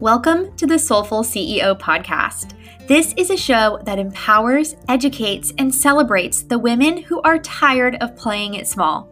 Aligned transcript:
Welcome 0.00 0.56
to 0.56 0.66
the 0.66 0.78
Soulful 0.78 1.22
CEO 1.22 1.78
podcast. 1.78 2.54
This 2.88 3.12
is 3.18 3.28
a 3.28 3.36
show 3.36 3.78
that 3.84 3.98
empowers, 3.98 4.74
educates, 4.88 5.52
and 5.58 5.74
celebrates 5.74 6.42
the 6.42 6.58
women 6.58 7.02
who 7.02 7.20
are 7.20 7.38
tired 7.40 7.96
of 7.96 8.16
playing 8.16 8.54
it 8.54 8.66
small, 8.66 9.10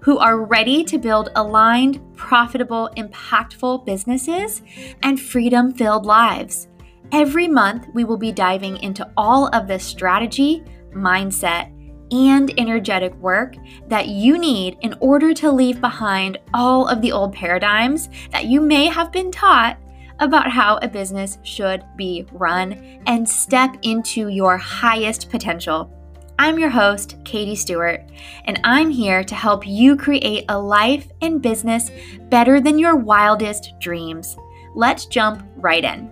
who 0.00 0.18
are 0.18 0.44
ready 0.44 0.82
to 0.86 0.98
build 0.98 1.28
aligned, 1.36 2.00
profitable, 2.16 2.90
impactful 2.96 3.86
businesses 3.86 4.62
and 5.04 5.20
freedom 5.20 5.72
filled 5.72 6.04
lives. 6.04 6.66
Every 7.12 7.46
month, 7.46 7.86
we 7.94 8.02
will 8.02 8.18
be 8.18 8.32
diving 8.32 8.78
into 8.78 9.08
all 9.16 9.46
of 9.54 9.68
the 9.68 9.78
strategy, 9.78 10.64
mindset, 10.92 11.70
and 12.10 12.52
energetic 12.58 13.14
work 13.20 13.54
that 13.86 14.08
you 14.08 14.36
need 14.36 14.78
in 14.80 14.96
order 14.98 15.32
to 15.34 15.52
leave 15.52 15.80
behind 15.80 16.38
all 16.52 16.88
of 16.88 17.02
the 17.02 17.12
old 17.12 17.32
paradigms 17.32 18.08
that 18.32 18.46
you 18.46 18.60
may 18.60 18.86
have 18.86 19.12
been 19.12 19.30
taught 19.30 19.78
about 20.20 20.50
how 20.50 20.78
a 20.78 20.88
business 20.88 21.38
should 21.42 21.84
be 21.96 22.26
run 22.32 23.00
and 23.06 23.28
step 23.28 23.76
into 23.82 24.28
your 24.28 24.56
highest 24.56 25.30
potential. 25.30 25.90
I'm 26.38 26.58
your 26.58 26.70
host, 26.70 27.16
Katy 27.24 27.54
Stuart, 27.54 28.10
and 28.44 28.60
I'm 28.64 28.90
here 28.90 29.22
to 29.22 29.34
help 29.34 29.66
you 29.66 29.96
create 29.96 30.44
a 30.48 30.58
life 30.58 31.08
and 31.22 31.40
business 31.40 31.90
better 32.28 32.60
than 32.60 32.78
your 32.78 32.96
wildest 32.96 33.72
dreams. 33.80 34.36
Let's 34.74 35.06
jump 35.06 35.46
right 35.56 35.84
in. 35.84 36.10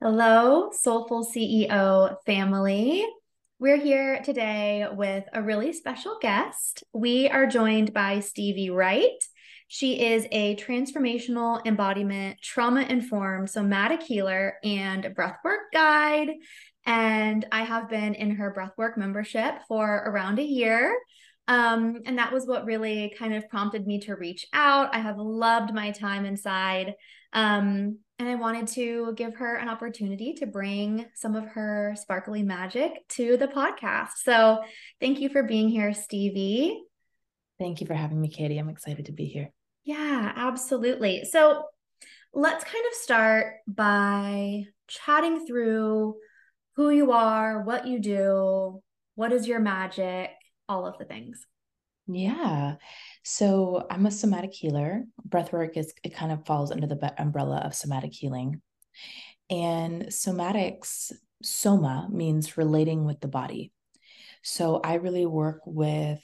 Hello, 0.00 0.70
Soulful 0.72 1.26
CEO 1.26 2.16
family. 2.24 3.04
We're 3.60 3.76
here 3.76 4.20
today 4.22 4.86
with 4.88 5.24
a 5.32 5.42
really 5.42 5.72
special 5.72 6.16
guest. 6.20 6.84
We 6.92 7.28
are 7.28 7.44
joined 7.44 7.92
by 7.92 8.20
Stevie 8.20 8.70
Wright. 8.70 9.20
She 9.66 10.00
is 10.00 10.28
a 10.30 10.54
transformational 10.54 11.66
embodiment, 11.66 12.40
trauma 12.40 12.82
informed 12.82 13.50
somatic 13.50 14.00
healer 14.00 14.58
and 14.62 15.02
breathwork 15.06 15.72
guide. 15.72 16.34
And 16.86 17.44
I 17.50 17.64
have 17.64 17.90
been 17.90 18.14
in 18.14 18.36
her 18.36 18.54
breathwork 18.56 18.96
membership 18.96 19.54
for 19.66 20.04
around 20.06 20.38
a 20.38 20.44
year. 20.44 20.96
Um, 21.48 22.02
and 22.06 22.16
that 22.16 22.32
was 22.32 22.46
what 22.46 22.64
really 22.64 23.12
kind 23.18 23.34
of 23.34 23.48
prompted 23.48 23.88
me 23.88 23.98
to 24.02 24.14
reach 24.14 24.46
out. 24.52 24.94
I 24.94 25.00
have 25.00 25.18
loved 25.18 25.74
my 25.74 25.90
time 25.90 26.26
inside. 26.26 26.94
Um, 27.32 27.98
and 28.18 28.28
I 28.28 28.34
wanted 28.34 28.66
to 28.68 29.12
give 29.16 29.36
her 29.36 29.56
an 29.56 29.68
opportunity 29.68 30.32
to 30.34 30.46
bring 30.46 31.06
some 31.14 31.36
of 31.36 31.46
her 31.48 31.94
sparkly 31.96 32.42
magic 32.42 33.06
to 33.10 33.36
the 33.36 33.46
podcast. 33.46 34.10
So 34.24 34.58
thank 35.00 35.20
you 35.20 35.28
for 35.28 35.42
being 35.44 35.68
here, 35.68 35.94
Stevie. 35.94 36.82
Thank 37.58 37.80
you 37.80 37.86
for 37.86 37.94
having 37.94 38.20
me, 38.20 38.28
Katy. 38.28 38.58
I'm 38.58 38.68
excited 38.68 39.06
to 39.06 39.12
be 39.12 39.26
here. 39.26 39.50
Yeah, 39.84 40.32
absolutely. 40.36 41.24
So 41.24 41.64
let's 42.34 42.64
kind 42.64 42.84
of 42.90 42.94
start 42.94 43.54
by 43.66 44.64
chatting 44.88 45.46
through 45.46 46.16
who 46.76 46.90
you 46.90 47.12
are, 47.12 47.62
what 47.62 47.86
you 47.86 47.98
do, 48.00 48.82
what 49.14 49.32
is 49.32 49.48
your 49.48 49.60
magic, 49.60 50.30
all 50.68 50.86
of 50.86 50.98
the 50.98 51.04
things. 51.04 51.46
Yeah. 52.08 52.76
So 53.22 53.86
I'm 53.90 54.06
a 54.06 54.10
somatic 54.10 54.54
healer. 54.54 55.04
Breathwork 55.28 55.76
is 55.76 55.92
it 56.02 56.14
kind 56.14 56.32
of 56.32 56.46
falls 56.46 56.72
under 56.72 56.86
the 56.86 57.14
umbrella 57.20 57.58
of 57.58 57.74
somatic 57.74 58.14
healing. 58.14 58.62
And 59.50 60.06
somatics, 60.06 61.12
soma 61.42 62.08
means 62.10 62.56
relating 62.56 63.04
with 63.04 63.20
the 63.20 63.28
body. 63.28 63.72
So 64.42 64.80
I 64.82 64.94
really 64.94 65.26
work 65.26 65.60
with 65.66 66.22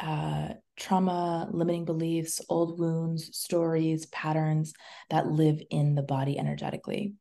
uh, 0.00 0.48
trauma, 0.76 1.48
limiting 1.50 1.84
beliefs, 1.84 2.40
old 2.48 2.78
wounds, 2.78 3.36
stories, 3.36 4.06
patterns 4.06 4.72
that 5.10 5.28
live 5.28 5.60
in 5.70 5.94
the 5.94 6.02
body 6.02 6.38
energetically. 6.38 7.14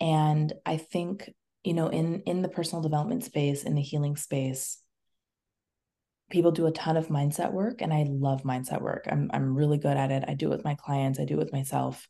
And 0.00 0.52
I 0.64 0.76
think, 0.76 1.30
you 1.64 1.74
know, 1.74 1.88
in 1.88 2.22
in 2.22 2.42
the 2.42 2.48
personal 2.48 2.82
development 2.82 3.24
space, 3.24 3.64
in 3.64 3.74
the 3.74 3.82
healing 3.82 4.16
space, 4.16 4.80
people 6.30 6.52
do 6.52 6.66
a 6.66 6.72
ton 6.72 6.96
of 6.96 7.08
mindset 7.08 7.52
work 7.52 7.82
and 7.82 7.92
I 7.92 8.06
love 8.08 8.42
mindset 8.42 8.80
work. 8.80 9.06
I'm 9.10 9.30
I'm 9.32 9.54
really 9.54 9.78
good 9.78 9.96
at 9.96 10.10
it. 10.10 10.24
I 10.26 10.34
do 10.34 10.46
it 10.46 10.56
with 10.56 10.64
my 10.64 10.74
clients, 10.74 11.20
I 11.20 11.24
do 11.24 11.34
it 11.34 11.38
with 11.38 11.52
myself. 11.52 12.08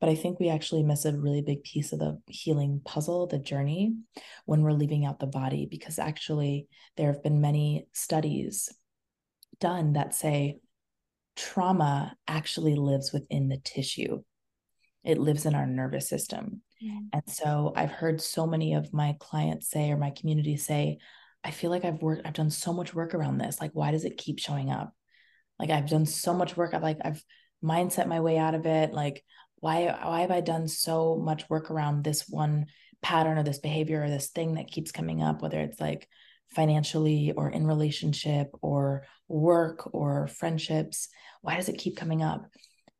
But 0.00 0.08
I 0.08 0.14
think 0.14 0.38
we 0.38 0.48
actually 0.48 0.84
miss 0.84 1.04
a 1.04 1.16
really 1.16 1.42
big 1.42 1.64
piece 1.64 1.92
of 1.92 1.98
the 1.98 2.18
healing 2.28 2.80
puzzle, 2.84 3.26
the 3.26 3.38
journey, 3.38 3.96
when 4.44 4.62
we're 4.62 4.72
leaving 4.72 5.04
out 5.04 5.18
the 5.18 5.26
body, 5.26 5.66
because 5.68 5.98
actually 5.98 6.68
there 6.96 7.12
have 7.12 7.22
been 7.22 7.40
many 7.40 7.88
studies 7.92 8.68
done 9.58 9.94
that 9.94 10.14
say 10.14 10.60
trauma 11.34 12.16
actually 12.28 12.76
lives 12.76 13.12
within 13.12 13.48
the 13.48 13.58
tissue. 13.58 14.22
It 15.04 15.18
lives 15.18 15.46
in 15.46 15.54
our 15.54 15.66
nervous 15.66 16.08
system. 16.08 16.62
Mm. 16.84 17.08
And 17.12 17.22
so 17.26 17.72
I've 17.74 17.90
heard 17.90 18.20
so 18.20 18.46
many 18.46 18.74
of 18.74 18.92
my 18.92 19.16
clients 19.18 19.68
say, 19.68 19.90
or 19.90 19.96
my 19.96 20.10
community 20.10 20.56
say, 20.56 20.98
I 21.48 21.50
feel 21.50 21.70
like 21.70 21.86
I've 21.86 22.02
worked, 22.02 22.26
I've 22.26 22.34
done 22.34 22.50
so 22.50 22.74
much 22.74 22.92
work 22.94 23.14
around 23.14 23.38
this. 23.38 23.58
Like, 23.58 23.70
why 23.72 23.90
does 23.90 24.04
it 24.04 24.18
keep 24.18 24.38
showing 24.38 24.70
up? 24.70 24.92
Like, 25.58 25.70
I've 25.70 25.88
done 25.88 26.04
so 26.04 26.34
much 26.34 26.58
work. 26.58 26.74
I've 26.74 26.82
like, 26.82 26.98
I've 27.02 27.24
mindset 27.64 28.06
my 28.06 28.20
way 28.20 28.36
out 28.36 28.54
of 28.54 28.66
it. 28.66 28.92
Like, 28.92 29.24
why, 29.56 29.86
why 29.86 30.20
have 30.20 30.30
I 30.30 30.42
done 30.42 30.68
so 30.68 31.16
much 31.16 31.48
work 31.48 31.70
around 31.70 32.04
this 32.04 32.28
one 32.28 32.66
pattern 33.00 33.38
or 33.38 33.44
this 33.44 33.60
behavior 33.60 34.04
or 34.04 34.10
this 34.10 34.28
thing 34.28 34.56
that 34.56 34.70
keeps 34.70 34.92
coming 34.92 35.22
up, 35.22 35.40
whether 35.40 35.58
it's 35.58 35.80
like 35.80 36.06
financially 36.50 37.32
or 37.34 37.48
in 37.48 37.66
relationship 37.66 38.50
or 38.60 39.06
work 39.26 39.94
or 39.94 40.26
friendships? 40.26 41.08
Why 41.40 41.56
does 41.56 41.70
it 41.70 41.78
keep 41.78 41.96
coming 41.96 42.22
up? 42.22 42.44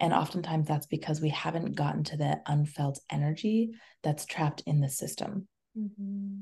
And 0.01 0.15
oftentimes 0.15 0.67
that's 0.67 0.87
because 0.87 1.21
we 1.21 1.29
haven't 1.29 1.77
gotten 1.77 2.03
to 2.05 2.17
the 2.17 2.41
unfelt 2.47 2.99
energy 3.11 3.73
that's 4.03 4.25
trapped 4.25 4.63
in 4.65 4.81
the 4.81 4.89
system. 4.89 5.49
Mm-hmm. 5.77 6.41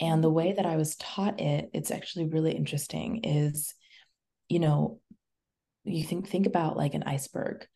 And 0.00 0.24
the 0.24 0.30
way 0.30 0.52
that 0.52 0.66
I 0.66 0.76
was 0.76 0.96
taught 0.96 1.40
it, 1.40 1.70
it's 1.72 1.90
actually 1.90 2.26
really 2.26 2.52
interesting, 2.52 3.24
is, 3.24 3.74
you 4.48 4.58
know, 4.58 5.00
you 5.84 6.04
think 6.04 6.28
think 6.28 6.46
about 6.46 6.76
like 6.76 6.94
an 6.94 7.04
iceberg. 7.04 7.66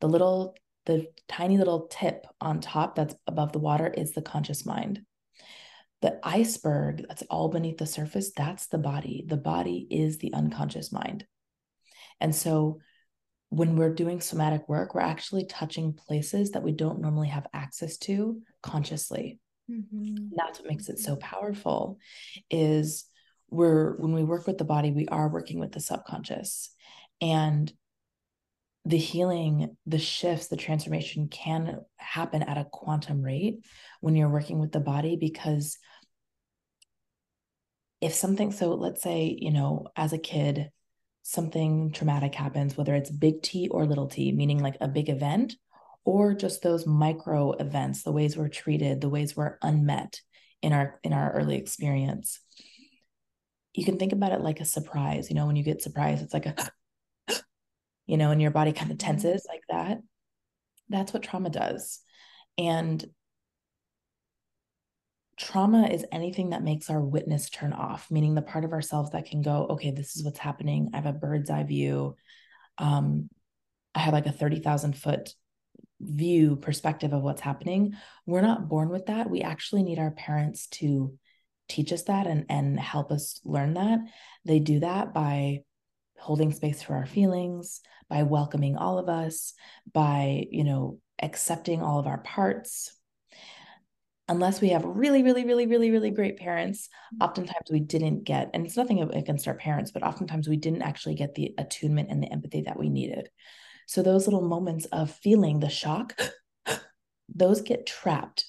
The 0.00 0.08
little, 0.08 0.56
the 0.86 1.06
tiny 1.28 1.58
little 1.58 1.86
tip 1.88 2.26
on 2.40 2.60
top 2.60 2.94
that's 2.94 3.14
above 3.26 3.52
the 3.52 3.58
water 3.58 3.86
is 3.86 4.12
the 4.12 4.22
conscious 4.22 4.64
mind. 4.64 5.00
The 6.00 6.18
iceberg 6.22 7.04
that's 7.08 7.24
all 7.24 7.48
beneath 7.48 7.78
the 7.78 7.86
surface, 7.86 8.30
that's 8.30 8.68
the 8.68 8.78
body. 8.78 9.24
The 9.26 9.36
body 9.36 9.86
is 9.90 10.18
the 10.18 10.32
unconscious 10.32 10.92
mind. 10.92 11.26
And 12.20 12.34
so 12.34 12.78
when 13.50 13.76
we're 13.76 13.94
doing 13.94 14.20
somatic 14.20 14.68
work, 14.68 14.94
we're 14.94 15.00
actually 15.00 15.46
touching 15.46 15.94
places 15.94 16.52
that 16.52 16.62
we 16.62 16.72
don't 16.72 17.00
normally 17.00 17.28
have 17.28 17.46
access 17.52 17.96
to 17.98 18.40
consciously. 18.62 19.40
Mm-hmm. 19.70 20.28
That's 20.36 20.58
what 20.58 20.68
makes 20.68 20.88
it 20.88 20.98
so 20.98 21.16
powerful 21.16 21.98
is 22.50 23.04
we're 23.50 23.96
when 23.96 24.12
we 24.12 24.24
work 24.24 24.46
with 24.46 24.58
the 24.58 24.64
body, 24.64 24.90
we 24.90 25.08
are 25.08 25.28
working 25.28 25.58
with 25.58 25.72
the 25.72 25.80
subconscious. 25.80 26.74
And 27.20 27.72
the 28.84 28.96
healing, 28.96 29.76
the 29.86 29.98
shifts, 29.98 30.46
the 30.46 30.56
transformation 30.56 31.28
can 31.28 31.80
happen 31.96 32.42
at 32.42 32.56
a 32.56 32.64
quantum 32.64 33.22
rate 33.22 33.64
when 34.00 34.16
you're 34.16 34.30
working 34.30 34.58
with 34.58 34.72
the 34.72 34.80
body 34.80 35.16
because 35.16 35.76
if 38.00 38.14
something 38.14 38.52
so 38.52 38.74
let's 38.74 39.02
say, 39.02 39.36
you 39.38 39.50
know, 39.50 39.88
as 39.96 40.12
a 40.12 40.18
kid, 40.18 40.70
something 41.22 41.92
traumatic 41.92 42.34
happens, 42.34 42.76
whether 42.76 42.94
it's 42.94 43.10
big 43.10 43.42
T 43.42 43.68
or 43.68 43.84
little 43.84 44.06
t, 44.06 44.32
meaning 44.32 44.60
like 44.60 44.76
a 44.80 44.88
big 44.88 45.10
event 45.10 45.54
or 46.08 46.32
just 46.32 46.62
those 46.62 46.86
micro 46.86 47.52
events 47.52 48.02
the 48.02 48.10
ways 48.10 48.34
we're 48.34 48.48
treated 48.48 49.02
the 49.02 49.10
ways 49.10 49.36
we're 49.36 49.58
unmet 49.60 50.22
in 50.62 50.72
our 50.72 50.98
in 51.04 51.12
our 51.12 51.30
early 51.32 51.56
experience. 51.56 52.40
You 53.74 53.84
can 53.84 53.98
think 53.98 54.14
about 54.14 54.32
it 54.32 54.40
like 54.40 54.60
a 54.60 54.64
surprise 54.64 55.28
you 55.28 55.36
know 55.36 55.46
when 55.46 55.56
you 55.56 55.62
get 55.62 55.82
surprised 55.82 56.22
it's 56.22 56.32
like 56.32 56.46
a 56.46 56.56
you 58.06 58.16
know 58.16 58.30
and 58.30 58.40
your 58.40 58.50
body 58.50 58.72
kind 58.72 58.90
of 58.90 58.96
mm-hmm. 58.96 59.06
tenses 59.06 59.46
like 59.46 59.60
that. 59.68 59.98
That's 60.88 61.12
what 61.12 61.22
trauma 61.22 61.50
does. 61.50 62.00
And 62.56 63.04
trauma 65.36 65.88
is 65.88 66.06
anything 66.10 66.50
that 66.50 66.64
makes 66.64 66.88
our 66.88 67.02
witness 67.02 67.50
turn 67.50 67.74
off 67.74 68.10
meaning 68.10 68.34
the 68.34 68.42
part 68.42 68.64
of 68.64 68.72
ourselves 68.72 69.10
that 69.10 69.26
can 69.26 69.40
go 69.40 69.68
okay 69.70 69.90
this 69.90 70.16
is 70.16 70.24
what's 70.24 70.38
happening. 70.38 70.88
I 70.94 70.96
have 70.96 71.06
a 71.06 71.12
bird's 71.12 71.50
eye 71.50 71.64
view. 71.64 72.16
Um 72.78 73.28
i 73.94 73.98
have 73.98 74.14
like 74.14 74.26
a 74.26 74.32
30,000 74.32 74.96
foot 74.96 75.34
view 76.00 76.56
perspective 76.56 77.12
of 77.12 77.22
what's 77.22 77.40
happening. 77.40 77.94
We're 78.26 78.40
not 78.40 78.68
born 78.68 78.88
with 78.88 79.06
that. 79.06 79.30
We 79.30 79.42
actually 79.42 79.82
need 79.82 79.98
our 79.98 80.12
parents 80.12 80.68
to 80.68 81.14
teach 81.68 81.92
us 81.92 82.04
that 82.04 82.26
and 82.26 82.46
and 82.48 82.78
help 82.78 83.10
us 83.12 83.40
learn 83.44 83.74
that. 83.74 84.00
They 84.44 84.58
do 84.58 84.80
that 84.80 85.12
by 85.12 85.60
holding 86.18 86.52
space 86.52 86.82
for 86.82 86.94
our 86.94 87.06
feelings 87.06 87.80
by 88.08 88.22
welcoming 88.22 88.76
all 88.76 88.98
of 88.98 89.08
us 89.08 89.54
by 89.92 90.46
you 90.50 90.64
know 90.64 90.98
accepting 91.22 91.82
all 91.82 91.98
of 91.98 92.06
our 92.06 92.18
parts. 92.18 92.94
Unless 94.30 94.60
we 94.60 94.68
have 94.70 94.84
really, 94.84 95.22
really, 95.22 95.46
really, 95.46 95.66
really, 95.66 95.90
really 95.90 96.10
great 96.10 96.36
parents, 96.36 96.90
oftentimes 97.18 97.70
we 97.70 97.80
didn't 97.80 98.24
get, 98.24 98.50
and 98.52 98.66
it's 98.66 98.76
nothing 98.76 99.00
against 99.00 99.48
our 99.48 99.54
parents, 99.54 99.90
but 99.90 100.02
oftentimes 100.02 100.46
we 100.46 100.58
didn't 100.58 100.82
actually 100.82 101.14
get 101.14 101.34
the 101.34 101.54
attunement 101.56 102.10
and 102.10 102.22
the 102.22 102.30
empathy 102.30 102.60
that 102.66 102.78
we 102.78 102.90
needed. 102.90 103.30
So 103.88 104.02
those 104.02 104.26
little 104.26 104.46
moments 104.46 104.84
of 104.92 105.10
feeling 105.10 105.60
the 105.60 105.70
shock, 105.70 106.14
those 107.34 107.62
get 107.62 107.86
trapped, 107.86 108.44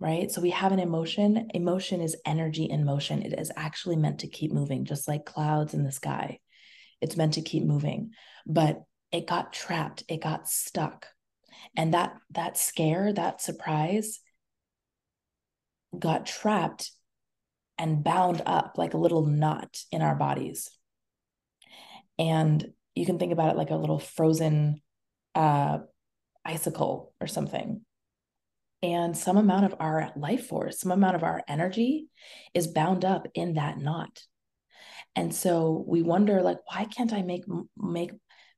right? 0.00 0.30
So 0.30 0.40
we 0.40 0.50
have 0.50 0.72
an 0.72 0.78
emotion. 0.78 1.50
Emotion 1.52 2.00
is 2.00 2.16
energy 2.24 2.64
in 2.64 2.86
motion. 2.86 3.20
It 3.20 3.38
is 3.38 3.52
actually 3.56 3.96
meant 3.96 4.20
to 4.20 4.26
keep 4.26 4.50
moving, 4.50 4.86
just 4.86 5.06
like 5.06 5.26
clouds 5.26 5.74
in 5.74 5.84
the 5.84 5.92
sky. 5.92 6.40
It's 7.02 7.14
meant 7.14 7.34
to 7.34 7.42
keep 7.42 7.62
moving, 7.62 8.12
but 8.46 8.80
it 9.12 9.26
got 9.26 9.52
trapped. 9.52 10.04
It 10.08 10.22
got 10.22 10.48
stuck. 10.48 11.08
And 11.76 11.92
that 11.92 12.16
that 12.30 12.56
scare, 12.56 13.12
that 13.12 13.42
surprise 13.42 14.20
got 15.96 16.24
trapped 16.24 16.90
and 17.76 18.02
bound 18.02 18.40
up 18.46 18.78
like 18.78 18.94
a 18.94 18.98
little 18.98 19.26
knot 19.26 19.76
in 19.92 20.00
our 20.00 20.14
bodies. 20.14 20.70
And 22.18 22.72
you 22.98 23.06
can 23.06 23.18
think 23.18 23.32
about 23.32 23.50
it 23.50 23.56
like 23.56 23.70
a 23.70 23.76
little 23.76 23.98
frozen 23.98 24.80
uh, 25.34 25.78
icicle 26.44 27.12
or 27.20 27.26
something. 27.26 27.82
And 28.82 29.16
some 29.16 29.36
amount 29.36 29.66
of 29.66 29.74
our 29.80 30.12
life 30.16 30.46
force, 30.46 30.80
some 30.80 30.92
amount 30.92 31.16
of 31.16 31.24
our 31.24 31.42
energy 31.48 32.08
is 32.54 32.66
bound 32.66 33.04
up 33.04 33.26
in 33.34 33.54
that 33.54 33.78
knot. 33.78 34.20
And 35.16 35.34
so 35.34 35.84
we 35.86 36.02
wonder 36.02 36.42
like 36.42 36.58
why 36.66 36.84
can't 36.84 37.12
I 37.12 37.22
make 37.22 37.44
make 37.76 38.12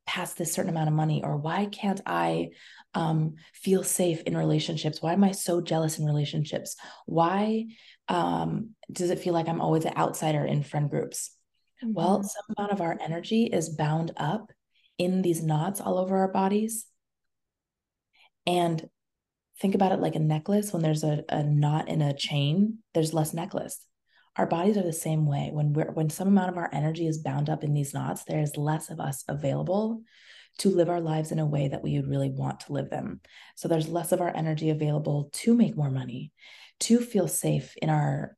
past 0.07 0.37
this 0.37 0.53
certain 0.53 0.71
amount 0.71 0.89
of 0.89 0.95
money 0.95 1.23
or 1.23 1.37
why 1.37 1.67
can't 1.67 2.01
i 2.05 2.49
um, 2.95 3.37
feel 3.55 3.85
safe 3.85 4.21
in 4.23 4.37
relationships 4.37 5.01
why 5.01 5.13
am 5.13 5.23
i 5.23 5.31
so 5.31 5.61
jealous 5.61 6.01
in 6.01 6.05
relationships 6.05 6.75
why 7.07 7.67
um, 8.09 8.71
does 8.91 9.11
it 9.11 9.21
feel 9.21 9.33
like 9.33 9.49
i'm 9.49 9.61
always 9.61 9.85
an 9.85 9.97
outsider 9.97 10.45
in 10.45 10.65
friend 10.65 10.91
groups 10.91 11.31
mm-hmm. 11.83 11.93
well 11.93 12.23
some 12.23 12.43
amount 12.57 12.73
of 12.73 12.81
our 12.81 12.97
energy 13.01 13.45
is 13.45 13.69
bound 13.69 14.13
up 14.17 14.51
in 14.99 15.23
these 15.23 15.43
knots 15.43 15.81
all 15.81 15.99
over 15.99 16.19
our 16.19 16.31
bodies. 16.31 16.87
And 18.47 18.89
think 19.61 19.75
about 19.75 19.93
it 19.93 20.01
like 20.01 20.15
a 20.15 20.21
necklace. 20.21 20.73
When 20.73 20.83
there's 20.83 21.05
a, 21.05 21.25
a 21.29 21.43
knot 21.43 21.89
in 21.89 22.03
a 22.03 22.17
chain 22.17 22.79
there's 22.95 23.15
less 23.15 23.33
necklace. 23.33 23.85
Our 24.37 24.47
bodies 24.47 24.77
are 24.77 24.83
the 24.83 24.93
same 24.93 25.27
way. 25.27 25.51
When 25.53 25.73
we're 25.73 25.91
when 25.93 26.11
some 26.11 26.29
amount 26.29 26.51
of 26.51 26.57
our 26.57 26.71
energy 26.73 27.07
is 27.07 27.19
bound 27.19 27.51
up 27.51 27.65
in 27.65 27.75
these 27.75 27.95
knots 27.95 28.25
there's 28.25 28.57
less 28.57 28.91
of 28.91 29.01
us 29.01 29.25
available 29.29 30.03
to 30.59 30.69
live 30.69 30.91
our 30.91 31.01
lives 31.01 31.33
in 31.33 31.39
a 31.39 31.47
way 31.47 31.69
that 31.69 31.83
we 31.83 31.97
would 31.97 32.09
really 32.09 32.31
want 32.31 32.61
to 32.61 32.73
live 32.73 32.91
them. 32.91 33.21
So 33.57 33.69
there's 33.69 33.89
less 33.89 34.13
of 34.13 34.21
our 34.21 34.35
energy 34.35 34.71
available 34.71 35.31
to 35.35 35.55
make 35.55 35.77
more 35.77 35.91
money 35.91 36.33
to 36.81 37.01
feel 37.01 37.29
safe 37.29 37.75
in 37.81 37.89
our 37.89 38.37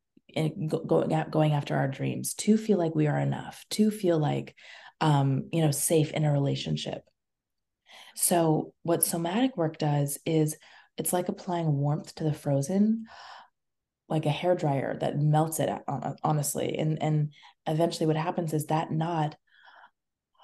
going 0.87 1.29
going 1.31 1.53
after 1.53 1.77
our 1.77 1.89
dreams 1.89 2.35
to 2.35 2.57
feel 2.57 2.79
like 2.79 2.95
we 2.95 3.07
are 3.07 3.19
enough 3.19 3.65
to 3.71 3.91
feel 3.91 4.19
like 4.19 4.55
um 5.01 5.49
you 5.53 5.63
know 5.63 5.71
safe 5.71 6.13
in 6.13 6.25
a 6.25 6.33
relationship. 6.33 7.03
So 8.15 8.75
what 8.83 9.05
somatic 9.05 9.57
work 9.57 9.79
does 9.79 10.19
is 10.27 10.57
it's 10.99 11.13
like 11.13 11.29
applying 11.29 11.73
warmth 11.79 12.15
to 12.17 12.25
the 12.25 12.35
frozen 12.35 13.07
like 14.09 14.27
a 14.27 14.31
hair 14.31 14.55
dryer 14.55 14.99
that 14.99 15.19
melts 15.19 15.59
it 15.59 15.71
honestly. 16.23 16.77
And 16.79 17.03
and 17.03 17.33
eventually 17.67 18.07
what 18.07 18.17
happens 18.17 18.53
is 18.53 18.67
that 18.67 18.91
knot 18.93 19.37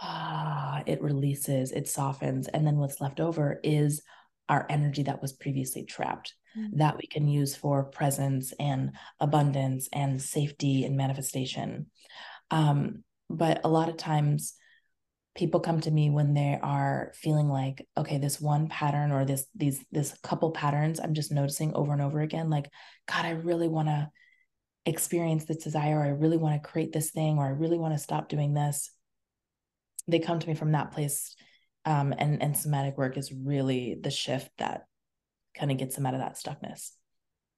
ah 0.01 0.83
it 0.87 1.03
releases 1.03 1.73
it 1.73 1.89
softens. 1.89 2.49
And 2.49 2.67
then 2.67 2.77
what's 2.77 3.01
left 3.01 3.21
over 3.21 3.61
is 3.63 4.03
our 4.49 4.67
energy 4.69 5.03
that 5.03 5.23
was 5.23 5.33
previously 5.33 5.85
trapped 5.85 6.35
mm-hmm. 6.57 6.79
that 6.79 6.97
we 6.97 7.07
can 7.07 7.29
use 7.29 7.55
for 7.55 7.85
presence 7.85 8.53
and 8.59 8.93
abundance 9.21 9.89
and 9.93 10.21
safety 10.21 10.85
and 10.85 10.97
manifestation 10.97 11.87
um, 12.51 13.05
but 13.31 13.61
a 13.65 13.69
lot 13.69 13.89
of 13.89 13.97
times 13.97 14.55
people 15.39 15.61
come 15.61 15.81
to 15.81 15.91
me 15.91 16.11
when 16.11 16.35
they 16.35 16.59
are 16.63 17.13
feeling 17.15 17.49
like 17.49 17.87
okay 17.97 18.19
this 18.19 18.41
one 18.41 18.69
pattern 18.69 19.13
or 19.13 19.25
this 19.25 19.47
these 19.55 19.85
this 19.93 20.17
couple 20.23 20.51
patterns 20.51 20.99
i'm 20.99 21.15
just 21.15 21.31
noticing 21.31 21.73
over 21.75 21.93
and 21.93 22.03
over 22.03 22.21
again 22.21 22.51
like 22.51 22.69
god 23.07 23.25
i 23.25 23.31
really 23.31 23.69
want 23.69 23.87
to 23.87 24.11
experience 24.85 25.45
this 25.45 25.63
desire 25.63 26.01
or 26.01 26.05
i 26.05 26.09
really 26.09 26.37
want 26.37 26.61
to 26.61 26.69
create 26.69 26.93
this 26.93 27.11
thing 27.11 27.39
or 27.39 27.47
i 27.47 27.51
really 27.51 27.79
want 27.79 27.95
to 27.95 27.99
stop 27.99 28.29
doing 28.29 28.53
this 28.53 28.91
they 30.09 30.19
come 30.19 30.41
to 30.41 30.49
me 30.49 30.55
from 30.55 30.73
that 30.73 30.91
place 30.91 31.37
um, 31.85 32.15
and 32.17 32.43
and 32.43 32.57
somatic 32.57 32.97
work 32.99 33.17
is 33.17 33.33
really 33.33 33.97
the 34.01 34.11
shift 34.11 34.51
that 34.59 34.87
kind 35.55 35.71
of 35.71 35.79
gets 35.79 35.97
them 35.97 36.07
out 36.07 36.15
of 36.15 36.21
that 36.21 36.37
stuckness. 36.37 36.91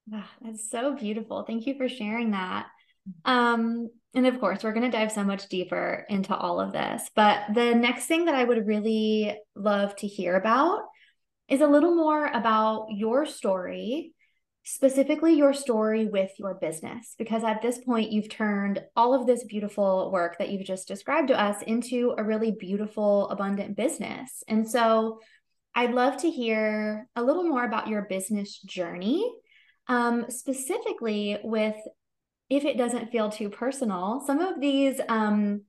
Wow, 0.08 0.24
that's 0.40 0.70
so 0.70 0.94
beautiful. 0.94 1.44
Thank 1.44 1.66
you 1.66 1.76
for 1.76 1.88
sharing 1.88 2.32
that. 2.32 2.66
Um 3.24 3.88
and 4.14 4.26
of 4.26 4.40
course, 4.40 4.64
we're 4.64 4.72
going 4.72 4.90
to 4.90 4.96
dive 4.96 5.12
so 5.12 5.22
much 5.22 5.48
deeper 5.48 6.04
into 6.08 6.34
all 6.34 6.60
of 6.60 6.72
this. 6.72 7.08
But 7.14 7.54
the 7.54 7.74
next 7.74 8.06
thing 8.06 8.24
that 8.24 8.34
I 8.34 8.42
would 8.42 8.66
really 8.66 9.38
love 9.54 9.94
to 9.96 10.08
hear 10.08 10.34
about 10.34 10.80
is 11.48 11.60
a 11.60 11.68
little 11.68 11.94
more 11.94 12.26
about 12.26 12.88
your 12.90 13.24
story, 13.24 14.12
specifically 14.72 15.34
your 15.34 15.52
story 15.52 16.06
with 16.06 16.30
your 16.38 16.54
business. 16.54 17.16
Because 17.18 17.42
at 17.42 17.60
this 17.60 17.78
point, 17.78 18.12
you've 18.12 18.28
turned 18.28 18.80
all 18.94 19.12
of 19.12 19.26
this 19.26 19.42
beautiful 19.42 20.12
work 20.12 20.38
that 20.38 20.50
you've 20.50 20.64
just 20.64 20.86
described 20.86 21.28
to 21.28 21.40
us 21.40 21.60
into 21.62 22.14
a 22.16 22.22
really 22.22 22.52
beautiful, 22.52 23.28
abundant 23.30 23.76
business. 23.76 24.44
And 24.46 24.70
so 24.70 25.18
I'd 25.74 25.92
love 25.92 26.18
to 26.18 26.30
hear 26.30 27.08
a 27.16 27.22
little 27.22 27.42
more 27.42 27.64
about 27.64 27.88
your 27.88 28.02
business 28.02 28.60
journey. 28.60 29.28
Um, 29.88 30.26
specifically 30.28 31.38
with 31.42 31.74
if 32.48 32.64
it 32.64 32.78
doesn't 32.78 33.10
feel 33.10 33.28
too 33.28 33.48
personal, 33.48 34.22
some 34.24 34.38
of 34.38 34.60
these, 34.60 35.00
um, 35.08 35.62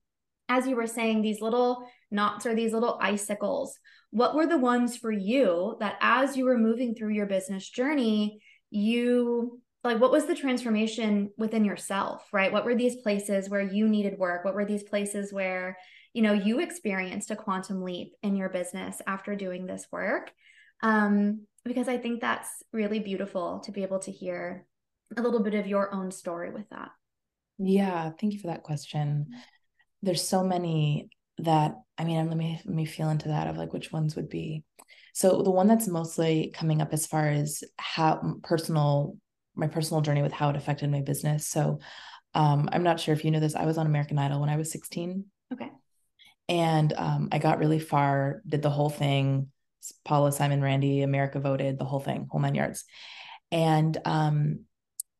as 0.48 0.68
you 0.68 0.75
were 0.75 0.86
saying, 0.86 1.24
these 1.24 1.42
little 1.42 1.89
knots 2.12 2.45
or 2.45 2.53
these 2.53 2.74
little 2.74 3.00
icicles, 3.01 3.80
what 4.12 4.36
were 4.36 4.45
the 4.45 4.59
ones 4.59 4.95
for 4.95 5.12
you 5.12 5.75
that 5.80 5.95
as 6.01 6.38
you 6.38 6.45
were 6.45 6.57
moving 6.57 6.94
through 6.94 7.13
your 7.13 7.25
business 7.25 7.68
journey, 7.68 8.42
you 8.71 9.62
like 9.83 10.00
what 10.00 10.12
was 10.12 10.25
the 10.25 10.35
transformation 10.35 11.31
within 11.38 11.65
yourself, 11.65 12.27
right? 12.31 12.51
What 12.51 12.65
were 12.65 12.75
these 12.75 12.97
places 12.97 13.50
where 13.50 13.62
you 13.62 13.88
needed 13.88 14.18
work? 14.18 14.45
What 14.45 14.56
were 14.56 14.65
these 14.65 14.83
places 14.83 15.33
where, 15.33 15.77
you 16.13 16.21
know, 16.21 16.33
you 16.33 16.59
experienced 16.59 17.31
a 17.31 17.35
quantum 17.35 17.83
leap 17.83 18.13
in 18.21 18.35
your 18.35 18.50
business 18.50 19.01
after 19.07 19.35
doing 19.35 19.65
this 19.65 19.88
work? 19.91 20.31
Um, 20.83 21.47
because 21.65 21.88
I 21.88 21.97
think 21.97 22.21
that's 22.21 22.50
really 22.71 23.00
beautiful 23.00 23.59
to 23.65 23.71
be 23.71 23.83
able 23.83 24.00
to 24.00 24.12
hear 24.12 24.65
a 25.17 25.21
little 25.21 25.44
bit 25.44 25.56
of 25.56 25.67
your 25.67 25.94
own 25.94 26.12
story 26.12 26.51
with 26.51 26.69
that. 26.69 26.89
Yeah, 27.57 28.12
thank 28.19 28.34
you 28.34 28.39
for 28.39 28.48
that 28.48 28.63
question. 28.63 29.27
There's 30.01 30.27
so 30.27 30.43
many 30.43 31.10
that 31.39 31.75
I 31.97 32.03
mean, 32.03 32.27
let 32.27 32.38
me 32.38 32.59
let 32.65 32.75
me 32.75 32.85
feel 32.85 33.09
into 33.09 33.29
that 33.29 33.47
of 33.47 33.57
like 33.57 33.73
which 33.73 33.91
ones 33.91 34.15
would 34.15 34.29
be. 34.29 34.63
So 35.13 35.41
the 35.41 35.51
one 35.51 35.67
that's 35.67 35.88
mostly 35.88 36.51
coming 36.53 36.81
up 36.81 36.93
as 36.93 37.05
far 37.05 37.27
as 37.27 37.63
how 37.77 38.35
personal 38.43 39.17
my 39.55 39.67
personal 39.67 40.01
journey 40.01 40.21
with 40.21 40.31
how 40.31 40.50
it 40.50 40.55
affected 40.55 40.89
my 40.89 41.01
business. 41.01 41.47
So 41.47 41.79
um, 42.33 42.69
I'm 42.71 42.83
not 42.83 43.00
sure 43.00 43.13
if 43.13 43.25
you 43.25 43.31
know 43.31 43.39
this. 43.39 43.55
I 43.55 43.65
was 43.65 43.77
on 43.77 43.85
American 43.85 44.17
Idol 44.17 44.39
when 44.39 44.50
I 44.50 44.55
was 44.55 44.71
16. 44.71 45.25
Okay. 45.53 45.69
And 46.47 46.93
um, 46.93 47.29
I 47.31 47.39
got 47.39 47.59
really 47.59 47.79
far, 47.79 48.41
did 48.47 48.61
the 48.61 48.69
whole 48.69 48.89
thing. 48.89 49.50
Paula, 50.05 50.31
Simon, 50.31 50.61
Randy, 50.61 51.01
America 51.01 51.39
voted, 51.39 51.79
the 51.79 51.85
whole 51.85 52.00
thing, 52.00 52.27
whole 52.29 52.39
nine 52.39 52.55
yards. 52.55 52.85
And 53.51 53.97
um, 54.05 54.65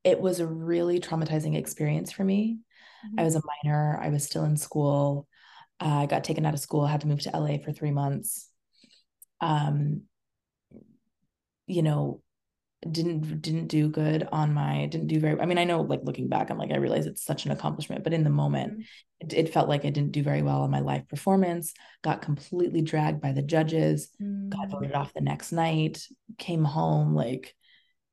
it 0.04 0.20
was 0.20 0.40
a 0.40 0.48
really 0.48 1.00
traumatizing 1.00 1.58
experience 1.58 2.12
for 2.12 2.24
me. 2.24 2.60
Mm-hmm. 3.06 3.20
I 3.20 3.24
was 3.24 3.36
a 3.36 3.42
minor, 3.64 4.00
I 4.02 4.10
was 4.10 4.24
still 4.24 4.46
in 4.46 4.56
school. 4.56 5.28
Uh, 5.82 6.02
I 6.02 6.06
got 6.06 6.24
taken 6.24 6.46
out 6.46 6.54
of 6.54 6.60
school, 6.60 6.86
had 6.86 7.02
to 7.02 7.08
move 7.08 7.22
to 7.22 7.32
LA 7.38 7.58
for 7.58 7.72
three 7.72 7.92
months. 7.92 8.50
Um, 9.40 10.04
you 11.66 11.82
know, 11.82 12.22
didn't 12.90 13.42
didn't 13.42 13.68
do 13.68 13.88
good 13.90 14.28
on 14.32 14.54
my 14.54 14.88
didn't 14.88 15.06
do 15.06 15.20
very 15.20 15.40
i 15.40 15.46
mean 15.46 15.60
i 15.60 15.64
know 15.64 15.82
like 15.82 16.00
looking 16.04 16.28
back 16.28 16.50
i'm 16.50 16.58
like 16.58 16.72
i 16.72 16.78
realize 16.78 17.06
it's 17.06 17.24
such 17.24 17.46
an 17.46 17.52
accomplishment 17.52 18.04
but 18.04 18.14
in 18.14 18.24
the 18.24 18.30
moment 18.30 18.74
mm-hmm. 18.74 18.82
it, 19.20 19.34
it, 19.34 19.54
felt 19.54 19.70
like 19.70 19.86
i 19.86 19.92
didn't 19.92 20.12
do 20.12 20.24
very 20.24 20.42
well 20.42 20.62
on 20.62 20.72
my 20.72 20.80
live 20.80 21.08
performance 21.08 21.76
got 22.04 22.24
completely 22.24 22.82
dragged 22.82 23.22
by 23.22 23.34
the 23.34 23.44
judges 23.44 24.10
mm-hmm. 24.20 24.50
got 24.50 24.68
mm. 24.68 24.72
voted 24.72 24.94
off 24.94 25.14
the 25.14 25.22
next 25.22 25.52
night 25.52 26.08
came 26.40 26.64
home 26.64 27.14
like 27.14 27.54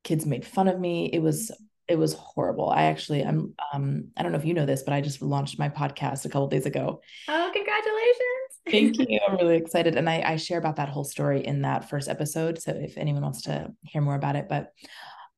kids 0.04 0.26
made 0.26 0.44
fun 0.44 0.68
of 0.68 0.78
me 0.78 1.06
it 1.06 1.20
was 1.20 1.50
it 1.88 1.98
was 1.98 2.12
horrible. 2.14 2.68
I 2.68 2.84
actually, 2.84 3.24
I'm, 3.24 3.54
um, 3.72 4.08
I 4.16 4.22
don't 4.22 4.32
know 4.32 4.38
if 4.38 4.44
you 4.44 4.54
know 4.54 4.66
this, 4.66 4.82
but 4.82 4.92
I 4.92 5.00
just 5.00 5.22
launched 5.22 5.58
my 5.58 5.70
podcast 5.70 6.26
a 6.26 6.28
couple 6.28 6.46
days 6.48 6.66
ago. 6.66 7.00
Oh, 7.28 7.50
congratulations! 7.52 8.98
Thank 8.98 8.98
you. 9.10 9.18
I'm 9.26 9.36
really 9.36 9.56
excited, 9.56 9.96
and 9.96 10.08
I, 10.08 10.22
I 10.22 10.36
share 10.36 10.58
about 10.58 10.76
that 10.76 10.90
whole 10.90 11.04
story 11.04 11.44
in 11.44 11.62
that 11.62 11.88
first 11.88 12.08
episode. 12.08 12.60
So 12.60 12.72
if 12.72 12.98
anyone 12.98 13.22
wants 13.22 13.42
to 13.42 13.72
hear 13.82 14.02
more 14.02 14.14
about 14.14 14.36
it, 14.36 14.48
but, 14.48 14.72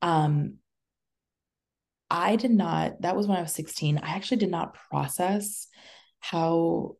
um, 0.02 0.54
I 2.10 2.34
did 2.34 2.50
not. 2.50 3.02
That 3.02 3.14
was 3.14 3.28
when 3.28 3.38
I 3.38 3.42
was 3.42 3.52
16. 3.52 3.98
I 3.98 4.16
actually 4.16 4.38
did 4.38 4.50
not 4.50 4.76
process 4.90 5.68
how 6.18 6.96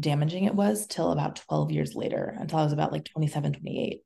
damaging 0.00 0.44
it 0.44 0.54
was 0.54 0.86
till 0.86 1.12
about 1.12 1.36
12 1.36 1.70
years 1.70 1.94
later, 1.94 2.34
until 2.38 2.60
I 2.60 2.64
was 2.64 2.72
about 2.72 2.92
like 2.92 3.04
27, 3.04 3.52
28. 3.52 4.00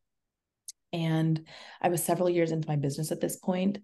And 0.93 1.47
I 1.81 1.89
was 1.89 2.03
several 2.03 2.29
years 2.29 2.51
into 2.51 2.67
my 2.67 2.75
business 2.75 3.13
at 3.13 3.21
this 3.21 3.37
point, 3.37 3.79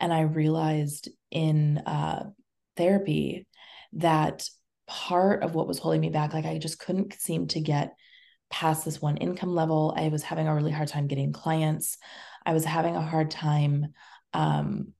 and 0.00 0.12
I 0.12 0.22
realized 0.22 1.08
in 1.30 1.78
uh, 1.78 2.30
therapy 2.76 3.46
that 3.94 4.48
part 4.86 5.42
of 5.42 5.54
what 5.54 5.68
was 5.68 5.78
holding 5.78 6.00
me 6.00 6.10
back, 6.10 6.32
like 6.32 6.46
I 6.46 6.58
just 6.58 6.78
couldn't 6.78 7.12
seem 7.14 7.46
to 7.48 7.60
get 7.60 7.94
past 8.50 8.84
this 8.84 9.00
one 9.00 9.16
income 9.18 9.54
level. 9.54 9.94
I 9.96 10.08
was 10.08 10.22
having 10.22 10.48
a 10.48 10.54
really 10.54 10.72
hard 10.72 10.88
time 10.88 11.06
getting 11.06 11.32
clients. 11.32 11.98
I 12.44 12.52
was 12.52 12.64
having 12.64 12.96
a 12.96 13.02
hard 13.02 13.30
time 13.30 13.88
um, 14.32 14.92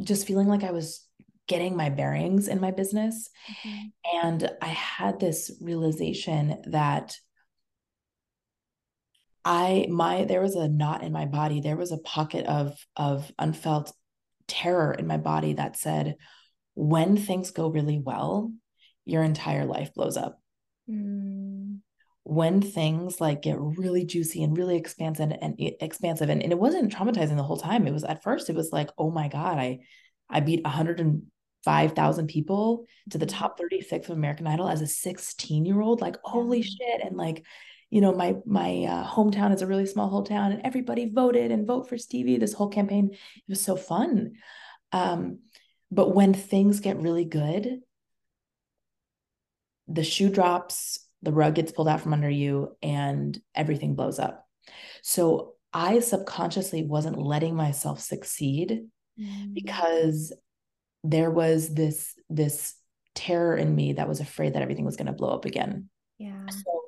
just 0.00 0.26
feeling 0.26 0.48
like 0.48 0.62
I 0.62 0.70
was 0.70 1.06
getting 1.48 1.76
my 1.76 1.90
bearings 1.90 2.48
in 2.48 2.60
my 2.60 2.70
business. 2.70 3.30
Mm-hmm. 3.64 4.26
And 4.26 4.50
I 4.60 4.68
had 4.68 5.18
this 5.18 5.50
realization 5.60 6.62
that 6.68 7.16
I 9.44 9.88
my 9.90 10.24
there 10.24 10.40
was 10.40 10.54
a 10.54 10.68
knot 10.68 11.02
in 11.02 11.12
my 11.12 11.26
body. 11.26 11.60
There 11.60 11.76
was 11.76 11.90
a 11.90 11.98
pocket 11.98 12.46
of 12.46 12.78
of 12.96 13.32
unfelt 13.38 13.92
terror 14.52 14.92
in 14.92 15.06
my 15.06 15.16
body 15.16 15.54
that 15.54 15.76
said, 15.76 16.16
when 16.74 17.16
things 17.16 17.50
go 17.50 17.68
really 17.68 17.98
well, 17.98 18.52
your 19.04 19.22
entire 19.22 19.64
life 19.64 19.92
blows 19.94 20.16
up. 20.16 20.40
Mm. 20.88 21.78
When 22.24 22.62
things 22.62 23.20
like 23.20 23.42
get 23.42 23.58
really 23.58 24.04
juicy 24.04 24.42
and 24.42 24.56
really 24.56 24.76
expansive 24.76 25.30
and, 25.30 25.58
and 25.58 25.72
expansive, 25.80 26.28
and, 26.28 26.42
and 26.42 26.52
it 26.52 26.58
wasn't 26.58 26.94
traumatizing 26.94 27.36
the 27.36 27.42
whole 27.42 27.56
time. 27.56 27.86
It 27.86 27.92
was 27.92 28.04
at 28.04 28.22
first, 28.22 28.48
it 28.48 28.56
was 28.56 28.70
like, 28.72 28.90
oh 28.96 29.10
my 29.10 29.28
God, 29.28 29.58
I 29.58 29.80
I 30.30 30.40
beat 30.40 30.64
105,000 30.64 32.26
people 32.26 32.86
to 33.10 33.18
the 33.18 33.26
mm-hmm. 33.26 33.38
top 33.38 33.58
36 33.58 34.08
of 34.08 34.16
American 34.16 34.46
Idol 34.46 34.68
as 34.68 34.80
a 34.80 34.86
16 34.86 35.66
year 35.66 35.80
old. 35.80 36.00
Like, 36.00 36.16
holy 36.22 36.62
shit. 36.62 37.00
And 37.02 37.16
like, 37.16 37.44
you 37.92 38.00
know, 38.00 38.14
my 38.14 38.36
my 38.46 38.84
uh, 38.88 39.06
hometown 39.06 39.54
is 39.54 39.60
a 39.60 39.66
really 39.66 39.84
small 39.84 40.10
hometown, 40.10 40.50
and 40.50 40.62
everybody 40.64 41.12
voted 41.12 41.50
and 41.50 41.66
vote 41.66 41.90
for 41.90 41.98
Stevie. 41.98 42.38
This 42.38 42.54
whole 42.54 42.70
campaign, 42.70 43.10
it 43.12 43.42
was 43.46 43.60
so 43.60 43.76
fun. 43.76 44.32
Um, 44.92 45.40
but 45.90 46.14
when 46.14 46.32
things 46.32 46.80
get 46.80 46.96
really 46.96 47.26
good, 47.26 47.80
the 49.88 50.02
shoe 50.02 50.30
drops, 50.30 51.06
the 51.20 51.32
rug 51.32 51.54
gets 51.54 51.70
pulled 51.70 51.86
out 51.86 52.00
from 52.00 52.14
under 52.14 52.30
you, 52.30 52.78
and 52.82 53.38
everything 53.54 53.94
blows 53.94 54.18
up. 54.18 54.48
So 55.02 55.56
I 55.70 56.00
subconsciously 56.00 56.84
wasn't 56.84 57.18
letting 57.18 57.54
myself 57.54 58.00
succeed 58.00 58.86
mm. 59.20 59.52
because 59.52 60.32
there 61.04 61.30
was 61.30 61.74
this 61.74 62.14
this 62.30 62.74
terror 63.14 63.54
in 63.54 63.76
me 63.76 63.92
that 63.92 64.08
was 64.08 64.20
afraid 64.20 64.54
that 64.54 64.62
everything 64.62 64.86
was 64.86 64.96
going 64.96 65.08
to 65.08 65.12
blow 65.12 65.28
up 65.28 65.44
again. 65.44 65.90
Yeah. 66.16 66.46
So 66.48 66.81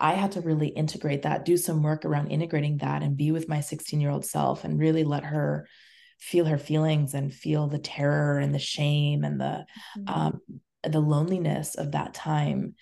I 0.00 0.14
had 0.14 0.32
to 0.32 0.40
really 0.40 0.68
integrate 0.68 1.22
that, 1.22 1.44
do 1.44 1.56
some 1.56 1.82
work 1.82 2.04
around 2.04 2.28
integrating 2.28 2.78
that 2.78 3.02
and 3.02 3.16
be 3.16 3.32
with 3.32 3.48
my 3.48 3.60
16 3.60 4.00
year 4.00 4.10
old 4.10 4.24
self 4.24 4.64
and 4.64 4.78
really 4.78 5.04
let 5.04 5.24
her 5.24 5.66
feel 6.18 6.46
her 6.46 6.58
feelings 6.58 7.14
and 7.14 7.32
feel 7.32 7.66
the 7.66 7.78
terror 7.78 8.38
and 8.38 8.54
the 8.54 8.58
shame 8.58 9.24
and 9.24 9.40
the 9.40 9.64
mm-hmm. 9.98 10.08
um, 10.08 10.40
the 10.82 11.00
loneliness 11.00 11.74
of 11.74 11.92
that 11.92 12.14
time 12.14 12.74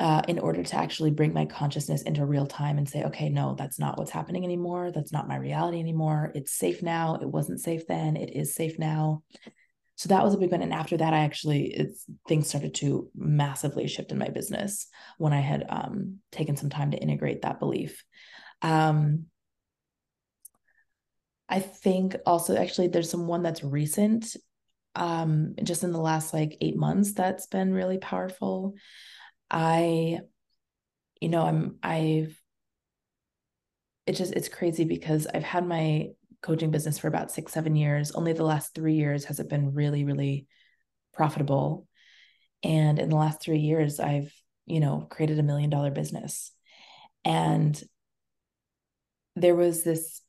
uh, 0.00 0.22
in 0.26 0.38
order 0.38 0.62
to 0.62 0.76
actually 0.76 1.10
bring 1.10 1.32
my 1.32 1.44
consciousness 1.44 2.02
into 2.02 2.24
real 2.26 2.46
time 2.46 2.78
and 2.78 2.88
say 2.88 3.04
okay 3.04 3.28
no 3.28 3.54
that's 3.56 3.78
not 3.78 3.98
what's 3.98 4.10
happening 4.10 4.44
anymore. 4.44 4.90
That's 4.90 5.12
not 5.12 5.28
my 5.28 5.36
reality 5.36 5.78
anymore. 5.80 6.32
It's 6.34 6.52
safe 6.52 6.82
now. 6.82 7.18
It 7.20 7.28
wasn't 7.28 7.60
safe 7.60 7.86
then. 7.86 8.16
It 8.16 8.34
is 8.34 8.54
safe 8.54 8.78
now 8.78 9.22
so 9.96 10.08
that 10.08 10.24
was 10.24 10.34
a 10.34 10.38
big 10.38 10.50
one. 10.50 10.62
And 10.62 10.72
after 10.72 10.96
that 10.96 11.14
i 11.14 11.18
actually 11.18 11.66
it's 11.66 12.04
things 12.26 12.48
started 12.48 12.74
to 12.76 13.10
massively 13.14 13.86
shift 13.86 14.12
in 14.12 14.18
my 14.18 14.28
business 14.28 14.88
when 15.18 15.32
i 15.32 15.40
had 15.40 15.64
um, 15.68 16.18
taken 16.30 16.56
some 16.56 16.70
time 16.70 16.90
to 16.90 16.98
integrate 16.98 17.42
that 17.42 17.58
belief. 17.58 18.04
Um, 18.62 19.26
i 21.48 21.60
think 21.60 22.16
also 22.26 22.56
actually 22.56 22.88
there's 22.88 23.10
some 23.10 23.26
one 23.26 23.42
that's 23.42 23.64
recent 23.64 24.36
um, 24.94 25.54
just 25.62 25.84
in 25.84 25.92
the 25.92 25.98
last 25.98 26.34
like 26.34 26.58
eight 26.60 26.76
months 26.76 27.14
that's 27.14 27.46
been 27.46 27.72
really 27.72 27.96
powerful. 27.96 28.74
I 29.50 30.20
you 31.22 31.28
know 31.28 31.46
i'm 31.46 31.76
i've 31.84 32.36
it 34.06 34.14
just 34.14 34.32
it's 34.32 34.48
crazy 34.48 34.84
because 34.84 35.28
i've 35.32 35.44
had 35.44 35.64
my 35.64 36.08
coaching 36.42 36.70
business 36.70 36.98
for 36.98 37.08
about 37.08 37.30
six, 37.30 37.52
seven 37.52 37.76
years. 37.76 38.10
Only 38.12 38.32
the 38.32 38.44
last 38.44 38.74
three 38.74 38.94
years 38.94 39.24
has 39.26 39.40
it 39.40 39.48
been 39.48 39.74
really, 39.74 40.04
really 40.04 40.46
profitable. 41.14 41.86
And 42.62 42.98
in 42.98 43.08
the 43.08 43.16
last 43.16 43.40
three 43.40 43.58
years, 43.58 44.00
I've, 44.00 44.32
you 44.66 44.80
know, 44.80 45.06
created 45.08 45.38
a 45.38 45.44
million 45.44 45.70
dollar 45.70 45.90
business. 45.90 46.52
And 47.24 47.80
there 49.36 49.54
was 49.54 49.82
this, 49.82 50.20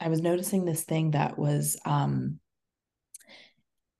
I 0.00 0.08
was 0.08 0.22
noticing 0.22 0.64
this 0.64 0.82
thing 0.82 1.12
that 1.12 1.38
was 1.38 1.78
um, 1.84 2.40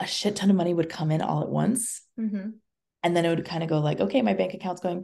a 0.01 0.07
shit 0.07 0.37
ton 0.37 0.51
of 0.51 0.57
money 0.57 0.75
would 0.75 0.89
come 0.89 1.11
in 1.11 1.21
all 1.21 1.43
at 1.43 1.49
once. 1.49 2.03
Mm-hmm. 2.19 2.51
And 3.03 3.17
then 3.17 3.25
it 3.25 3.31
would 3.31 3.47
kind 3.47 3.63
of 3.63 3.69
go 3.69 3.81
like, 3.81 4.01
okay, 4.01 4.21
my 4.21 4.35
bank 4.35 4.53
account's 4.53 4.83
going 4.83 5.03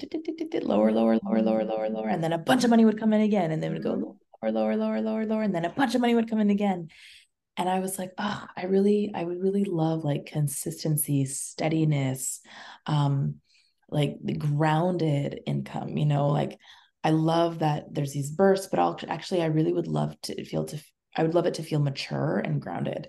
lower, 0.62 0.92
lower, 0.92 1.18
lower, 1.22 1.40
lower, 1.40 1.64
lower, 1.64 1.88
lower. 1.88 2.08
And 2.08 2.22
then 2.22 2.32
a 2.32 2.38
bunch 2.38 2.64
of 2.64 2.70
money 2.70 2.84
would 2.84 3.00
come 3.00 3.14
in 3.14 3.22
again. 3.22 3.50
And 3.50 3.62
then 3.62 3.70
it 3.70 3.74
would 3.74 3.82
go 3.82 4.18
lower, 4.42 4.76
lower, 4.76 5.00
lower, 5.00 5.26
lower, 5.26 5.42
and 5.42 5.54
then 5.54 5.64
a 5.64 5.70
bunch 5.70 5.94
of 5.94 6.00
money 6.00 6.14
would 6.14 6.30
come 6.30 6.40
in 6.40 6.50
again. 6.50 6.88
And 7.56 7.68
I 7.68 7.80
was 7.80 7.98
like, 7.98 8.12
oh, 8.18 8.44
I 8.56 8.66
really, 8.66 9.12
I 9.14 9.24
would 9.24 9.40
really 9.42 9.64
love 9.64 10.04
like 10.04 10.26
consistency, 10.26 11.24
steadiness, 11.24 12.40
um, 12.84 13.36
like 13.88 14.16
the 14.22 14.34
grounded 14.34 15.40
income, 15.46 15.96
you 15.96 16.06
know, 16.06 16.28
like 16.28 16.58
I 17.02 17.10
love 17.10 17.60
that 17.60 17.94
there's 17.94 18.12
these 18.12 18.30
bursts, 18.30 18.66
but 18.66 18.78
I'll 18.78 18.98
actually, 19.08 19.42
I 19.42 19.46
really 19.46 19.72
would 19.72 19.86
love 19.86 20.20
to 20.22 20.44
feel 20.44 20.64
to, 20.66 20.82
I 21.16 21.22
would 21.22 21.34
love 21.34 21.46
it 21.46 21.54
to 21.54 21.62
feel 21.62 21.80
mature 21.80 22.38
and 22.38 22.60
grounded. 22.60 23.08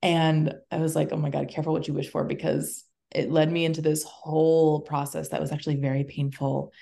And 0.00 0.54
I 0.70 0.78
was 0.78 0.94
like, 0.94 1.10
oh 1.12 1.16
my 1.16 1.30
God, 1.30 1.48
careful 1.48 1.72
what 1.72 1.88
you 1.88 1.94
wish 1.94 2.10
for, 2.10 2.24
because 2.24 2.84
it 3.10 3.30
led 3.30 3.50
me 3.50 3.64
into 3.64 3.82
this 3.82 4.04
whole 4.04 4.80
process 4.80 5.30
that 5.30 5.40
was 5.40 5.52
actually 5.52 5.76
very 5.76 6.04
painful 6.04 6.72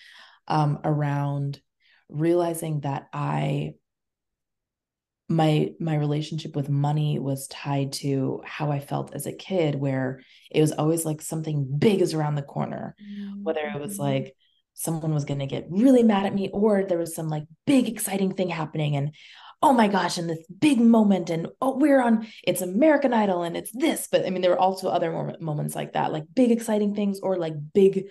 um, 0.46 0.78
around 0.84 1.60
realizing 2.08 2.80
that 2.80 3.08
I 3.12 3.74
my 5.28 5.72
my 5.80 5.96
relationship 5.96 6.54
with 6.54 6.68
money 6.68 7.18
was 7.18 7.48
tied 7.48 7.92
to 7.92 8.42
how 8.44 8.70
I 8.70 8.78
felt 8.78 9.14
as 9.14 9.26
a 9.26 9.32
kid 9.32 9.74
where 9.74 10.20
it 10.50 10.60
was 10.60 10.72
always 10.72 11.06
like 11.06 11.22
something 11.22 11.66
big 11.78 12.02
is 12.02 12.12
around 12.12 12.34
the 12.34 12.42
corner 12.42 12.94
mm-hmm. 13.02 13.42
whether 13.42 13.60
it 13.60 13.80
was 13.80 13.94
mm-hmm. 13.94 14.02
like 14.02 14.36
someone 14.74 15.14
was 15.14 15.24
going 15.24 15.40
to 15.40 15.46
get 15.46 15.66
really 15.70 16.02
mad 16.02 16.26
at 16.26 16.34
me 16.34 16.50
or 16.52 16.84
there 16.84 16.98
was 16.98 17.14
some 17.14 17.28
like 17.28 17.44
big 17.66 17.88
exciting 17.88 18.34
thing 18.34 18.50
happening 18.50 18.96
and 18.96 19.14
oh 19.62 19.72
my 19.72 19.88
gosh 19.88 20.18
and 20.18 20.28
this 20.28 20.44
big 20.58 20.78
moment 20.78 21.30
and 21.30 21.48
oh 21.62 21.76
we're 21.78 22.02
on 22.02 22.26
it's 22.42 22.60
American 22.60 23.14
Idol 23.14 23.44
and 23.44 23.56
it's 23.56 23.72
this 23.72 24.08
but 24.12 24.26
I 24.26 24.30
mean 24.30 24.42
there 24.42 24.50
were 24.50 24.58
also 24.58 24.90
other 24.90 25.34
moments 25.40 25.74
like 25.74 25.94
that 25.94 26.12
like 26.12 26.24
big 26.34 26.50
exciting 26.50 26.94
things 26.94 27.20
or 27.20 27.38
like 27.38 27.54
big 27.72 28.08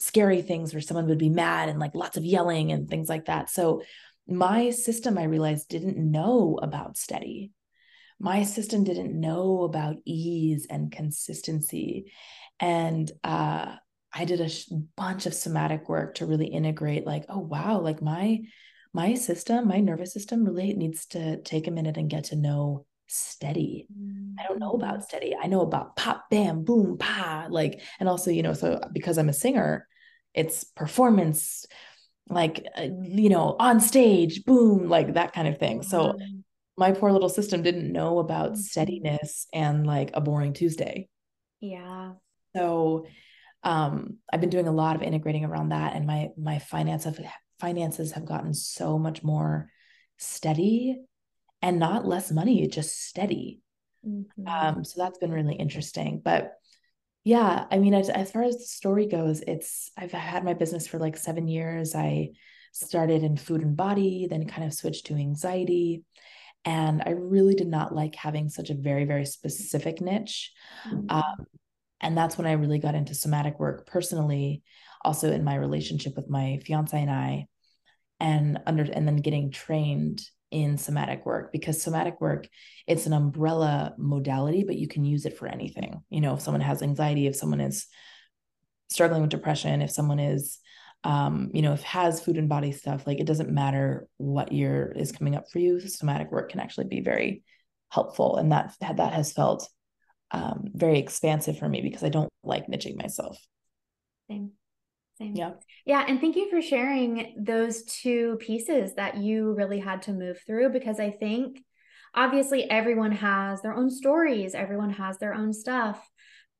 scary 0.00 0.42
things 0.42 0.72
where 0.72 0.80
someone 0.80 1.06
would 1.06 1.18
be 1.18 1.28
mad 1.28 1.68
and 1.68 1.78
like 1.78 1.94
lots 1.94 2.16
of 2.16 2.24
yelling 2.24 2.72
and 2.72 2.88
things 2.88 3.08
like 3.08 3.26
that. 3.26 3.50
So 3.50 3.82
my 4.26 4.70
system, 4.70 5.18
I 5.18 5.24
realized, 5.24 5.68
didn't 5.68 5.98
know 5.98 6.58
about 6.60 6.96
steady. 6.96 7.52
My 8.18 8.44
system 8.44 8.84
didn't 8.84 9.18
know 9.18 9.62
about 9.62 9.96
ease 10.04 10.66
and 10.68 10.90
consistency. 10.90 12.12
And 12.58 13.10
uh, 13.22 13.76
I 14.12 14.24
did 14.24 14.40
a 14.40 14.48
sh- 14.48 14.68
bunch 14.96 15.26
of 15.26 15.34
somatic 15.34 15.88
work 15.88 16.16
to 16.16 16.26
really 16.26 16.46
integrate, 16.46 17.06
like, 17.06 17.26
oh, 17.28 17.38
wow, 17.38 17.80
like 17.80 18.02
my 18.02 18.40
my 18.92 19.14
system, 19.14 19.68
my 19.68 19.78
nervous 19.78 20.12
system 20.12 20.44
really 20.44 20.72
needs 20.74 21.06
to 21.06 21.40
take 21.42 21.68
a 21.68 21.70
minute 21.70 21.96
and 21.96 22.10
get 22.10 22.24
to 22.24 22.36
know 22.36 22.86
steady. 23.06 23.86
I 24.38 24.48
don't 24.48 24.58
know 24.58 24.72
about 24.72 24.98
mm. 24.98 25.02
steady. 25.04 25.36
I 25.40 25.46
know 25.46 25.60
about 25.60 25.94
pop, 25.94 26.28
bam, 26.28 26.64
boom, 26.64 26.98
pa. 26.98 27.46
Like, 27.48 27.80
and 28.00 28.08
also, 28.08 28.30
you 28.30 28.42
know, 28.42 28.52
so 28.52 28.80
because 28.92 29.16
I'm 29.16 29.28
a 29.28 29.32
singer, 29.32 29.86
it's 30.34 30.64
performance 30.64 31.66
like 32.28 32.64
uh, 32.76 32.88
you 33.02 33.28
know 33.28 33.56
on 33.58 33.80
stage 33.80 34.44
boom 34.44 34.88
like 34.88 35.14
that 35.14 35.32
kind 35.32 35.48
of 35.48 35.58
thing. 35.58 35.82
So 35.82 36.16
my 36.76 36.92
poor 36.92 37.12
little 37.12 37.28
system 37.28 37.62
didn't 37.62 37.92
know 37.92 38.18
about 38.18 38.52
mm-hmm. 38.52 38.60
steadiness 38.60 39.46
and 39.52 39.86
like 39.86 40.10
a 40.14 40.20
boring 40.20 40.52
tuesday. 40.52 41.08
Yeah. 41.60 42.12
So 42.56 43.06
um 43.62 44.16
i've 44.32 44.40
been 44.40 44.48
doing 44.48 44.68
a 44.68 44.72
lot 44.72 44.96
of 44.96 45.02
integrating 45.02 45.44
around 45.44 45.68
that 45.68 45.94
and 45.94 46.06
my 46.06 46.28
my 46.38 46.58
finance 46.58 47.04
of 47.04 47.20
finances 47.58 48.12
have 48.12 48.24
gotten 48.24 48.54
so 48.54 48.98
much 48.98 49.22
more 49.22 49.68
steady 50.16 50.98
and 51.60 51.78
not 51.78 52.06
less 52.06 52.30
money 52.32 52.66
just 52.66 53.06
steady. 53.06 53.60
Mm-hmm. 54.06 54.48
um 54.48 54.84
so 54.84 55.02
that's 55.02 55.18
been 55.18 55.32
really 55.32 55.56
interesting. 55.56 56.22
But 56.24 56.54
yeah 57.24 57.66
i 57.70 57.78
mean 57.78 57.94
as, 57.94 58.08
as 58.08 58.30
far 58.30 58.42
as 58.42 58.56
the 58.56 58.64
story 58.64 59.06
goes 59.06 59.40
it's 59.46 59.90
i've 59.96 60.12
had 60.12 60.44
my 60.44 60.54
business 60.54 60.86
for 60.86 60.98
like 60.98 61.16
seven 61.16 61.48
years 61.48 61.94
i 61.94 62.28
started 62.72 63.22
in 63.22 63.36
food 63.36 63.62
and 63.62 63.76
body 63.76 64.26
then 64.28 64.46
kind 64.46 64.64
of 64.64 64.72
switched 64.72 65.06
to 65.06 65.14
anxiety 65.14 66.02
and 66.64 67.02
i 67.04 67.10
really 67.10 67.54
did 67.54 67.66
not 67.66 67.94
like 67.94 68.14
having 68.14 68.48
such 68.48 68.70
a 68.70 68.74
very 68.74 69.04
very 69.04 69.26
specific 69.26 70.00
niche 70.00 70.52
mm-hmm. 70.88 71.10
um, 71.10 71.46
and 72.00 72.16
that's 72.16 72.38
when 72.38 72.46
i 72.46 72.52
really 72.52 72.78
got 72.78 72.94
into 72.94 73.14
somatic 73.14 73.58
work 73.58 73.86
personally 73.86 74.62
also 75.02 75.30
in 75.30 75.44
my 75.44 75.54
relationship 75.54 76.14
with 76.16 76.28
my 76.30 76.58
fiance 76.64 77.00
and 77.00 77.10
i 77.10 77.46
and 78.18 78.60
under 78.66 78.82
and 78.82 79.06
then 79.06 79.16
getting 79.16 79.50
trained 79.50 80.22
in 80.50 80.76
somatic 80.78 81.24
work 81.24 81.52
because 81.52 81.80
somatic 81.80 82.20
work 82.20 82.48
it's 82.86 83.06
an 83.06 83.12
umbrella 83.12 83.94
modality 83.98 84.64
but 84.64 84.76
you 84.76 84.88
can 84.88 85.04
use 85.04 85.24
it 85.26 85.38
for 85.38 85.46
anything 85.46 86.00
you 86.10 86.20
know 86.20 86.34
if 86.34 86.40
someone 86.40 86.60
has 86.60 86.82
anxiety 86.82 87.26
if 87.26 87.36
someone 87.36 87.60
is 87.60 87.86
struggling 88.88 89.20
with 89.20 89.30
depression 89.30 89.80
if 89.80 89.90
someone 89.90 90.18
is 90.18 90.58
um, 91.04 91.50
you 91.54 91.62
know, 91.62 91.72
if 91.72 91.82
has 91.82 92.20
food 92.20 92.36
and 92.36 92.48
body 92.48 92.72
stuff, 92.72 93.06
like 93.06 93.20
it 93.20 93.26
doesn't 93.26 93.50
matter 93.50 94.06
what 94.18 94.52
year 94.52 94.92
is 94.94 95.12
coming 95.12 95.34
up 95.34 95.50
for 95.50 95.58
you, 95.58 95.80
somatic 95.80 96.30
work 96.30 96.50
can 96.50 96.60
actually 96.60 96.88
be 96.88 97.00
very 97.00 97.42
helpful. 97.88 98.36
And 98.36 98.52
that 98.52 98.74
that 98.80 99.12
has 99.12 99.32
felt 99.32 99.68
um, 100.30 100.64
very 100.74 100.98
expansive 100.98 101.58
for 101.58 101.68
me 101.68 101.80
because 101.80 102.04
I 102.04 102.10
don't 102.10 102.28
like 102.44 102.66
niching 102.66 102.96
myself. 102.96 103.38
Same. 104.28 104.52
Same. 105.20 105.36
Yeah. 105.36 105.50
Yeah. 105.84 106.04
And 106.08 106.20
thank 106.20 106.36
you 106.36 106.48
for 106.50 106.62
sharing 106.62 107.34
those 107.38 107.84
two 107.84 108.36
pieces 108.40 108.94
that 108.94 109.18
you 109.18 109.52
really 109.54 109.78
had 109.78 110.02
to 110.02 110.12
move 110.12 110.40
through 110.46 110.70
because 110.70 110.98
I 110.98 111.10
think 111.10 111.62
obviously 112.14 112.68
everyone 112.70 113.12
has 113.12 113.60
their 113.62 113.74
own 113.74 113.90
stories, 113.90 114.54
everyone 114.54 114.90
has 114.90 115.18
their 115.18 115.34
own 115.34 115.52
stuff 115.52 116.02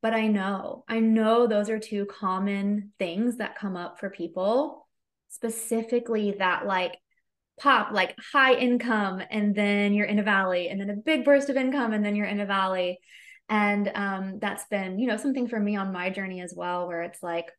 but 0.03 0.15
I 0.15 0.29
know, 0.29 0.85
I 0.89 1.01
know 1.01 1.47
those 1.47 1.69
are 1.69 1.79
two 1.79 2.07
common 2.07 2.93
things 2.99 3.37
that 3.37 3.59
come 3.59 3.77
up 3.77 4.01
for 4.01 4.09
people, 4.09 4.89
specifically 5.29 6.37
that 6.39 6.67
like 6.67 6.97
pop, 7.61 7.93
like 7.93 8.17
high 8.33 8.55
income, 8.55 9.23
and 9.31 9.55
then 9.55 9.93
you're 9.93 10.07
in 10.07 10.19
a 10.19 10.23
valley, 10.23 10.69
and 10.69 10.81
then 10.81 10.89
a 10.89 10.97
big 10.97 11.25
burst 11.25 11.51
of 11.51 11.57
income, 11.57 11.93
and 11.93 12.03
then 12.05 12.17
you're 12.17 12.27
in 12.27 12.41
a 12.41 12.47
valley. 12.47 12.99
And 13.51 13.91
um, 13.95 14.39
that's 14.41 14.65
been, 14.71 14.99
you 14.99 15.07
know, 15.07 15.17
something 15.19 15.49
for 15.49 15.61
me 15.61 15.77
on 15.77 15.93
my 15.93 16.09
journey 16.09 16.41
as 16.41 16.55
well, 16.57 16.87
where 16.87 17.03
it's 17.03 17.23
like 17.23 17.51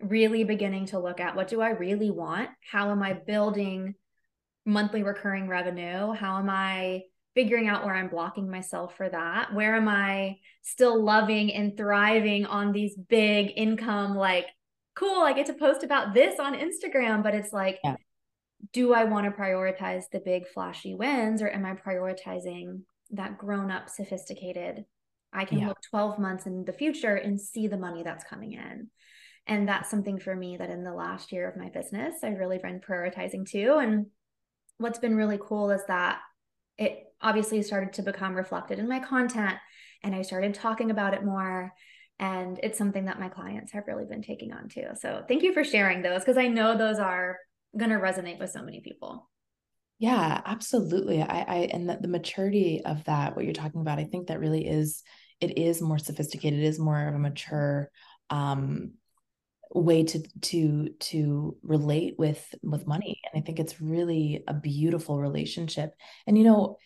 really 0.00 0.44
beginning 0.44 0.86
to 0.86 0.98
look 0.98 1.20
at 1.20 1.36
what 1.36 1.48
do 1.48 1.60
I 1.60 1.70
really 1.70 2.10
want? 2.10 2.50
How 2.70 2.90
am 2.90 3.02
I 3.02 3.14
building 3.14 3.94
monthly 4.64 5.02
recurring 5.02 5.48
revenue? 5.48 6.12
How 6.12 6.38
am 6.38 6.50
I 6.50 7.02
figuring 7.34 7.68
out 7.68 7.84
where 7.84 7.94
I'm 7.94 8.08
blocking 8.08 8.48
myself 8.48 8.96
for 8.96 9.08
that. 9.08 9.52
Where 9.52 9.74
am 9.74 9.88
I 9.88 10.38
still 10.62 11.02
loving 11.02 11.52
and 11.52 11.76
thriving 11.76 12.46
on 12.46 12.72
these 12.72 12.96
big 12.96 13.52
income, 13.56 14.14
like, 14.14 14.46
cool, 14.94 15.22
I 15.22 15.32
get 15.32 15.46
to 15.46 15.54
post 15.54 15.82
about 15.82 16.14
this 16.14 16.38
on 16.38 16.54
Instagram, 16.54 17.22
but 17.22 17.34
it's 17.34 17.52
like, 17.52 17.80
yeah. 17.82 17.96
do 18.72 18.94
I 18.94 19.04
want 19.04 19.26
to 19.26 19.32
prioritize 19.32 20.04
the 20.12 20.20
big 20.20 20.46
flashy 20.48 20.94
wins 20.94 21.42
or 21.42 21.48
am 21.48 21.66
I 21.66 21.74
prioritizing 21.74 22.82
that 23.10 23.36
grown 23.36 23.70
up, 23.70 23.90
sophisticated? 23.90 24.84
I 25.32 25.44
can 25.44 25.58
yeah. 25.58 25.68
look 25.68 25.78
12 25.90 26.20
months 26.20 26.46
in 26.46 26.64
the 26.64 26.72
future 26.72 27.16
and 27.16 27.40
see 27.40 27.66
the 27.66 27.76
money 27.76 28.04
that's 28.04 28.22
coming 28.22 28.52
in. 28.52 28.88
And 29.46 29.68
that's 29.68 29.90
something 29.90 30.18
for 30.18 30.34
me 30.34 30.56
that 30.56 30.70
in 30.70 30.84
the 30.84 30.94
last 30.94 31.30
year 31.30 31.48
of 31.48 31.56
my 31.56 31.68
business, 31.68 32.16
I've 32.22 32.38
really 32.38 32.58
been 32.58 32.80
prioritizing 32.80 33.48
too. 33.48 33.76
And 33.80 34.06
what's 34.78 34.98
been 34.98 35.16
really 35.16 35.38
cool 35.40 35.70
is 35.70 35.82
that 35.88 36.20
it 36.78 37.04
obviously 37.20 37.62
started 37.62 37.92
to 37.94 38.02
become 38.02 38.34
reflected 38.34 38.78
in 38.78 38.88
my 38.88 39.00
content 39.00 39.56
and 40.02 40.14
I 40.14 40.22
started 40.22 40.54
talking 40.54 40.90
about 40.90 41.14
it 41.14 41.24
more. 41.24 41.72
And 42.18 42.60
it's 42.62 42.78
something 42.78 43.06
that 43.06 43.20
my 43.20 43.28
clients 43.28 43.72
have 43.72 43.86
really 43.86 44.04
been 44.04 44.22
taking 44.22 44.52
on 44.52 44.68
too. 44.68 44.88
So 45.00 45.24
thank 45.26 45.42
you 45.42 45.52
for 45.52 45.64
sharing 45.64 46.02
those 46.02 46.20
because 46.20 46.36
I 46.36 46.48
know 46.48 46.76
those 46.76 46.98
are 46.98 47.38
going 47.76 47.90
to 47.90 47.96
resonate 47.96 48.38
with 48.38 48.50
so 48.50 48.62
many 48.62 48.80
people. 48.80 49.28
Yeah, 49.98 50.40
absolutely. 50.44 51.22
I, 51.22 51.40
I 51.40 51.56
and 51.72 51.88
the, 51.88 51.98
the 52.00 52.08
maturity 52.08 52.82
of 52.84 53.04
that, 53.04 53.36
what 53.36 53.44
you're 53.44 53.54
talking 53.54 53.80
about, 53.80 53.98
I 53.98 54.04
think 54.04 54.28
that 54.28 54.40
really 54.40 54.66
is 54.66 55.02
it 55.40 55.58
is 55.58 55.82
more 55.82 55.98
sophisticated, 55.98 56.60
it 56.60 56.66
is 56.66 56.78
more 56.78 57.08
of 57.08 57.14
a 57.14 57.18
mature 57.18 57.90
um 58.30 58.92
way 59.72 60.04
to 60.04 60.22
to 60.40 60.88
to 61.00 61.56
relate 61.62 62.14
with 62.18 62.54
with 62.62 62.86
money. 62.86 63.20
And 63.32 63.40
i 63.40 63.44
think 63.44 63.58
it's 63.58 63.80
really 63.80 64.44
a 64.46 64.54
beautiful 64.54 65.20
relationship. 65.20 65.94
And 66.26 66.38
you 66.38 66.44
know 66.44 66.78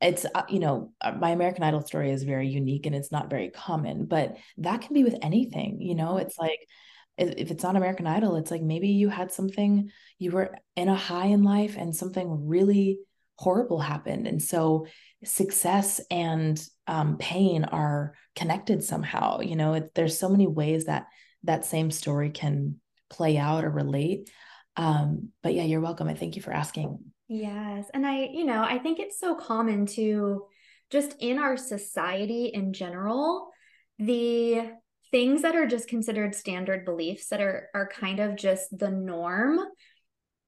it's 0.00 0.26
uh, 0.34 0.42
you 0.48 0.58
know 0.58 0.92
uh, 1.00 1.12
my 1.12 1.30
american 1.30 1.64
idol 1.64 1.80
story 1.80 2.10
is 2.10 2.22
very 2.22 2.48
unique 2.48 2.84
and 2.84 2.94
it's 2.94 3.10
not 3.10 3.30
very 3.30 3.48
common 3.48 4.04
but 4.04 4.36
that 4.58 4.82
can 4.82 4.92
be 4.92 5.04
with 5.04 5.16
anything 5.22 5.80
you 5.80 5.94
know? 5.94 6.18
It's 6.18 6.38
like 6.38 6.60
if 7.16 7.50
it's 7.50 7.64
on 7.64 7.76
american 7.76 8.06
idol 8.06 8.36
it's 8.36 8.50
like 8.50 8.60
maybe 8.60 8.88
you 8.88 9.08
had 9.08 9.32
something 9.32 9.90
you 10.18 10.32
were 10.32 10.54
in 10.76 10.90
a 10.90 10.94
high 10.94 11.26
in 11.26 11.42
life 11.42 11.76
and 11.78 11.96
something 11.96 12.46
really 12.46 12.98
horrible 13.38 13.80
happened. 13.80 14.26
And 14.26 14.42
so 14.42 14.86
success 15.24 16.00
and 16.10 16.62
um, 16.86 17.18
pain 17.18 17.64
are 17.64 18.14
connected 18.34 18.82
somehow 18.82 19.40
you 19.40 19.56
know? 19.56 19.74
It, 19.74 19.94
there's 19.94 20.18
so 20.18 20.28
many 20.28 20.46
ways 20.46 20.86
that 20.86 21.06
that 21.44 21.64
same 21.64 21.90
story 21.90 22.30
can 22.30 22.80
play 23.10 23.38
out 23.38 23.64
or 23.64 23.70
relate. 23.70 24.30
Um, 24.76 25.30
but 25.42 25.54
yeah, 25.54 25.64
you're 25.64 25.80
welcome. 25.80 26.08
And 26.08 26.18
thank 26.18 26.36
you 26.36 26.42
for 26.42 26.52
asking. 26.52 26.98
Yes. 27.28 27.86
And 27.94 28.06
I, 28.06 28.28
you 28.32 28.44
know, 28.44 28.62
I 28.62 28.78
think 28.78 28.98
it's 28.98 29.18
so 29.18 29.34
common 29.34 29.86
to 29.86 30.44
just 30.90 31.16
in 31.18 31.38
our 31.38 31.56
society 31.56 32.46
in 32.46 32.72
general, 32.72 33.48
the 33.98 34.70
things 35.10 35.42
that 35.42 35.56
are 35.56 35.66
just 35.66 35.88
considered 35.88 36.34
standard 36.34 36.84
beliefs 36.84 37.28
that 37.28 37.40
are 37.40 37.68
are 37.74 37.88
kind 37.88 38.20
of 38.20 38.36
just 38.36 38.76
the 38.76 38.90
norm, 38.90 39.58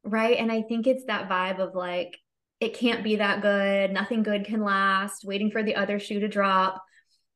right? 0.04 0.36
And 0.36 0.52
I 0.52 0.62
think 0.62 0.86
it's 0.86 1.04
that 1.06 1.28
vibe 1.28 1.58
of 1.58 1.74
like 1.74 2.16
it 2.60 2.74
can't 2.74 3.04
be 3.04 3.16
that 3.16 3.40
good, 3.40 3.92
nothing 3.92 4.22
good 4.22 4.44
can 4.44 4.62
last, 4.62 5.24
waiting 5.24 5.50
for 5.50 5.62
the 5.62 5.76
other 5.76 5.98
shoe 5.98 6.20
to 6.20 6.28
drop. 6.28 6.82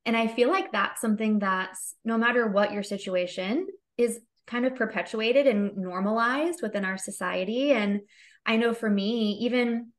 And 0.05 0.17
I 0.17 0.27
feel 0.27 0.51
like 0.51 0.73
that's 0.73 1.01
something 1.01 1.38
that's 1.38 1.95
no 2.05 2.19
matter 2.19 2.49
what 2.49 2.73
your 2.73 2.83
situation 2.83 3.67
is 3.97 4.21
kind 4.47 4.67
of 4.67 4.75
perpetuated 4.75 5.47
and 5.47 5.77
normalized 5.77 6.61
within 6.62 6.85
our 6.85 6.99
society. 6.99 7.73
And 7.73 8.01
I 8.45 8.57
know 8.57 8.75
for 8.75 8.91
me, 8.91 9.38
even 9.41 9.93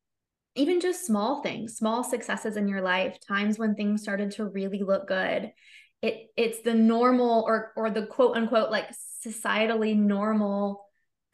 even 0.56 0.80
just 0.80 1.08
small 1.08 1.42
things, 1.42 1.78
small 1.78 2.04
successes 2.04 2.58
in 2.58 2.68
your 2.68 2.82
life, 2.82 3.18
times 3.28 3.58
when 3.58 3.74
things 3.74 4.04
started 4.04 4.32
to 4.32 4.46
really 4.46 4.84
look 4.84 5.08
good. 5.08 5.52
It 6.02 6.28
it's 6.36 6.62
the 6.62 6.74
normal 6.74 7.46
or 7.48 7.72
or 7.76 7.90
the 7.90 8.06
quote 8.06 8.36
unquote 8.36 8.70
like 8.70 8.90
societally 9.26 9.98
normal 9.98 10.86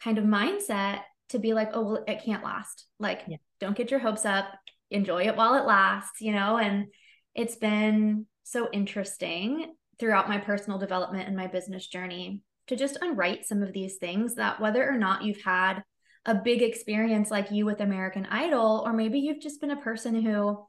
kind 0.01 0.17
of 0.17 0.23
mindset 0.23 1.01
to 1.29 1.39
be 1.39 1.53
like, 1.53 1.71
oh 1.73 1.81
well, 1.81 2.03
it 2.07 2.23
can't 2.23 2.43
last. 2.43 2.85
Like, 2.99 3.23
yeah. 3.27 3.37
don't 3.59 3.75
get 3.75 3.91
your 3.91 3.99
hopes 3.99 4.25
up, 4.25 4.45
enjoy 4.91 5.23
it 5.23 5.35
while 5.35 5.55
it 5.55 5.65
lasts, 5.65 6.21
you 6.21 6.31
know, 6.31 6.57
and 6.57 6.87
it's 7.35 7.55
been 7.55 8.25
so 8.51 8.69
interesting 8.71 9.73
throughout 9.99 10.29
my 10.29 10.37
personal 10.37 10.79
development 10.79 11.27
and 11.27 11.35
my 11.35 11.47
business 11.47 11.87
journey 11.87 12.41
to 12.67 12.75
just 12.75 12.97
unwrite 13.01 13.45
some 13.45 13.61
of 13.61 13.73
these 13.73 13.97
things 13.97 14.35
that 14.35 14.59
whether 14.59 14.87
or 14.87 14.97
not 14.97 15.23
you've 15.23 15.41
had 15.41 15.83
a 16.25 16.35
big 16.35 16.61
experience 16.61 17.31
like 17.31 17.51
you 17.51 17.65
with 17.65 17.81
American 17.81 18.25
Idol, 18.27 18.83
or 18.85 18.93
maybe 18.93 19.19
you've 19.19 19.41
just 19.41 19.61
been 19.61 19.71
a 19.71 19.81
person 19.81 20.21
who 20.21 20.65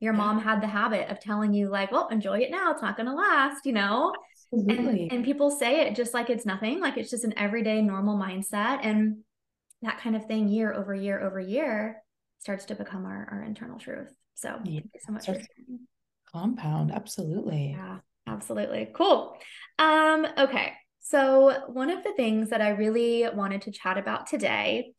your 0.00 0.12
mom 0.12 0.40
had 0.40 0.60
the 0.60 0.66
habit 0.66 1.08
of 1.08 1.20
telling 1.20 1.54
you, 1.54 1.68
like, 1.68 1.92
well, 1.92 2.08
enjoy 2.08 2.40
it 2.40 2.50
now, 2.50 2.72
it's 2.72 2.82
not 2.82 2.96
going 2.96 3.06
to 3.06 3.14
last, 3.14 3.64
you 3.64 3.72
know? 3.72 4.12
And, 4.52 5.12
and 5.12 5.24
people 5.24 5.50
say 5.50 5.82
it 5.82 5.94
just 5.94 6.14
like 6.14 6.30
it's 6.30 6.44
nothing, 6.44 6.80
like 6.80 6.96
it's 6.96 7.10
just 7.10 7.24
an 7.24 7.34
everyday 7.38 7.80
normal 7.80 8.18
mindset. 8.18 8.80
And 8.82 9.18
that 9.82 9.98
kind 9.98 10.16
of 10.16 10.26
thing, 10.26 10.48
year 10.48 10.72
over 10.72 10.94
year 10.94 11.20
over 11.20 11.40
year, 11.40 12.02
starts 12.38 12.66
to 12.66 12.74
become 12.74 13.06
our, 13.06 13.28
our 13.30 13.42
internal 13.42 13.78
truth. 13.78 14.12
So, 14.34 14.58
yeah. 14.64 14.80
thank 14.80 14.90
you 14.94 15.00
so 15.06 15.12
much 15.12 15.28
compound 16.34 16.90
absolutely. 16.92 17.76
Yeah 17.78 17.98
absolutely. 18.26 18.90
Cool. 18.92 19.36
Um 19.78 20.26
okay 20.36 20.72
so 21.00 21.62
one 21.68 21.90
of 21.90 22.02
the 22.02 22.12
things 22.14 22.48
that 22.50 22.62
i 22.62 22.70
really 22.70 23.28
wanted 23.34 23.60
to 23.62 23.70
chat 23.70 23.98
about 23.98 24.26
today 24.26 24.94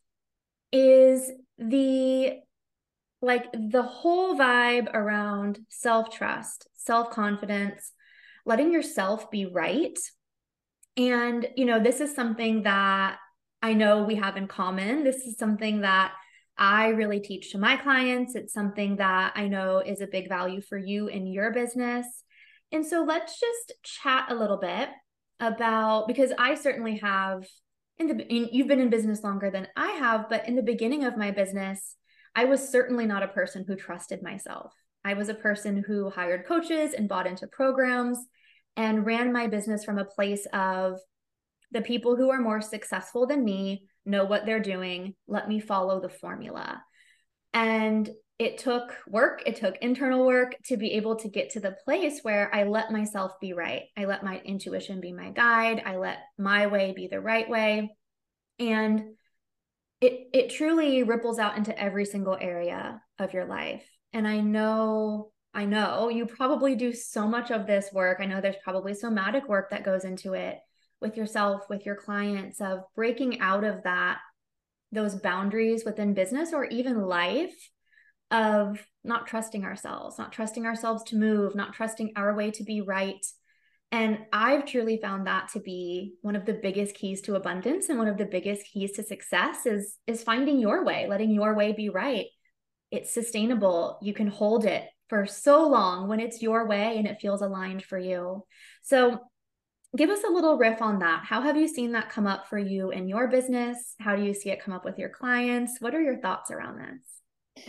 is 0.72 1.30
the 1.58 2.32
like 3.20 3.46
the 3.52 3.82
whole 3.82 4.36
vibe 4.36 4.88
around 4.94 5.58
self-trust 5.68 6.68
self-confidence 6.74 7.92
letting 8.44 8.72
yourself 8.72 9.28
be 9.30 9.44
right. 9.46 9.98
And 10.96 11.48
you 11.56 11.64
know 11.64 11.80
this 11.80 12.00
is 12.00 12.14
something 12.14 12.62
that 12.62 13.18
i 13.62 13.72
know 13.74 14.04
we 14.04 14.14
have 14.14 14.36
in 14.36 14.46
common. 14.46 15.04
This 15.04 15.26
is 15.26 15.36
something 15.36 15.80
that 15.80 16.12
I 16.58 16.88
really 16.88 17.20
teach 17.20 17.52
to 17.52 17.58
my 17.58 17.76
clients. 17.76 18.34
It's 18.34 18.52
something 18.52 18.96
that 18.96 19.32
I 19.34 19.48
know 19.48 19.78
is 19.78 20.00
a 20.00 20.06
big 20.06 20.28
value 20.28 20.60
for 20.60 20.78
you 20.78 21.08
in 21.08 21.26
your 21.26 21.52
business. 21.52 22.06
And 22.72 22.84
so 22.84 23.04
let's 23.04 23.38
just 23.38 23.72
chat 23.82 24.26
a 24.30 24.34
little 24.34 24.56
bit 24.56 24.88
about 25.38 26.08
because 26.08 26.32
I 26.38 26.54
certainly 26.54 26.98
have 26.98 27.46
in 27.98 28.08
the 28.08 28.26
you've 28.28 28.68
been 28.68 28.80
in 28.80 28.90
business 28.90 29.22
longer 29.22 29.50
than 29.50 29.68
I 29.76 29.92
have, 29.92 30.28
but 30.28 30.48
in 30.48 30.56
the 30.56 30.62
beginning 30.62 31.04
of 31.04 31.16
my 31.16 31.30
business, 31.30 31.96
I 32.34 32.44
was 32.44 32.68
certainly 32.68 33.06
not 33.06 33.22
a 33.22 33.28
person 33.28 33.64
who 33.66 33.76
trusted 33.76 34.22
myself. 34.22 34.72
I 35.04 35.14
was 35.14 35.28
a 35.28 35.34
person 35.34 35.84
who 35.86 36.10
hired 36.10 36.46
coaches 36.46 36.92
and 36.92 37.08
bought 37.08 37.26
into 37.26 37.46
programs 37.46 38.18
and 38.76 39.06
ran 39.06 39.32
my 39.32 39.46
business 39.46 39.84
from 39.84 39.98
a 39.98 40.04
place 40.04 40.46
of 40.52 40.98
the 41.70 41.80
people 41.80 42.16
who 42.16 42.30
are 42.30 42.40
more 42.40 42.60
successful 42.60 43.26
than 43.26 43.44
me 43.44 43.84
know 44.06 44.24
what 44.24 44.46
they're 44.46 44.60
doing. 44.60 45.14
Let 45.26 45.48
me 45.48 45.60
follow 45.60 46.00
the 46.00 46.08
formula. 46.08 46.82
And 47.52 48.08
it 48.38 48.58
took 48.58 48.94
work, 49.08 49.42
it 49.46 49.56
took 49.56 49.76
internal 49.78 50.26
work 50.26 50.56
to 50.66 50.76
be 50.76 50.92
able 50.92 51.16
to 51.16 51.28
get 51.28 51.50
to 51.50 51.60
the 51.60 51.76
place 51.84 52.20
where 52.22 52.54
I 52.54 52.64
let 52.64 52.92
myself 52.92 53.32
be 53.40 53.54
right. 53.54 53.84
I 53.96 54.04
let 54.04 54.22
my 54.22 54.40
intuition 54.44 55.00
be 55.00 55.12
my 55.12 55.30
guide. 55.30 55.82
I 55.84 55.96
let 55.96 56.18
my 56.38 56.66
way 56.66 56.92
be 56.94 57.08
the 57.08 57.20
right 57.20 57.48
way. 57.48 57.96
And 58.58 59.02
it 60.02 60.28
it 60.34 60.50
truly 60.50 61.02
ripples 61.02 61.38
out 61.38 61.56
into 61.56 61.78
every 61.78 62.04
single 62.04 62.36
area 62.38 63.00
of 63.18 63.32
your 63.32 63.46
life. 63.46 63.88
And 64.12 64.28
I 64.28 64.40
know 64.40 65.30
I 65.54 65.64
know 65.64 66.10
you 66.10 66.26
probably 66.26 66.74
do 66.74 66.92
so 66.92 67.26
much 67.26 67.50
of 67.50 67.66
this 67.66 67.88
work. 67.90 68.18
I 68.20 68.26
know 68.26 68.42
there's 68.42 68.56
probably 68.62 68.92
somatic 68.92 69.48
work 69.48 69.70
that 69.70 69.84
goes 69.84 70.04
into 70.04 70.34
it 70.34 70.58
with 71.00 71.16
yourself, 71.16 71.62
with 71.68 71.84
your 71.84 71.96
clients 71.96 72.60
of 72.60 72.80
breaking 72.94 73.40
out 73.40 73.64
of 73.64 73.82
that 73.84 74.18
those 74.92 75.16
boundaries 75.16 75.84
within 75.84 76.14
business 76.14 76.52
or 76.52 76.64
even 76.66 77.02
life 77.02 77.54
of 78.30 78.84
not 79.04 79.26
trusting 79.26 79.64
ourselves, 79.64 80.18
not 80.18 80.32
trusting 80.32 80.66
ourselves 80.66 81.02
to 81.04 81.16
move, 81.16 81.54
not 81.54 81.74
trusting 81.74 82.12
our 82.16 82.34
way 82.34 82.50
to 82.50 82.64
be 82.64 82.80
right. 82.80 83.24
And 83.92 84.18
I've 84.32 84.66
truly 84.66 84.98
found 85.00 85.26
that 85.26 85.50
to 85.52 85.60
be 85.60 86.14
one 86.22 86.34
of 86.34 86.44
the 86.44 86.54
biggest 86.54 86.94
keys 86.96 87.20
to 87.22 87.36
abundance 87.36 87.88
and 87.88 87.98
one 87.98 88.08
of 88.08 88.18
the 88.18 88.24
biggest 88.24 88.66
keys 88.66 88.92
to 88.92 89.02
success 89.02 89.64
is 89.64 89.96
is 90.06 90.24
finding 90.24 90.58
your 90.58 90.84
way, 90.84 91.06
letting 91.08 91.30
your 91.30 91.54
way 91.54 91.72
be 91.72 91.88
right. 91.88 92.26
It's 92.90 93.12
sustainable. 93.12 93.98
You 94.02 94.12
can 94.12 94.26
hold 94.26 94.64
it 94.64 94.84
for 95.08 95.26
so 95.26 95.68
long 95.68 96.08
when 96.08 96.18
it's 96.18 96.42
your 96.42 96.66
way 96.66 96.98
and 96.98 97.06
it 97.06 97.20
feels 97.20 97.42
aligned 97.42 97.84
for 97.84 97.98
you. 97.98 98.44
So 98.82 99.20
give 99.94 100.10
us 100.10 100.24
a 100.24 100.32
little 100.32 100.56
riff 100.56 100.82
on 100.82 100.98
that. 101.00 101.24
How 101.24 101.42
have 101.42 101.56
you 101.56 101.68
seen 101.68 101.92
that 101.92 102.10
come 102.10 102.26
up 102.26 102.48
for 102.48 102.58
you 102.58 102.90
in 102.90 103.08
your 103.08 103.28
business? 103.28 103.94
How 104.00 104.16
do 104.16 104.22
you 104.22 104.34
see 104.34 104.50
it 104.50 104.62
come 104.62 104.74
up 104.74 104.84
with 104.84 104.98
your 104.98 105.10
clients? 105.10 105.76
What 105.80 105.94
are 105.94 106.00
your 106.00 106.18
thoughts 106.18 106.50
around 106.50 106.78
this? 106.78 107.64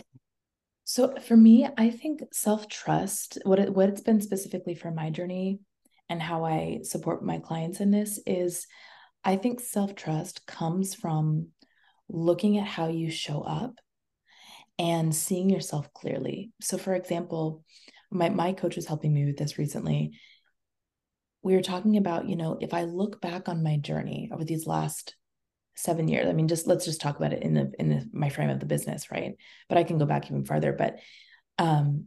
So 0.84 1.16
for 1.16 1.36
me, 1.36 1.68
I 1.76 1.90
think 1.90 2.20
self-trust, 2.32 3.38
what 3.44 3.58
it, 3.58 3.74
what 3.74 3.90
it's 3.90 4.00
been 4.00 4.22
specifically 4.22 4.74
for 4.74 4.90
my 4.90 5.10
journey 5.10 5.60
and 6.08 6.22
how 6.22 6.44
I 6.44 6.80
support 6.82 7.22
my 7.22 7.38
clients 7.38 7.80
in 7.80 7.90
this 7.90 8.18
is 8.26 8.66
I 9.22 9.36
think 9.36 9.60
self-trust 9.60 10.46
comes 10.46 10.94
from 10.94 11.48
looking 12.08 12.56
at 12.56 12.66
how 12.66 12.88
you 12.88 13.10
show 13.10 13.42
up 13.42 13.74
and 14.78 15.14
seeing 15.14 15.50
yourself 15.50 15.92
clearly. 15.92 16.52
So 16.62 16.78
for 16.78 16.94
example, 16.94 17.64
my 18.10 18.30
my 18.30 18.52
coach 18.54 18.76
was 18.76 18.86
helping 18.86 19.12
me 19.12 19.26
with 19.26 19.36
this 19.36 19.58
recently 19.58 20.12
we 21.48 21.54
were 21.54 21.62
talking 21.62 21.96
about, 21.96 22.28
you 22.28 22.36
know, 22.36 22.58
if 22.60 22.74
I 22.74 22.82
look 22.82 23.22
back 23.22 23.48
on 23.48 23.62
my 23.62 23.78
journey 23.78 24.28
over 24.30 24.44
these 24.44 24.66
last 24.66 25.16
seven 25.76 26.06
years, 26.06 26.28
I 26.28 26.34
mean, 26.34 26.46
just 26.46 26.66
let's 26.66 26.84
just 26.84 27.00
talk 27.00 27.16
about 27.16 27.32
it 27.32 27.42
in 27.42 27.54
the 27.54 27.72
in 27.78 27.88
the, 27.88 28.06
my 28.12 28.28
frame 28.28 28.50
of 28.50 28.60
the 28.60 28.66
business, 28.66 29.10
right? 29.10 29.34
But 29.66 29.78
I 29.78 29.84
can 29.84 29.96
go 29.96 30.04
back 30.04 30.26
even 30.26 30.44
farther. 30.44 30.74
But 30.74 30.98
um, 31.56 32.04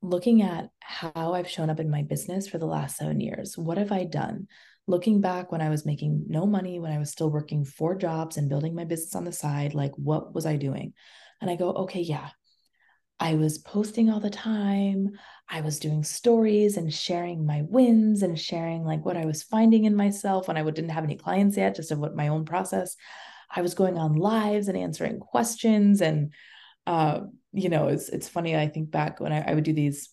looking 0.00 0.42
at 0.42 0.68
how 0.78 1.34
I've 1.34 1.50
shown 1.50 1.70
up 1.70 1.80
in 1.80 1.90
my 1.90 2.02
business 2.02 2.46
for 2.46 2.58
the 2.58 2.66
last 2.66 2.98
seven 2.98 3.18
years, 3.18 3.58
what 3.58 3.78
have 3.78 3.90
I 3.90 4.04
done? 4.04 4.46
Looking 4.86 5.20
back 5.20 5.50
when 5.50 5.60
I 5.60 5.68
was 5.68 5.84
making 5.84 6.26
no 6.28 6.46
money, 6.46 6.78
when 6.78 6.92
I 6.92 6.98
was 6.98 7.10
still 7.10 7.30
working 7.30 7.64
four 7.64 7.96
jobs 7.96 8.36
and 8.36 8.48
building 8.48 8.76
my 8.76 8.84
business 8.84 9.16
on 9.16 9.24
the 9.24 9.32
side, 9.32 9.74
like 9.74 9.92
what 9.96 10.32
was 10.36 10.46
I 10.46 10.54
doing? 10.54 10.92
And 11.40 11.50
I 11.50 11.56
go, 11.56 11.70
okay, 11.70 12.02
yeah, 12.02 12.28
I 13.22 13.34
was 13.34 13.58
posting 13.58 14.10
all 14.10 14.18
the 14.18 14.30
time. 14.30 15.12
I 15.48 15.60
was 15.60 15.78
doing 15.78 16.02
stories 16.02 16.76
and 16.76 16.92
sharing 16.92 17.46
my 17.46 17.62
wins 17.62 18.24
and 18.24 18.36
sharing 18.36 18.84
like 18.84 19.04
what 19.04 19.16
I 19.16 19.26
was 19.26 19.44
finding 19.44 19.84
in 19.84 19.94
myself 19.94 20.48
when 20.48 20.56
I 20.56 20.64
didn't 20.64 20.88
have 20.90 21.04
any 21.04 21.14
clients 21.14 21.56
yet, 21.56 21.76
just 21.76 21.92
of 21.92 22.00
what 22.00 22.16
my 22.16 22.26
own 22.26 22.44
process. 22.44 22.96
I 23.48 23.62
was 23.62 23.74
going 23.74 23.96
on 23.96 24.14
lives 24.16 24.66
and 24.66 24.76
answering 24.76 25.20
questions. 25.20 26.00
And, 26.00 26.32
uh, 26.84 27.20
you 27.52 27.68
know, 27.68 27.86
it's, 27.86 28.08
it's 28.08 28.28
funny. 28.28 28.56
I 28.56 28.66
think 28.66 28.90
back 28.90 29.20
when 29.20 29.32
I, 29.32 29.52
I 29.52 29.54
would 29.54 29.62
do 29.62 29.72
these, 29.72 30.08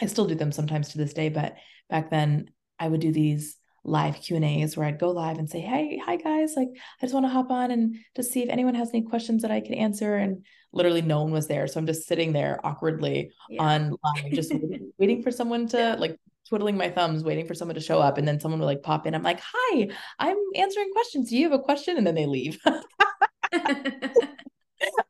I 0.00 0.06
still 0.06 0.26
do 0.26 0.34
them 0.34 0.50
sometimes 0.50 0.88
to 0.88 0.98
this 0.98 1.12
day, 1.12 1.28
but 1.28 1.54
back 1.88 2.10
then 2.10 2.50
I 2.76 2.88
would 2.88 3.00
do 3.00 3.12
these 3.12 3.56
live 3.84 4.20
Q 4.20 4.36
and 4.36 4.44
A's 4.44 4.76
where 4.76 4.86
I'd 4.86 5.00
go 5.00 5.10
live 5.10 5.38
and 5.38 5.48
say, 5.48 5.60
Hey, 5.60 6.00
hi 6.04 6.16
guys, 6.16 6.54
like 6.56 6.68
I 6.70 7.02
just 7.02 7.14
want 7.14 7.26
to 7.26 7.30
hop 7.30 7.50
on 7.50 7.70
and 7.70 7.96
just 8.14 8.32
see 8.32 8.42
if 8.42 8.48
anyone 8.48 8.74
has 8.74 8.90
any 8.90 9.02
questions 9.02 9.42
that 9.42 9.50
I 9.50 9.60
can 9.60 9.74
answer. 9.74 10.16
And 10.16 10.44
literally 10.72 11.02
no 11.02 11.22
one 11.22 11.32
was 11.32 11.48
there. 11.48 11.66
So 11.66 11.78
I'm 11.80 11.86
just 11.86 12.06
sitting 12.06 12.32
there 12.32 12.60
awkwardly 12.64 13.32
yeah. 13.48 13.62
on 13.62 13.96
live, 14.02 14.32
just 14.32 14.52
waiting, 14.52 14.92
waiting, 14.98 15.22
for 15.22 15.30
someone 15.30 15.66
to 15.68 15.76
yeah. 15.76 15.94
like 15.94 16.18
twiddling 16.48 16.76
my 16.76 16.90
thumbs, 16.90 17.24
waiting 17.24 17.46
for 17.46 17.54
someone 17.54 17.74
to 17.74 17.80
show 17.80 18.00
up. 18.00 18.18
And 18.18 18.26
then 18.26 18.38
someone 18.40 18.60
would 18.60 18.66
like 18.66 18.82
pop 18.82 19.06
in. 19.06 19.14
I'm 19.14 19.22
like, 19.22 19.40
hi, 19.42 19.88
I'm 20.18 20.36
answering 20.54 20.90
questions. 20.92 21.30
Do 21.30 21.36
you 21.36 21.50
have 21.50 21.58
a 21.58 21.62
question? 21.62 21.96
And 21.96 22.06
then 22.06 22.14
they 22.14 22.26
leave. 22.26 22.58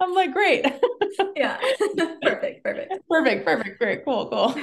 I'm 0.01 0.15
like, 0.15 0.33
great. 0.33 0.67
yeah. 1.37 1.59
perfect. 2.23 2.65
Perfect. 2.65 2.95
Perfect. 3.09 3.45
Perfect. 3.45 3.79
Great. 3.79 4.05
Cool. 4.05 4.29
Cool. 4.29 4.55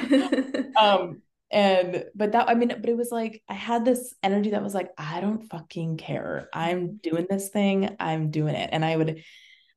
um, 0.78 1.22
and 1.52 2.06
but 2.16 2.32
that 2.32 2.50
i 2.50 2.54
mean 2.54 2.70
but 2.70 2.90
it 2.90 2.98
was 2.98 3.12
like 3.12 3.42
i 3.50 3.54
had 3.54 3.84
this 3.84 4.14
energy 4.22 4.52
that 4.52 4.64
was 4.64 4.76
like 4.76 4.92
i 4.98 5.20
don't 5.20 5.50
fucking 5.50 5.98
care. 5.98 6.50
I'm 6.54 6.98
doing 6.98 7.28
this 7.30 7.50
thing. 7.50 7.96
I'm 8.00 8.32
doing 8.32 8.56
it. 8.56 8.70
And 8.72 8.86
i 8.86 8.96
would 8.96 9.24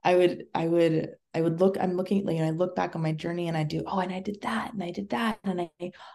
i 0.04 0.14
would 0.14 0.44
i 0.54 0.66
would 0.66 1.10
i 1.34 1.40
would 1.40 1.60
look 1.60 1.78
i'm 1.80 1.96
looking 1.96 2.24
like 2.26 2.40
i 2.40 2.50
look 2.50 2.74
back 2.74 2.96
on 2.96 3.02
my 3.02 3.12
journey 3.12 3.48
and 3.48 3.56
i 3.56 3.62
do 3.62 3.82
oh 3.86 4.00
and 4.00 4.12
i 4.12 4.20
did 4.20 4.40
that 4.42 4.72
and 4.72 4.82
i 4.82 4.90
did 4.90 5.08
that 5.10 5.38
and 5.44 5.60
i 5.60 5.70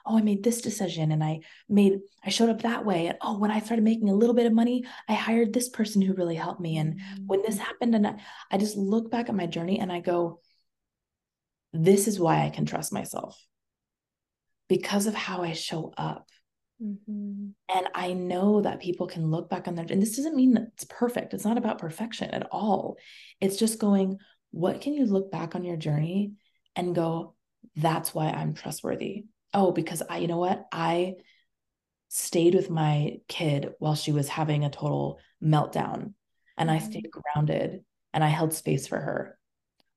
oh 0.06 0.18
i 0.18 0.22
made 0.22 0.44
this 0.44 0.62
decision 0.62 1.12
and 1.12 1.24
i 1.24 1.40
made 1.70 2.00
i 2.26 2.30
showed 2.30 2.50
up 2.50 2.62
that 2.62 2.86
way. 2.86 3.08
And 3.08 3.18
oh 3.22 3.38
when 3.38 3.52
i 3.52 3.60
started 3.60 3.84
making 3.84 4.10
a 4.10 4.16
little 4.16 4.36
bit 4.36 4.46
of 4.46 4.54
money 4.54 4.86
i 5.08 5.14
hired 5.14 5.54
this 5.54 5.70
person 5.70 6.02
who 6.02 6.14
really 6.14 6.36
helped 6.36 6.62
me. 6.62 6.78
And 6.78 7.00
when 7.26 7.42
this 7.42 7.56
mm-hmm. 7.56 7.64
happened 7.64 7.96
and 7.96 8.08
I, 8.08 8.16
I 8.52 8.58
just 8.58 8.78
look 8.78 9.10
back 9.10 9.30
at 9.30 9.36
my 9.36 9.48
journey 9.48 9.80
and 9.80 9.92
i 9.92 10.02
go 10.02 10.40
this 11.74 12.08
is 12.08 12.20
why 12.20 12.46
i 12.46 12.50
can 12.50 12.66
trust 12.66 12.94
myself 12.94 13.42
because 14.68 15.08
of 15.08 15.16
how 15.16 15.44
I 15.44 15.54
show 15.54 15.94
up. 15.98 16.30
Mm-hmm. 16.82 17.50
And 17.76 17.88
I 17.96 18.14
know 18.14 18.62
that 18.62 18.80
people 18.80 19.08
can 19.08 19.32
look 19.32 19.50
back 19.50 19.68
on 19.68 19.76
their, 19.76 19.86
and 19.90 20.02
this 20.02 20.16
doesn't 20.16 20.36
mean 20.36 20.54
that 20.54 20.70
it's 20.74 20.86
perfect. 20.86 21.34
It's 21.34 21.46
not 21.46 21.58
about 21.58 21.80
perfection 21.80 22.30
at 22.32 22.48
all. 22.52 22.98
It's 23.42 23.58
just 23.58 23.80
going, 23.80 24.20
what 24.52 24.82
can 24.82 24.94
you 24.94 25.06
look 25.06 25.32
back 25.32 25.56
on 25.56 25.64
your 25.64 25.78
journey 25.78 26.34
and 26.76 26.94
go, 26.96 27.36
that's 27.76 28.14
why 28.14 28.30
I'm 28.30 28.54
trustworthy? 28.54 29.26
Oh, 29.54 29.72
because 29.72 30.04
I, 30.08 30.18
you 30.18 30.28
know 30.28 30.38
what? 30.38 30.66
I 30.72 31.16
stayed 32.10 32.56
with 32.56 32.70
my 32.70 33.18
kid 33.28 33.74
while 33.80 33.96
she 33.96 34.12
was 34.12 34.30
having 34.30 34.64
a 34.64 34.70
total 34.70 35.20
meltdown 35.44 36.14
and 36.58 36.72
I 36.72 36.80
stayed 36.80 37.06
mm-hmm. 37.06 37.20
grounded 37.34 37.84
and 38.14 38.24
I 38.24 38.28
held 38.30 38.54
space 38.54 38.88
for 38.88 38.98
her. 38.98 39.38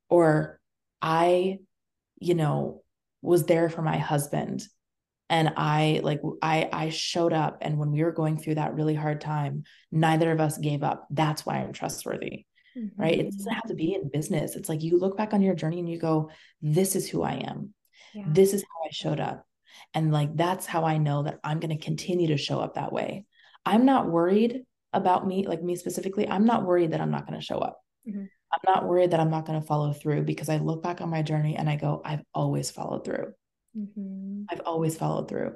Or 0.08 0.60
I, 1.00 1.58
you 2.18 2.34
know, 2.34 2.82
was 3.22 3.44
there 3.46 3.68
for 3.68 3.82
my 3.82 3.98
husband 3.98 4.62
and 5.28 5.52
i 5.56 6.00
like 6.02 6.20
i 6.42 6.68
i 6.72 6.88
showed 6.90 7.32
up 7.32 7.58
and 7.62 7.78
when 7.78 7.90
we 7.90 8.02
were 8.02 8.12
going 8.12 8.36
through 8.36 8.56
that 8.56 8.74
really 8.74 8.94
hard 8.94 9.20
time 9.20 9.64
neither 9.90 10.30
of 10.32 10.40
us 10.40 10.58
gave 10.58 10.82
up 10.82 11.06
that's 11.10 11.46
why 11.46 11.56
i'm 11.56 11.72
trustworthy 11.72 12.44
mm-hmm. 12.76 13.00
right 13.00 13.18
it 13.18 13.24
doesn't 13.24 13.40
mm-hmm. 13.40 13.54
have 13.54 13.68
to 13.68 13.74
be 13.74 13.94
in 13.94 14.10
business 14.10 14.56
it's 14.56 14.68
like 14.68 14.82
you 14.82 14.98
look 14.98 15.16
back 15.16 15.32
on 15.32 15.40
your 15.40 15.54
journey 15.54 15.78
and 15.78 15.88
you 15.88 15.98
go 15.98 16.30
this 16.60 16.96
is 16.96 17.08
who 17.08 17.22
i 17.22 17.34
am 17.34 17.72
yeah. 18.12 18.24
this 18.28 18.52
is 18.52 18.62
how 18.62 18.86
i 18.86 18.90
showed 18.90 19.20
up 19.20 19.46
and 19.94 20.12
like 20.12 20.34
that's 20.36 20.66
how 20.66 20.84
i 20.84 20.98
know 20.98 21.22
that 21.22 21.38
i'm 21.44 21.60
going 21.60 21.76
to 21.76 21.84
continue 21.84 22.28
to 22.28 22.36
show 22.36 22.58
up 22.58 22.74
that 22.74 22.92
way 22.92 23.24
i'm 23.64 23.84
not 23.84 24.10
worried 24.10 24.62
about 24.92 25.26
me 25.26 25.46
like 25.46 25.62
me 25.62 25.76
specifically 25.76 26.28
i'm 26.28 26.44
not 26.44 26.66
worried 26.66 26.90
that 26.90 27.00
i'm 27.00 27.12
not 27.12 27.26
going 27.26 27.38
to 27.38 27.44
show 27.44 27.58
up 27.58 27.80
mm-hmm. 28.06 28.24
I'm 28.52 28.60
not 28.66 28.86
worried 28.86 29.12
that 29.12 29.20
I'm 29.20 29.30
not 29.30 29.46
going 29.46 29.60
to 29.60 29.66
follow 29.66 29.92
through 29.92 30.22
because 30.22 30.48
I 30.48 30.56
look 30.56 30.82
back 30.82 31.00
on 31.00 31.08
my 31.08 31.22
journey 31.22 31.56
and 31.56 31.70
I 31.70 31.76
go, 31.76 32.02
I've 32.04 32.22
always 32.34 32.70
followed 32.70 33.04
through. 33.04 33.32
Mm-hmm. 33.78 34.42
I've 34.50 34.62
always 34.66 34.96
followed 34.96 35.28
through. 35.28 35.54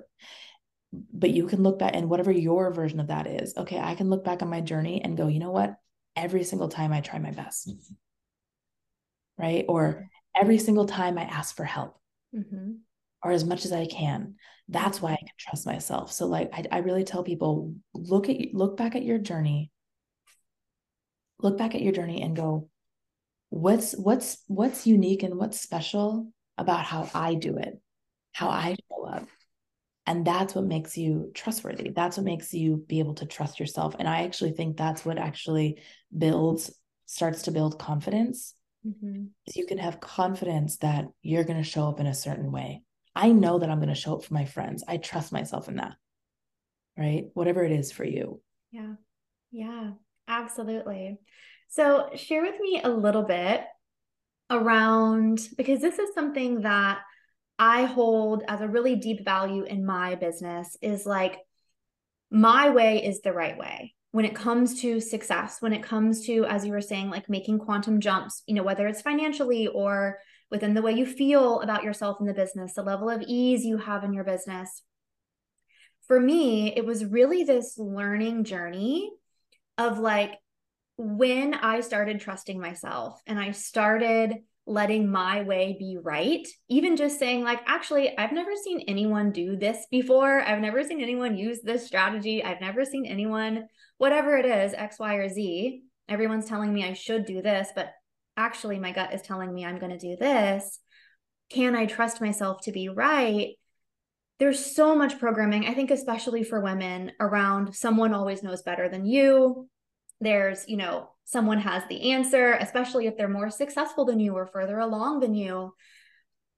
But 1.13 1.31
you 1.31 1.47
can 1.47 1.63
look 1.63 1.81
back 1.81 1.93
and 1.95 2.09
whatever 2.09 2.31
your 2.31 2.71
version 2.71 3.01
of 3.01 3.09
that 3.09 3.27
is, 3.27 3.57
okay, 3.57 3.81
I 3.81 3.97
can 3.97 4.11
look 4.11 4.25
back 4.25 4.43
on 4.43 4.49
my 4.49 4.61
journey 4.61 5.03
and 5.03 5.17
go, 5.17 5.27
you 5.27 5.41
know 5.41 5.51
what? 5.51 5.75
Every 6.15 6.45
single 6.45 6.69
time 6.69 6.93
I 6.93 7.01
try 7.01 7.19
my 7.19 7.33
best. 7.33 7.69
Mm-hmm. 7.69 7.95
Right. 9.43 9.65
Or 9.69 10.07
every 10.37 10.59
single 10.59 10.87
time 10.87 11.19
I 11.19 11.23
ask 11.25 11.57
for 11.57 11.65
help. 11.65 11.99
Mm-hmm. 12.35 12.75
Or 13.25 13.33
as 13.33 13.45
much 13.45 13.65
as 13.65 13.73
I 13.73 13.87
can. 13.87 14.37
That's 14.69 15.03
why 15.03 15.13
I 15.13 15.17
can 15.17 15.29
trust 15.39 15.67
myself. 15.67 16.13
So 16.13 16.27
like 16.27 16.51
I, 16.53 16.65
I 16.71 16.79
really 16.79 17.05
tell 17.05 17.25
people, 17.25 17.75
look 17.93 18.29
at 18.29 18.37
look 18.53 18.77
back 18.77 18.95
at 18.95 19.03
your 19.03 19.19
journey. 19.19 19.73
Look 21.41 21.59
back 21.59 21.75
at 21.75 21.83
your 21.83 21.93
journey 21.93 22.23
and 22.23 22.37
go, 22.37 22.69
what's 23.55 23.93
what's 23.97 24.43
what's 24.49 24.87
unique 24.87 25.23
and 25.23 25.37
what's 25.37 25.61
special 25.61 26.29
about 26.59 26.85
how 26.85 27.09
I 27.15 27.35
do 27.35 27.57
it, 27.57 27.81
how 28.33 28.49
I 28.49 28.77
show 28.91 29.07
up. 29.07 29.27
And 30.07 30.27
that's 30.27 30.55
what 30.55 30.65
makes 30.65 30.99
you 30.99 31.31
trustworthy. 31.35 31.91
That's 31.91 32.17
what 32.17 32.27
makes 32.27 32.53
you 32.53 32.85
be 32.87 32.99
able 32.99 33.15
to 33.15 33.27
trust 33.27 33.59
yourself. 33.59 33.97
And 33.99 34.07
I 34.07 34.25
actually 34.25 34.53
think 34.53 34.77
that's 34.77 35.05
what 35.05 35.19
actually 35.19 35.81
builds, 36.17 36.71
starts 37.07 37.43
to 37.43 37.53
build 37.53 37.79
confidence. 37.79 38.55
Mm-hmm. 38.87 39.27
You 39.55 39.67
can 39.67 39.79
have 39.79 40.01
confidence 40.01 40.77
that 40.79 41.07
you're 41.23 41.45
going 41.45 41.63
to 41.63 41.69
show 41.69 41.89
up 41.89 42.01
in 42.01 42.07
a 42.07 42.15
certain 42.15 42.53
way. 42.53 42.83
I 43.17 43.31
know 43.31 43.59
that 43.59 43.71
I'm 43.71 43.79
going 43.79 43.89
to 43.89 43.95
show 43.95 44.17
up 44.17 44.25
for 44.25 44.35
my 44.35 44.45
friends. 44.45 44.85
I 44.87 44.99
trust 44.99 45.33
myself 45.33 45.69
in 45.69 45.77
that. 45.77 45.95
Right? 46.99 47.27
Whatever 47.33 47.65
it 47.65 47.73
is 47.73 47.91
for 47.91 48.05
you. 48.05 48.43
Yeah. 48.73 48.95
Yeah, 49.51 49.93
absolutely. 50.29 51.19
So, 51.75 52.11
share 52.15 52.43
with 52.43 52.61
me 52.61 52.81
a 52.85 52.89
little 52.89 53.25
bit 53.25 53.65
around 54.49 55.49
because 55.57 55.81
this 55.81 55.99
is 55.99 56.15
something 56.15 56.61
that 56.61 57.01
I 57.59 57.83
hold 57.83 58.45
as 58.47 58.61
a 58.61 58.69
really 58.69 58.95
deep 58.95 59.25
value 59.25 59.65
in 59.65 59.85
my 59.85 60.15
business 60.15 60.77
is 60.81 61.05
like 61.05 61.41
my 62.31 62.71
way 62.71 63.05
is 63.05 63.23
the 63.23 63.33
right 63.33 63.59
way, 63.59 63.93
when 64.13 64.25
it 64.25 64.37
comes 64.37 64.83
to 64.83 65.01
success, 65.01 65.61
when 65.61 65.73
it 65.73 65.83
comes 65.83 66.25
to, 66.27 66.45
as 66.45 66.65
you 66.65 66.71
were 66.71 66.81
saying, 66.81 67.11
like 67.11 67.29
making 67.29 67.59
quantum 67.59 67.99
jumps, 67.99 68.45
you 68.47 68.55
know, 68.55 68.63
whether 68.63 68.87
it's 68.87 69.03
financially 69.03 69.67
or 69.67 70.21
within 70.53 70.75
the 70.75 70.83
way 70.83 70.93
you 70.93 71.05
feel 71.05 71.61
about 71.61 71.83
yourself 71.83 72.19
in 72.21 72.27
the 72.27 72.35
business, 72.35 72.75
the 72.75 72.85
level 72.85 73.11
of 73.11 73.21
ease 73.27 73.65
you 73.65 73.79
have 73.79 74.05
in 74.05 74.13
your 74.13 74.23
business. 74.23 74.81
For 76.07 76.21
me, 76.21 76.73
it 76.77 76.87
was 76.87 77.05
really 77.05 77.43
this 77.43 77.77
learning 77.79 78.45
journey 78.45 79.11
of 79.77 79.99
like 79.99 80.35
when 80.97 81.55
I 81.55 81.81
started 81.81 82.21
trusting 82.21 82.61
myself 82.61 83.21
and 83.27 83.39
I 83.39 83.51
started 83.51 84.35
letting 84.67 85.11
my 85.11 85.43
way 85.43 85.77
be 85.79 85.99
right, 86.01 86.47
even 86.69 86.97
just 86.97 87.19
saying, 87.19 87.45
like, 87.45 87.61
actually, 87.67 88.17
I've 88.17 88.33
never 88.33 88.53
seen 88.57 88.81
anyone 88.89 89.31
do 89.31 89.57
this 89.57 89.87
before. 89.91 90.41
I've 90.41 90.61
never 90.61 90.83
seen 90.83 91.03
anyone 91.03 91.37
use 91.37 91.61
this 91.63 91.87
strategy. 91.87 92.43
I've 92.43 92.61
never 92.61 92.85
seen 92.85 93.05
anyone 93.05 93.67
whatever 93.99 94.37
it 94.37 94.47
is, 94.47 94.75
X, 94.75 94.99
Y, 94.99 95.15
or 95.15 95.29
Z, 95.29 95.83
everyone's 96.09 96.49
telling 96.49 96.73
me 96.73 96.85
I 96.85 96.95
should 96.95 97.27
do 97.27 97.43
this, 97.43 97.69
but 97.75 97.93
actually 98.37 98.79
my 98.79 98.93
gut 98.93 99.15
is 99.15 99.23
telling 99.23 99.53
me 99.53 99.65
I'm 99.65 99.79
going 99.79 99.97
to 99.97 99.99
do 99.99 100.17
this. 100.17 100.81
Can 101.51 101.77
I 101.77 101.87
trust 101.87 102.21
myself 102.21 102.63
to 102.63 102.73
be 102.73 102.89
right? 102.89 103.51
There's 104.41 104.75
so 104.75 104.97
much 104.97 105.21
programming, 105.21 105.67
I 105.67 105.75
think, 105.75 105.91
especially 105.91 106.43
for 106.43 106.61
women, 106.61 107.13
around 107.21 107.75
someone 107.75 108.13
always 108.13 108.43
knows 108.43 108.63
better 108.63 108.89
than 108.89 109.07
you. 109.07 109.69
There's, 110.25 110.69
you 110.69 110.77
know, 110.77 111.11
someone 111.25 111.59
has 111.61 111.83
the 111.89 112.13
answer, 112.13 112.55
especially 112.55 113.07
if 113.07 113.17
they're 113.17 113.29
more 113.29 113.51
successful 113.51 114.05
than 114.05 114.21
you 114.21 114.35
or 114.35 114.47
further 114.47 114.79
along 114.79 115.21
than 115.21 115.35
you. 115.35 115.73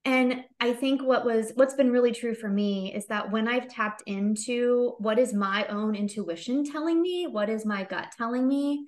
And 0.05 0.45
I 0.61 0.73
think 0.73 1.03
what 1.03 1.25
was 1.25 1.51
what's 1.57 1.75
been 1.75 1.91
really 1.91 2.13
true 2.13 2.35
for 2.35 2.49
me 2.49 2.95
is 2.95 3.07
that 3.07 3.33
when 3.33 3.49
I've 3.49 3.69
tapped 3.69 4.05
into 4.07 4.95
what 4.99 5.19
is 5.19 5.35
my 5.35 5.67
own 5.67 5.97
intuition 5.97 6.65
telling 6.65 7.03
me, 7.03 7.27
what 7.27 7.51
is 7.51 7.67
my 7.67 7.83
gut 7.83 8.13
telling 8.17 8.47
me, 8.47 8.87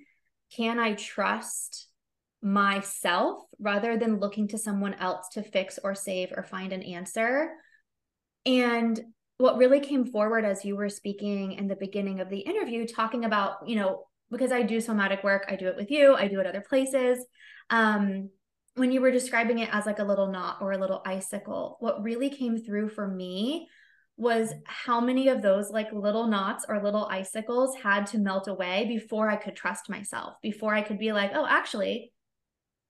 can 0.55 0.79
I 0.79 0.93
trust 0.93 1.87
myself 2.41 3.43
rather 3.59 3.97
than 3.97 4.21
looking 4.21 4.47
to 4.47 4.57
someone 4.57 4.93
else 4.93 5.27
to 5.33 5.43
fix 5.43 5.77
or 5.83 5.93
save 5.93 6.31
or 6.35 6.43
find 6.43 6.71
an 6.71 6.83
answer? 6.83 7.51
And 8.45 8.97
what 9.39 9.57
really 9.57 9.81
came 9.81 10.05
forward 10.05 10.45
as 10.45 10.63
you 10.63 10.77
were 10.77 10.89
speaking 10.89 11.53
in 11.53 11.67
the 11.67 11.75
beginning 11.75 12.21
of 12.21 12.29
the 12.29 12.39
interview, 12.39 12.87
talking 12.87 13.25
about, 13.25 13.67
you 13.67 13.75
know, 13.75 14.05
because 14.31 14.51
I 14.51 14.61
do 14.61 14.79
somatic 14.81 15.23
work, 15.23 15.45
I 15.47 15.55
do 15.55 15.67
it 15.67 15.75
with 15.75 15.91
you, 15.91 16.15
I 16.15 16.27
do 16.27 16.39
it 16.39 16.45
other 16.45 16.63
places. 16.67 17.25
Um, 17.69 18.29
when 18.75 18.91
you 18.91 19.01
were 19.01 19.11
describing 19.11 19.59
it 19.59 19.69
as 19.73 19.85
like 19.85 19.99
a 19.99 20.03
little 20.03 20.31
knot 20.31 20.57
or 20.61 20.71
a 20.71 20.77
little 20.77 21.01
icicle, 21.05 21.77
what 21.79 22.03
really 22.03 22.29
came 22.29 22.57
through 22.57 22.89
for 22.89 23.07
me 23.07 23.67
was 24.15 24.53
how 24.65 24.99
many 24.99 25.29
of 25.29 25.41
those 25.41 25.71
like 25.71 25.91
little 25.93 26.27
knots 26.27 26.65
or 26.67 26.83
little 26.83 27.05
icicles 27.05 27.75
had 27.77 28.05
to 28.07 28.17
melt 28.17 28.47
away 28.47 28.85
before 28.87 29.29
I 29.29 29.37
could 29.37 29.55
trust 29.55 29.89
myself, 29.89 30.35
before 30.41 30.73
I 30.73 30.81
could 30.81 30.99
be 30.99 31.13
like, 31.13 31.31
oh, 31.33 31.47
actually, 31.49 32.11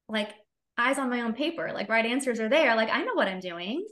like 0.08 0.32
eyes 0.78 0.98
on 0.98 1.10
my 1.10 1.22
own 1.22 1.34
paper, 1.34 1.72
like 1.74 1.90
right 1.90 2.06
answers 2.06 2.40
are 2.40 2.50
there. 2.50 2.76
Like 2.76 2.90
I 2.90 3.04
know 3.04 3.14
what 3.14 3.28
I'm 3.28 3.40
doing. 3.40 3.86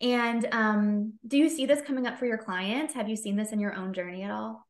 And 0.00 0.46
um, 0.52 1.12
do 1.26 1.36
you 1.36 1.50
see 1.50 1.66
this 1.66 1.82
coming 1.82 2.06
up 2.06 2.18
for 2.18 2.24
your 2.24 2.38
clients? 2.38 2.94
Have 2.94 3.08
you 3.08 3.16
seen 3.16 3.36
this 3.36 3.52
in 3.52 3.60
your 3.60 3.74
own 3.74 3.92
journey 3.92 4.22
at 4.22 4.30
all? 4.30 4.66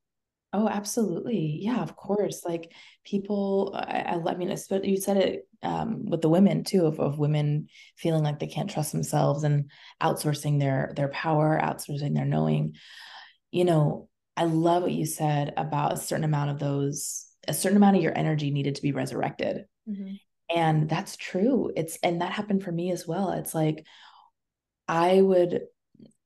Oh, 0.53 0.69
absolutely. 0.69 1.59
Yeah, 1.61 1.81
of 1.81 1.95
course. 1.95 2.45
Like 2.45 2.73
people, 3.05 3.73
I, 3.75 4.21
I 4.27 4.35
mean, 4.35 4.57
you 4.83 4.97
said 4.97 5.17
it 5.17 5.49
um, 5.63 6.07
with 6.07 6.23
the 6.23 6.29
women 6.29 6.65
too, 6.65 6.87
of, 6.87 6.99
of 6.99 7.21
women 7.21 7.69
feeling 7.97 8.25
like 8.25 8.41
they 8.41 8.49
can't 8.49 8.69
trust 8.69 8.91
themselves 8.91 9.45
and 9.45 9.71
outsourcing 10.03 10.59
their 10.59 10.93
their 10.97 11.09
power, 11.09 11.61
outsourcing 11.63 12.15
their 12.15 12.25
knowing. 12.25 12.75
You 13.53 13.65
know, 13.65 14.09
I 14.37 14.45
love 14.45 14.83
what 14.83 14.93
you 14.93 15.07
said 15.07 15.55
about 15.57 15.93
a 15.93 15.99
certain 15.99 16.25
amount 16.25 16.51
of 16.51 16.59
those, 16.59 17.27
a 17.47 17.55
certain 17.55 17.77
amount 17.77 17.97
of 17.97 18.03
your 18.03 18.17
energy 18.17 18.51
needed 18.51 18.75
to 18.75 18.83
be 18.83 18.93
resurrected. 18.93 19.67
Mm-hmm. 19.89 20.15
And 20.57 20.89
that's 20.89 21.17
true. 21.17 21.71
It's 21.77 21.97
and 22.03 22.23
that 22.23 22.33
happened 22.33 22.65
for 22.65 22.73
me 22.73 22.91
as 22.91 23.07
well. 23.07 23.31
It's 23.33 23.55
like 23.55 23.87
I 24.89 25.21
would 25.21 25.63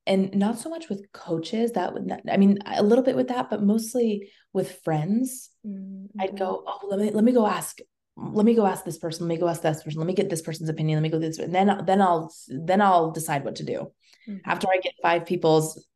and 0.07 0.35
not 0.35 0.59
so 0.59 0.69
much 0.69 0.89
with 0.89 1.11
coaches 1.13 1.73
that 1.73 1.93
would 1.93 2.07
not, 2.07 2.21
i 2.31 2.37
mean 2.37 2.59
a 2.67 2.83
little 2.83 3.05
bit 3.05 3.17
with 3.17 3.29
that 3.29 3.51
but 3.51 3.63
mostly 3.63 4.31
with 4.53 4.81
friends 4.83 5.51
mm-hmm. 5.67 6.07
i'd 6.21 6.39
go 6.39 6.63
oh 6.67 6.87
let 6.89 6.99
me 7.01 7.11
let 7.11 7.25
me 7.25 7.33
go 7.33 7.47
ask 7.47 7.79
let 8.17 8.47
me 8.47 8.55
go 8.55 8.67
ask 8.67 8.85
this 8.85 8.99
person 8.99 9.27
let 9.27 9.35
me 9.35 9.41
go 9.41 9.49
ask 9.49 9.63
this 9.63 9.83
person 9.83 10.01
let 10.01 10.07
me 10.07 10.15
get 10.15 10.31
this 10.31 10.43
person's 10.43 10.69
opinion 10.69 10.97
let 10.97 11.03
me 11.03 11.09
go 11.09 11.19
this 11.19 11.39
and 11.39 11.55
then 11.55 11.85
then 11.87 12.01
i'll 12.01 12.33
then 12.49 12.81
i'll 12.81 13.11
decide 13.11 13.45
what 13.45 13.57
to 13.57 13.65
do 13.65 13.91
mm-hmm. 14.29 14.37
after 14.45 14.69
i 14.69 14.79
get 14.79 14.93
five 15.03 15.27
people's 15.27 15.87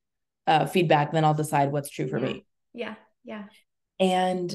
uh, 0.46 0.66
feedback 0.66 1.12
then 1.12 1.24
i'll 1.24 1.34
decide 1.34 1.70
what's 1.70 1.90
true 1.90 2.08
for 2.08 2.18
yeah. 2.18 2.26
me 2.26 2.46
yeah 2.72 2.94
yeah 3.24 3.44
and 4.00 4.54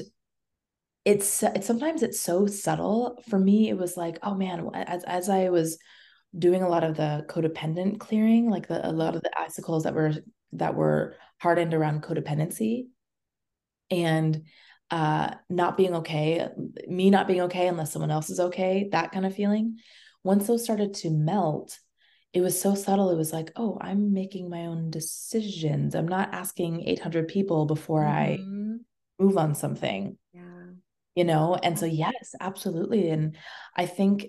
it's 1.04 1.42
it's 1.42 1.66
sometimes 1.66 2.02
it's 2.02 2.20
so 2.20 2.46
subtle 2.46 3.22
for 3.28 3.38
me 3.38 3.68
it 3.68 3.76
was 3.76 3.96
like 3.96 4.18
oh 4.22 4.34
man 4.34 4.68
as 4.74 5.04
as 5.04 5.28
i 5.28 5.48
was 5.50 5.78
doing 6.36 6.62
a 6.62 6.68
lot 6.68 6.84
of 6.84 6.96
the 6.96 7.24
codependent 7.28 8.00
clearing, 8.00 8.50
like 8.50 8.68
the, 8.68 8.86
a 8.86 8.90
lot 8.90 9.14
of 9.14 9.22
the 9.22 9.38
icicles 9.38 9.84
that 9.84 9.94
were 9.94 10.12
that 10.52 10.74
were 10.74 11.16
hardened 11.38 11.74
around 11.74 12.02
codependency 12.02 12.86
and 13.90 14.42
uh 14.90 15.34
not 15.48 15.76
being 15.76 15.94
okay, 15.96 16.46
me 16.88 17.10
not 17.10 17.26
being 17.26 17.42
okay 17.42 17.68
unless 17.68 17.92
someone 17.92 18.10
else 18.10 18.30
is 18.30 18.40
okay, 18.40 18.88
that 18.92 19.12
kind 19.12 19.26
of 19.26 19.34
feeling. 19.34 19.78
Once 20.22 20.46
those 20.46 20.64
started 20.64 20.94
to 20.94 21.10
melt, 21.10 21.78
it 22.32 22.40
was 22.40 22.60
so 22.60 22.74
subtle. 22.74 23.10
It 23.10 23.16
was 23.16 23.32
like, 23.32 23.52
oh, 23.56 23.78
I'm 23.80 24.12
making 24.12 24.50
my 24.50 24.66
own 24.66 24.90
decisions. 24.90 25.94
I'm 25.94 26.08
not 26.08 26.34
asking 26.34 26.86
800 26.88 27.28
people 27.28 27.66
before 27.66 28.02
mm-hmm. 28.02 28.76
I 28.76 29.22
move 29.22 29.38
on 29.38 29.54
something. 29.54 30.18
Yeah. 30.32 30.40
You 31.14 31.24
know, 31.24 31.56
and 31.62 31.78
so 31.78 31.86
yes, 31.86 32.34
absolutely. 32.40 33.08
And 33.10 33.36
I 33.76 33.86
think 33.86 34.26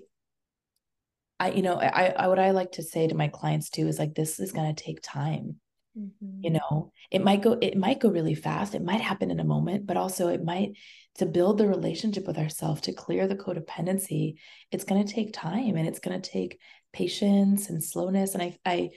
I, 1.38 1.50
you 1.50 1.62
know, 1.62 1.80
I, 1.80 2.14
I, 2.16 2.28
what 2.28 2.38
I 2.38 2.50
like 2.52 2.72
to 2.72 2.82
say 2.82 3.06
to 3.06 3.14
my 3.14 3.28
clients 3.28 3.70
too 3.70 3.86
is 3.88 3.98
like, 3.98 4.14
this 4.14 4.40
is 4.40 4.52
going 4.52 4.74
to 4.74 4.84
take 4.84 5.00
time. 5.02 5.56
Mm-hmm. 5.98 6.40
You 6.42 6.50
know, 6.50 6.92
it 7.10 7.22
might 7.22 7.42
go, 7.42 7.58
it 7.60 7.76
might 7.76 8.00
go 8.00 8.10
really 8.10 8.34
fast. 8.34 8.74
It 8.74 8.82
might 8.82 9.00
happen 9.00 9.30
in 9.30 9.40
a 9.40 9.44
moment, 9.44 9.86
but 9.86 9.96
also 9.96 10.28
it 10.28 10.44
might 10.44 10.72
to 11.16 11.26
build 11.26 11.58
the 11.58 11.66
relationship 11.66 12.26
with 12.26 12.38
ourselves, 12.38 12.82
to 12.82 12.92
clear 12.92 13.26
the 13.26 13.36
codependency. 13.36 14.34
It's 14.70 14.84
going 14.84 15.04
to 15.04 15.12
take 15.12 15.32
time 15.32 15.76
and 15.76 15.86
it's 15.86 16.00
going 16.00 16.20
to 16.20 16.30
take 16.30 16.58
patience 16.92 17.70
and 17.70 17.82
slowness. 17.82 18.34
And 18.34 18.42
I, 18.42 18.58
I, 18.64 18.90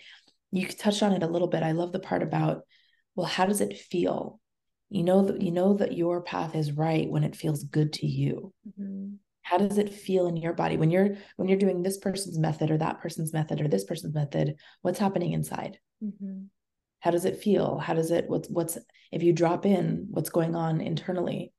you 0.52 0.68
touched 0.68 1.04
on 1.04 1.14
it 1.14 1.24
a 1.24 1.28
little 1.28 1.48
bit. 1.48 1.64
I 1.64 1.74
love 1.74 1.92
the 1.92 2.00
part 2.00 2.24
about, 2.24 2.64
well, 3.16 3.28
how 3.28 3.46
does 3.46 3.62
it 3.62 3.78
feel? 3.78 4.40
You 4.90 5.04
know 5.04 5.26
that 5.26 5.42
you 5.42 5.52
know 5.52 5.76
that 5.76 5.96
your 5.96 6.22
path 6.22 6.56
is 6.56 6.72
right 6.72 7.08
when 7.08 7.24
it 7.24 7.36
feels 7.36 7.64
good 7.64 7.94
to 7.94 8.08
you. 8.08 8.54
Mm-hmm 8.68 9.16
how 9.50 9.58
does 9.58 9.80
it 9.80 9.92
feel 9.92 10.28
in 10.28 10.38
your 10.38 10.54
body 10.54 10.78
when 10.78 10.92
you're 10.92 11.16
when 11.38 11.50
you're 11.50 11.58
doing 11.58 11.82
this 11.82 11.98
person's 11.98 12.38
method 12.38 12.70
or 12.70 12.78
that 12.78 13.02
person's 13.02 13.34
method 13.34 13.60
or 13.60 13.68
this 13.68 13.84
person's 13.84 14.14
method 14.14 14.56
what's 14.84 15.00
happening 15.00 15.34
inside 15.34 15.80
mm-hmm. 16.04 16.44
how 17.00 17.10
does 17.10 17.26
it 17.26 17.42
feel 17.42 17.80
how 17.80 17.96
does 17.96 18.12
it 18.12 18.30
what's 18.30 18.48
what's 18.50 18.78
if 19.12 19.24
you 19.24 19.34
drop 19.34 19.66
in 19.66 20.08
what's 20.12 20.30
going 20.30 20.56
on 20.56 20.82
internally 20.82 21.52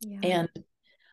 yeah. 0.00 0.18
and 0.24 0.48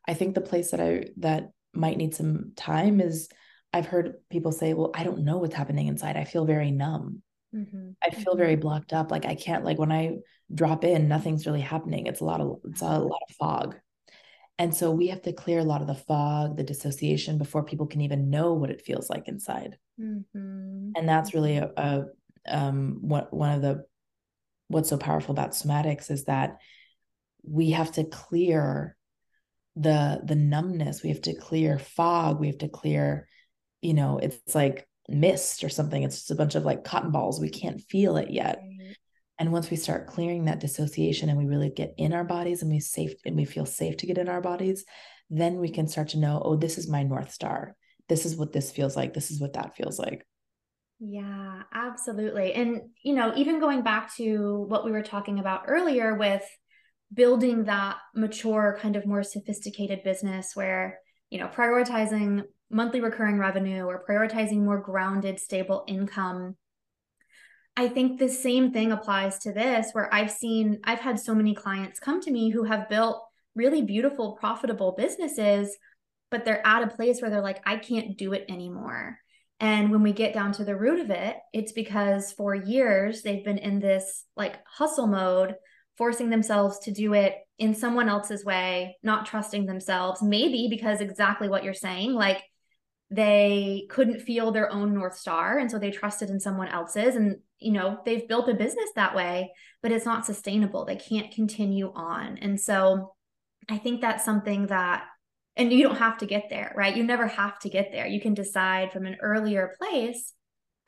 i 0.08 0.16
think 0.16 0.34
the 0.34 0.42
place 0.42 0.72
that 0.72 0.82
i 0.82 1.06
that 1.18 1.52
might 1.74 1.98
need 1.98 2.16
some 2.16 2.54
time 2.56 3.00
is 3.00 3.30
i've 3.72 3.86
heard 3.86 4.16
people 4.32 4.52
say 4.52 4.74
well 4.74 4.92
i 4.96 5.04
don't 5.04 5.24
know 5.24 5.38
what's 5.38 5.54
happening 5.54 5.88
inside 5.88 6.18
i 6.18 6.24
feel 6.24 6.46
very 6.46 6.72
numb 6.72 7.22
mm-hmm. 7.56 7.92
i 8.02 8.10
feel 8.10 8.36
very 8.36 8.54
mm-hmm. 8.54 8.62
blocked 8.62 8.94
up 8.94 9.12
like 9.12 9.26
i 9.26 9.36
can't 9.36 9.64
like 9.64 9.78
when 9.78 9.92
i 9.92 10.16
drop 10.52 10.84
in 10.84 11.08
nothing's 11.08 11.46
really 11.46 11.62
happening 11.62 12.08
it's 12.08 12.22
a 12.22 12.26
lot 12.26 12.42
of 12.42 12.60
it's 12.64 12.82
a 12.82 12.86
lot 12.86 13.22
of 13.30 13.36
fog 13.36 13.76
and 14.60 14.76
so 14.76 14.92
we 14.92 15.08
have 15.08 15.22
to 15.22 15.32
clear 15.32 15.60
a 15.60 15.64
lot 15.64 15.80
of 15.82 15.88
the 15.88 15.96
fog, 15.96 16.58
the 16.58 16.64
dissociation 16.64 17.38
before 17.38 17.64
people 17.64 17.88
can 17.88 18.02
even 18.02 18.30
know 18.30 18.54
what 18.54 18.70
it 18.70 18.82
feels 18.82 19.10
like 19.10 19.30
inside. 19.30 19.78
Mm-hmm. 19.98 20.92
And 20.96 21.10
that's 21.10 21.34
really 21.34 21.58
a, 21.58 21.72
a 21.78 22.04
um, 22.46 22.98
what 23.02 23.34
one 23.34 23.56
of 23.56 23.62
the 23.62 23.86
what's 24.68 24.90
so 24.90 24.98
powerful 24.98 25.32
about 25.32 25.52
somatics 25.52 26.12
is 26.12 26.26
that 26.26 26.58
we 27.42 27.72
have 27.72 27.94
to 27.94 28.04
clear 28.04 28.98
the 29.78 30.20
the 30.26 30.36
numbness. 30.36 31.04
We 31.04 31.10
have 31.10 31.22
to 31.22 31.36
clear 31.36 31.80
fog. 31.80 32.42
We 32.42 32.48
have 32.48 32.58
to 32.58 32.68
clear, 32.68 33.30
you 33.82 33.94
know, 33.94 34.20
it's 34.22 34.54
like 34.54 34.86
mist 35.08 35.64
or 35.64 35.70
something. 35.70 36.04
It's 36.04 36.18
just 36.18 36.32
a 36.32 36.36
bunch 36.36 36.56
of 36.56 36.66
like 36.66 36.84
cotton 36.84 37.12
balls. 37.12 37.40
We 37.40 37.50
can't 37.50 37.82
feel 37.82 38.18
it 38.18 38.30
yet. 38.30 38.60
And 39.40 39.54
once 39.54 39.72
we 39.72 39.78
start 39.78 40.08
clearing 40.08 40.46
that 40.46 40.60
dissociation 40.60 41.30
and 41.30 41.38
we 41.38 41.46
really 41.46 41.70
get 41.70 41.94
in 41.98 42.14
our 42.14 42.26
bodies 42.26 42.62
and 42.62 42.70
we 42.70 42.82
safe 42.82 43.14
and 43.26 43.38
we 43.38 43.46
feel 43.46 43.66
safe 43.66 43.96
to 43.98 44.06
get 44.06 44.18
in 44.18 44.28
our 44.28 44.42
bodies, 44.42 44.84
then 45.30 45.60
we 45.60 45.70
can 45.70 45.88
start 45.88 46.10
to 46.10 46.20
know, 46.20 46.42
oh, 46.44 46.58
this 46.58 46.78
is 46.78 46.90
my 46.90 47.04
North 47.04 47.32
Star. 47.32 47.76
This 48.10 48.26
is 48.26 48.36
what 48.36 48.52
this 48.52 48.70
feels 48.70 48.98
like. 48.98 49.14
This 49.14 49.32
is 49.32 49.40
what 49.40 49.54
that 49.54 49.78
feels 49.78 49.98
like. 49.98 50.26
Yeah, 51.00 51.62
absolutely. 51.74 52.54
And, 52.54 52.82
you 53.02 53.14
know, 53.14 53.32
even 53.38 53.62
going 53.62 53.82
back 53.82 54.14
to 54.18 54.66
what 54.68 54.84
we 54.84 54.92
were 54.92 55.04
talking 55.04 55.40
about 55.40 55.64
earlier 55.68 56.16
with 56.16 56.44
building 57.14 57.64
that 57.66 57.98
mature, 58.14 58.78
kind 58.82 58.98
of 58.98 59.06
more 59.06 59.24
sophisticated 59.24 60.04
business 60.04 60.52
where, 60.54 61.00
you 61.30 61.40
know, 61.40 61.48
prioritizing 61.48 62.44
monthly 62.70 63.00
recurring 63.00 63.38
revenue 63.38 63.84
or 63.84 64.04
prioritizing 64.08 64.64
more 64.64 64.82
grounded, 64.82 65.40
stable 65.40 65.86
income 65.88 66.58
I 67.80 67.88
think 67.88 68.20
the 68.20 68.28
same 68.28 68.74
thing 68.74 68.92
applies 68.92 69.40
to 69.40 69.54
this, 69.54 69.92
where 69.94 70.14
I've 70.14 70.32
seen, 70.32 70.82
I've 70.84 71.00
had 71.00 71.18
so 71.18 71.34
many 71.34 71.56
clients 71.56 71.98
come 71.98 72.20
to 72.20 72.30
me 72.30 72.50
who 72.50 72.66
have 72.66 72.90
built 72.90 73.24
really 73.56 73.84
beautiful, 73.84 74.34
profitable 74.34 74.96
businesses, 74.98 75.78
but 76.30 76.44
they're 76.44 76.66
at 76.68 76.84
a 76.84 76.94
place 76.94 77.22
where 77.22 77.32
they're 77.32 77.40
like, 77.40 77.62
I 77.66 77.78
can't 77.78 78.18
do 78.18 78.34
it 78.34 78.44
anymore. 78.50 79.18
And 79.62 79.92
when 79.92 80.04
we 80.04 80.12
get 80.12 80.34
down 80.34 80.52
to 80.54 80.66
the 80.66 80.76
root 80.76 81.00
of 81.00 81.10
it, 81.10 81.38
it's 81.54 81.72
because 81.72 82.34
for 82.34 82.54
years 82.54 83.22
they've 83.22 83.46
been 83.46 83.58
in 83.58 83.80
this 83.80 84.26
like 84.36 84.58
hustle 84.68 85.08
mode, 85.08 85.56
forcing 85.98 86.30
themselves 86.30 86.80
to 86.80 86.92
do 86.92 87.14
it 87.14 87.36
in 87.60 87.74
someone 87.74 88.10
else's 88.10 88.44
way, 88.44 88.98
not 89.04 89.26
trusting 89.26 89.66
themselves, 89.66 90.22
maybe 90.22 90.68
because 90.70 91.00
exactly 91.00 91.48
what 91.48 91.64
you're 91.64 91.74
saying, 91.74 92.12
like 92.12 92.44
they 93.12 93.88
couldn't 93.90 94.22
feel 94.22 94.52
their 94.52 94.72
own 94.72 94.94
north 94.94 95.18
star 95.18 95.58
and 95.58 95.70
so 95.72 95.80
they 95.80 95.92
trusted 95.92 96.30
in 96.30 96.40
someone 96.40 96.68
else's 96.68 97.16
and 97.16 97.38
you 97.58 97.72
know 97.72 98.00
they've 98.06 98.28
built 98.28 98.50
a 98.50 98.54
business 98.54 98.90
that 98.96 99.16
way 99.16 99.52
but 99.82 99.94
it's 99.94 100.06
not 100.06 100.26
sustainable. 100.26 100.84
They 100.84 100.98
can't 100.98 101.32
continue 101.32 101.92
on. 101.96 102.38
And 102.38 102.60
so 102.60 103.14
i 103.70 103.78
think 103.78 104.02
that's 104.02 104.26
something 104.26 104.68
that 104.68 105.06
and 105.56 105.72
you 105.72 105.84
don't 105.84 105.98
have 105.98 106.18
to 106.20 106.26
get 106.26 106.46
there 106.50 106.74
right? 106.76 106.96
You 106.96 107.04
never 107.04 107.28
have 107.28 107.60
to 107.60 107.70
get 107.70 107.92
there. 107.92 108.08
You 108.08 108.22
can 108.22 108.34
decide 108.34 108.92
from 108.92 109.06
an 109.06 109.18
earlier 109.22 109.76
place 109.78 110.34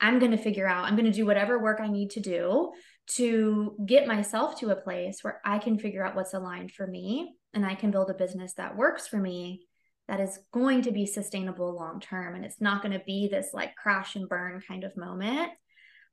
i'm 0.02 0.18
going 0.18 0.32
to 0.32 0.36
figure 0.36 0.66
out 0.66 0.84
i'm 0.84 0.96
going 0.96 1.10
to 1.10 1.16
do 1.16 1.24
whatever 1.24 1.58
work 1.58 1.80
i 1.80 1.86
need 1.86 2.10
to 2.10 2.20
do 2.20 2.72
to 3.06 3.76
get 3.86 4.06
myself 4.06 4.58
to 4.58 4.70
a 4.70 4.76
place 4.76 5.18
where 5.22 5.40
i 5.44 5.58
can 5.58 5.78
figure 5.78 6.04
out 6.04 6.14
what's 6.14 6.34
aligned 6.34 6.70
for 6.70 6.86
me 6.86 7.34
and 7.54 7.64
i 7.64 7.74
can 7.74 7.90
build 7.90 8.10
a 8.10 8.14
business 8.14 8.52
that 8.54 8.76
works 8.76 9.06
for 9.06 9.16
me 9.16 9.62
that 10.08 10.20
is 10.20 10.38
going 10.52 10.82
to 10.82 10.92
be 10.92 11.06
sustainable 11.06 11.74
long 11.74 12.00
term 12.00 12.34
and 12.34 12.44
it's 12.44 12.60
not 12.60 12.82
going 12.82 12.92
to 12.92 13.04
be 13.04 13.28
this 13.28 13.48
like 13.52 13.74
crash 13.76 14.16
and 14.16 14.28
burn 14.28 14.60
kind 14.66 14.84
of 14.84 14.96
moment. 14.96 15.52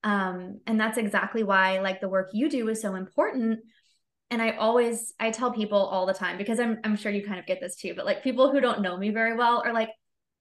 Um, 0.03 0.61
and 0.65 0.79
that's 0.79 0.97
exactly 0.97 1.43
why 1.43 1.79
like 1.79 1.99
the 1.99 2.09
work 2.09 2.29
you 2.33 2.49
do 2.49 2.69
is 2.69 2.81
so 2.81 2.95
important. 2.95 3.59
And 4.31 4.43
i 4.43 4.51
always 4.51 5.15
i 5.19 5.31
tell 5.31 5.51
people 5.51 5.79
all 5.79 6.05
the 6.05 6.13
time 6.13 6.37
because 6.37 6.59
i'm 6.59 6.77
i'm 6.83 6.95
sure 6.95 7.11
you 7.11 7.25
kind 7.25 7.39
of 7.39 7.47
get 7.47 7.59
this 7.59 7.75
too 7.75 7.95
but 7.95 8.05
like 8.05 8.23
people 8.23 8.51
who 8.51 8.59
don't 8.61 8.83
know 8.83 8.95
me 8.95 9.09
very 9.09 9.35
well 9.35 9.63
are 9.65 9.73
like 9.73 9.89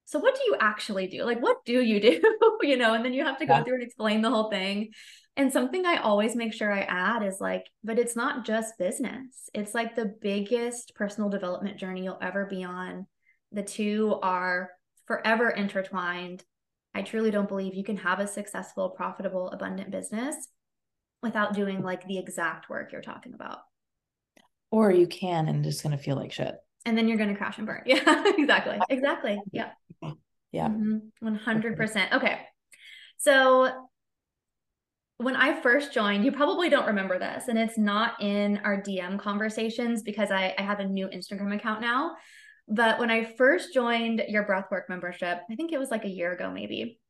so 0.04 0.18
what 0.18 0.34
do 0.34 0.40
you 0.46 0.56
actually 0.58 1.06
do? 1.06 1.22
Like 1.24 1.42
what 1.42 1.58
do 1.66 1.82
you 1.82 2.00
do? 2.00 2.20
You 2.62 2.76
know 2.76 2.94
and 2.94 3.04
then 3.04 3.12
you 3.12 3.24
have 3.24 3.38
to 3.38 3.46
go 3.46 3.62
through 3.62 3.74
and 3.74 3.82
explain 3.82 4.20
the 4.20 4.30
whole 4.30 4.50
thing. 4.50 4.90
And 5.36 5.52
something 5.52 5.86
i 5.86 5.96
always 5.96 6.34
make 6.34 6.52
sure 6.52 6.72
i 6.72 6.80
add 6.80 7.22
is 7.22 7.40
like 7.40 7.64
but 7.84 7.98
it's 7.98 8.16
not 8.16 8.44
just 8.44 8.78
business. 8.78 9.48
It's 9.54 9.74
like 9.74 9.94
the 9.94 10.14
biggest 10.20 10.94
personal 10.94 11.30
development 11.30 11.78
journey 11.78 12.04
you'll 12.04 12.18
ever 12.20 12.46
be 12.46 12.64
on 12.64 13.06
the 13.52 13.62
two 13.62 14.18
are 14.22 14.70
forever 15.06 15.50
intertwined. 15.50 16.44
I 16.94 17.02
truly 17.02 17.30
don't 17.30 17.48
believe 17.48 17.74
you 17.74 17.84
can 17.84 17.96
have 17.98 18.20
a 18.20 18.26
successful, 18.26 18.90
profitable, 18.90 19.50
abundant 19.50 19.90
business 19.90 20.36
without 21.22 21.54
doing 21.54 21.82
like 21.82 22.06
the 22.06 22.18
exact 22.18 22.68
work 22.68 22.92
you're 22.92 23.02
talking 23.02 23.34
about. 23.34 23.58
Or 24.70 24.90
you 24.90 25.06
can 25.06 25.48
and 25.48 25.64
just 25.64 25.82
going 25.82 25.96
to 25.96 26.02
feel 26.02 26.16
like 26.16 26.32
shit. 26.32 26.54
And 26.84 26.96
then 26.96 27.08
you're 27.08 27.16
going 27.16 27.30
to 27.30 27.34
crash 27.34 27.58
and 27.58 27.66
burn. 27.66 27.82
Yeah, 27.86 28.24
exactly. 28.36 28.78
Exactly. 28.88 29.40
Yeah. 29.52 29.70
Yeah. 30.52 30.68
Mm-hmm. 30.68 31.26
100%. 31.26 32.12
Okay. 32.12 32.38
So 33.18 33.88
when 35.18 35.34
I 35.34 35.60
first 35.60 35.92
joined, 35.92 36.24
you 36.24 36.32
probably 36.32 36.68
don't 36.70 36.86
remember 36.86 37.18
this, 37.18 37.48
and 37.48 37.58
it's 37.58 37.76
not 37.76 38.22
in 38.22 38.58
our 38.58 38.80
DM 38.80 39.18
conversations 39.18 40.02
because 40.02 40.30
I, 40.30 40.54
I 40.56 40.62
have 40.62 40.78
a 40.78 40.84
new 40.84 41.08
Instagram 41.08 41.54
account 41.54 41.80
now. 41.80 42.14
But 42.68 42.98
when 42.98 43.10
I 43.10 43.24
first 43.24 43.72
joined 43.72 44.22
your 44.28 44.44
breathwork 44.44 44.88
membership, 44.88 45.40
I 45.50 45.54
think 45.54 45.72
it 45.72 45.78
was 45.78 45.90
like 45.90 46.04
a 46.04 46.10
year 46.10 46.32
ago, 46.32 46.50
maybe, 46.50 47.00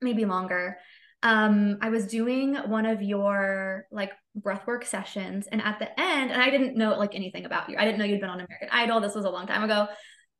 maybe 0.00 0.24
longer. 0.24 0.78
Um, 1.22 1.78
I 1.82 1.90
was 1.90 2.06
doing 2.06 2.54
one 2.54 2.86
of 2.86 3.02
your 3.02 3.86
like 3.90 4.12
breathwork 4.38 4.86
sessions, 4.86 5.48
and 5.50 5.60
at 5.60 5.78
the 5.78 6.00
end, 6.00 6.30
and 6.30 6.40
I 6.40 6.50
didn't 6.50 6.76
know 6.76 6.96
like 6.96 7.14
anything 7.14 7.44
about 7.44 7.68
you. 7.68 7.76
I 7.76 7.84
didn't 7.84 7.98
know 7.98 8.04
you'd 8.04 8.20
been 8.20 8.30
on 8.30 8.40
American 8.40 8.68
Idol. 8.70 9.00
This 9.00 9.14
was 9.14 9.24
a 9.24 9.30
long 9.30 9.46
time 9.46 9.64
ago. 9.64 9.88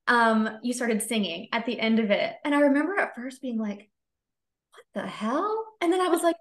Um, 0.06 0.48
you 0.62 0.72
started 0.72 1.02
singing 1.02 1.48
at 1.52 1.66
the 1.66 1.78
end 1.78 1.98
of 1.98 2.10
it, 2.10 2.34
and 2.44 2.54
I 2.54 2.60
remember 2.60 2.98
at 2.98 3.14
first 3.14 3.42
being 3.42 3.58
like, 3.58 3.90
"What 4.72 5.02
the 5.02 5.08
hell?" 5.08 5.66
And 5.82 5.92
then 5.92 6.00
I 6.00 6.08
was 6.08 6.22
like, 6.22 6.36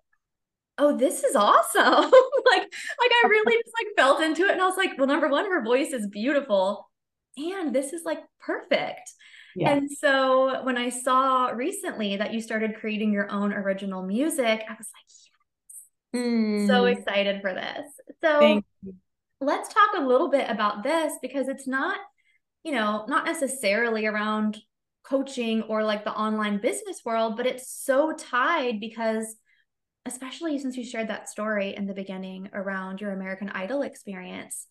oh 0.79 0.97
this 0.97 1.23
is 1.23 1.35
awesome 1.35 1.83
like 2.03 2.61
like 2.61 3.11
i 3.23 3.27
really 3.27 3.57
just 3.57 3.75
like 3.77 3.87
felt 3.95 4.21
into 4.21 4.45
it 4.45 4.51
and 4.51 4.61
i 4.61 4.65
was 4.65 4.77
like 4.77 4.91
well 4.97 5.07
number 5.07 5.27
one 5.27 5.45
her 5.45 5.63
voice 5.63 5.91
is 5.91 6.07
beautiful 6.07 6.88
and 7.37 7.73
this 7.73 7.93
is 7.93 8.03
like 8.05 8.19
perfect. 8.39 9.11
Yeah. 9.55 9.71
And 9.71 9.89
so 9.89 10.63
when 10.63 10.77
I 10.77 10.89
saw 10.89 11.47
recently 11.47 12.17
that 12.17 12.33
you 12.33 12.41
started 12.41 12.75
creating 12.79 13.11
your 13.11 13.29
own 13.31 13.53
original 13.53 14.03
music, 14.03 14.63
I 14.67 14.75
was 14.77 14.87
like, 14.93 16.13
yes, 16.13 16.23
mm. 16.23 16.67
so 16.67 16.85
excited 16.85 17.41
for 17.41 17.53
this. 17.53 17.87
So 18.21 18.61
let's 19.41 19.73
talk 19.73 19.89
a 19.97 20.05
little 20.05 20.29
bit 20.29 20.49
about 20.49 20.83
this 20.83 21.13
because 21.21 21.47
it's 21.47 21.67
not, 21.67 21.97
you 22.63 22.73
know, 22.73 23.05
not 23.07 23.25
necessarily 23.25 24.05
around 24.05 24.57
coaching 25.03 25.63
or 25.63 25.83
like 25.83 26.03
the 26.03 26.13
online 26.13 26.59
business 26.59 27.01
world, 27.03 27.35
but 27.35 27.47
it's 27.47 27.71
so 27.71 28.13
tied 28.13 28.79
because 28.79 29.35
especially 30.05 30.57
since 30.59 30.77
you 30.77 30.83
shared 30.83 31.09
that 31.09 31.29
story 31.29 31.75
in 31.75 31.85
the 31.85 31.93
beginning 31.93 32.49
around 32.53 33.01
your 33.01 33.11
American 33.11 33.49
Idol 33.49 33.81
experience 33.81 34.67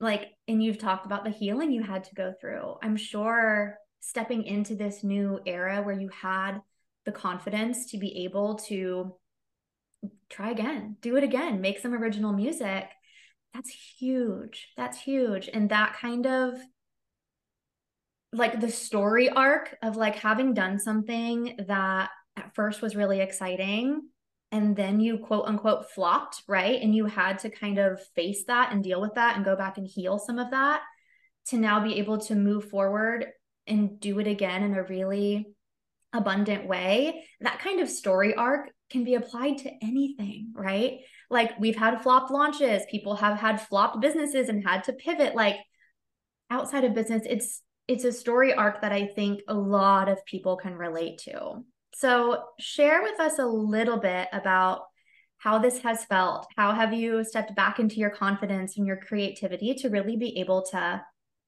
like 0.00 0.28
and 0.46 0.62
you've 0.62 0.78
talked 0.78 1.06
about 1.06 1.24
the 1.24 1.30
healing 1.30 1.72
you 1.72 1.82
had 1.82 2.04
to 2.04 2.14
go 2.14 2.32
through. 2.40 2.76
I'm 2.82 2.96
sure 2.96 3.78
stepping 4.00 4.44
into 4.44 4.74
this 4.74 5.02
new 5.02 5.40
era 5.44 5.82
where 5.82 5.98
you 5.98 6.08
had 6.08 6.60
the 7.04 7.12
confidence 7.12 7.90
to 7.90 7.98
be 7.98 8.24
able 8.24 8.56
to 8.56 9.14
try 10.30 10.50
again 10.50 10.96
do 11.00 11.16
it 11.16 11.24
again 11.24 11.60
make 11.60 11.80
some 11.80 11.92
original 11.92 12.32
music 12.32 12.88
that's 13.54 13.70
huge. 13.70 14.68
That's 14.76 15.00
huge. 15.00 15.48
And 15.52 15.70
that 15.70 15.96
kind 16.00 16.26
of 16.26 16.54
like 18.32 18.60
the 18.60 18.70
story 18.70 19.28
arc 19.30 19.76
of 19.82 19.96
like 19.96 20.16
having 20.16 20.54
done 20.54 20.78
something 20.78 21.56
that 21.66 22.10
at 22.36 22.54
first 22.54 22.82
was 22.82 22.94
really 22.94 23.20
exciting 23.20 24.02
and 24.50 24.74
then 24.74 25.00
you 25.00 25.18
quote 25.18 25.46
unquote 25.46 25.90
flopped, 25.90 26.42
right? 26.48 26.80
And 26.80 26.94
you 26.94 27.06
had 27.06 27.38
to 27.40 27.50
kind 27.50 27.78
of 27.78 28.00
face 28.14 28.44
that 28.46 28.72
and 28.72 28.82
deal 28.82 29.00
with 29.00 29.14
that 29.14 29.36
and 29.36 29.44
go 29.44 29.56
back 29.56 29.78
and 29.78 29.86
heal 29.86 30.18
some 30.18 30.38
of 30.38 30.50
that 30.50 30.82
to 31.46 31.56
now 31.56 31.82
be 31.82 31.98
able 31.98 32.18
to 32.18 32.34
move 32.34 32.70
forward 32.70 33.26
and 33.66 34.00
do 34.00 34.18
it 34.18 34.26
again 34.26 34.62
in 34.62 34.74
a 34.74 34.82
really 34.82 35.46
abundant 36.12 36.66
way. 36.66 37.24
That 37.40 37.60
kind 37.60 37.80
of 37.80 37.90
story 37.90 38.34
arc 38.34 38.70
can 38.90 39.04
be 39.04 39.14
applied 39.14 39.58
to 39.58 39.70
anything, 39.82 40.52
right? 40.54 41.00
Like 41.30 41.58
we've 41.60 41.76
had 41.76 42.02
flopped 42.02 42.30
launches, 42.30 42.82
people 42.90 43.16
have 43.16 43.38
had 43.38 43.60
flopped 43.60 44.00
businesses 44.00 44.48
and 44.48 44.66
had 44.66 44.84
to 44.84 44.94
pivot 44.94 45.34
like 45.34 45.56
outside 46.50 46.84
of 46.84 46.94
business 46.94 47.22
it's 47.26 47.60
it's 47.86 48.04
a 48.04 48.12
story 48.12 48.52
arc 48.52 48.82
that 48.82 48.92
I 48.92 49.06
think 49.06 49.40
a 49.48 49.54
lot 49.54 50.08
of 50.08 50.24
people 50.26 50.56
can 50.56 50.74
relate 50.74 51.18
to. 51.24 51.64
So, 51.94 52.44
share 52.58 53.02
with 53.02 53.18
us 53.18 53.38
a 53.38 53.46
little 53.46 53.98
bit 53.98 54.28
about 54.32 54.82
how 55.38 55.58
this 55.58 55.78
has 55.78 56.04
felt. 56.04 56.46
How 56.56 56.72
have 56.72 56.92
you 56.92 57.24
stepped 57.24 57.54
back 57.54 57.78
into 57.78 57.96
your 57.96 58.10
confidence 58.10 58.76
and 58.76 58.86
your 58.86 58.96
creativity 58.96 59.74
to 59.74 59.88
really 59.88 60.16
be 60.16 60.38
able 60.38 60.62
to 60.72 61.02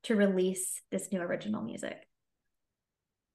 to 0.04 0.16
release 0.16 0.80
this 0.90 1.12
new 1.12 1.20
original 1.20 1.62
music? 1.62 2.06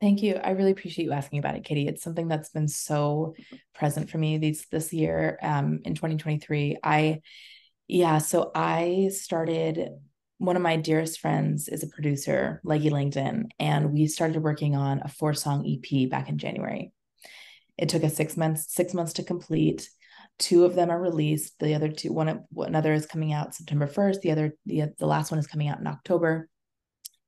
Thank 0.02 0.24
you. 0.24 0.36
I 0.36 0.52
really 0.52 0.72
appreciate 0.72 1.06
you 1.06 1.14
asking 1.14 1.40
about 1.40 1.56
it, 1.56 1.64
Katy. 1.64 1.88
It's 1.88 2.04
something 2.04 2.28
that's 2.28 2.50
been 2.50 2.68
so 2.68 3.36
present 3.74 4.10
for 4.10 4.18
me 4.18 4.38
these 4.38 4.66
this 4.72 4.92
year 4.92 5.40
um, 5.42 5.80
in 5.86 5.96
2023. 5.96 6.78
I 6.84 7.22
yeah, 7.88 8.18
so 8.18 8.52
I 8.56 9.10
started 9.14 9.90
one 10.38 10.56
of 10.56 10.62
my 10.62 10.76
dearest 10.76 11.20
friends 11.20 11.68
is 11.68 11.84
a 11.84 11.88
producer, 11.88 12.60
Leggy 12.64 12.90
Langdon, 12.90 13.50
and 13.60 13.94
we 13.94 14.08
started 14.08 14.44
working 14.44 14.76
on 14.76 15.02
a 15.04 15.08
four 15.08 15.34
song 15.34 15.66
EP 15.66 16.10
back 16.10 16.30
in 16.30 16.38
January. 16.38 16.92
It 17.78 17.90
took 17.90 18.04
us 18.04 18.16
six 18.16 18.36
months 18.36 18.74
six 18.74 18.94
months 18.94 19.14
to 19.14 19.24
complete. 19.24 19.90
Two 20.38 20.66
of 20.66 20.76
them 20.76 20.90
are 20.90 21.02
released. 21.02 21.58
The 21.60 21.76
other 21.76 21.90
two, 21.90 22.12
one 22.12 22.44
another 22.58 22.94
is 22.94 23.06
coming 23.06 23.32
out 23.32 23.56
September 23.56 23.88
first. 23.88 24.22
The 24.22 24.32
other 24.32 24.56
the 24.66 24.94
the 24.98 25.08
last 25.08 25.32
one 25.32 25.40
is 25.40 25.48
coming 25.48 25.70
out 25.70 25.80
in 25.80 25.88
October, 25.88 26.50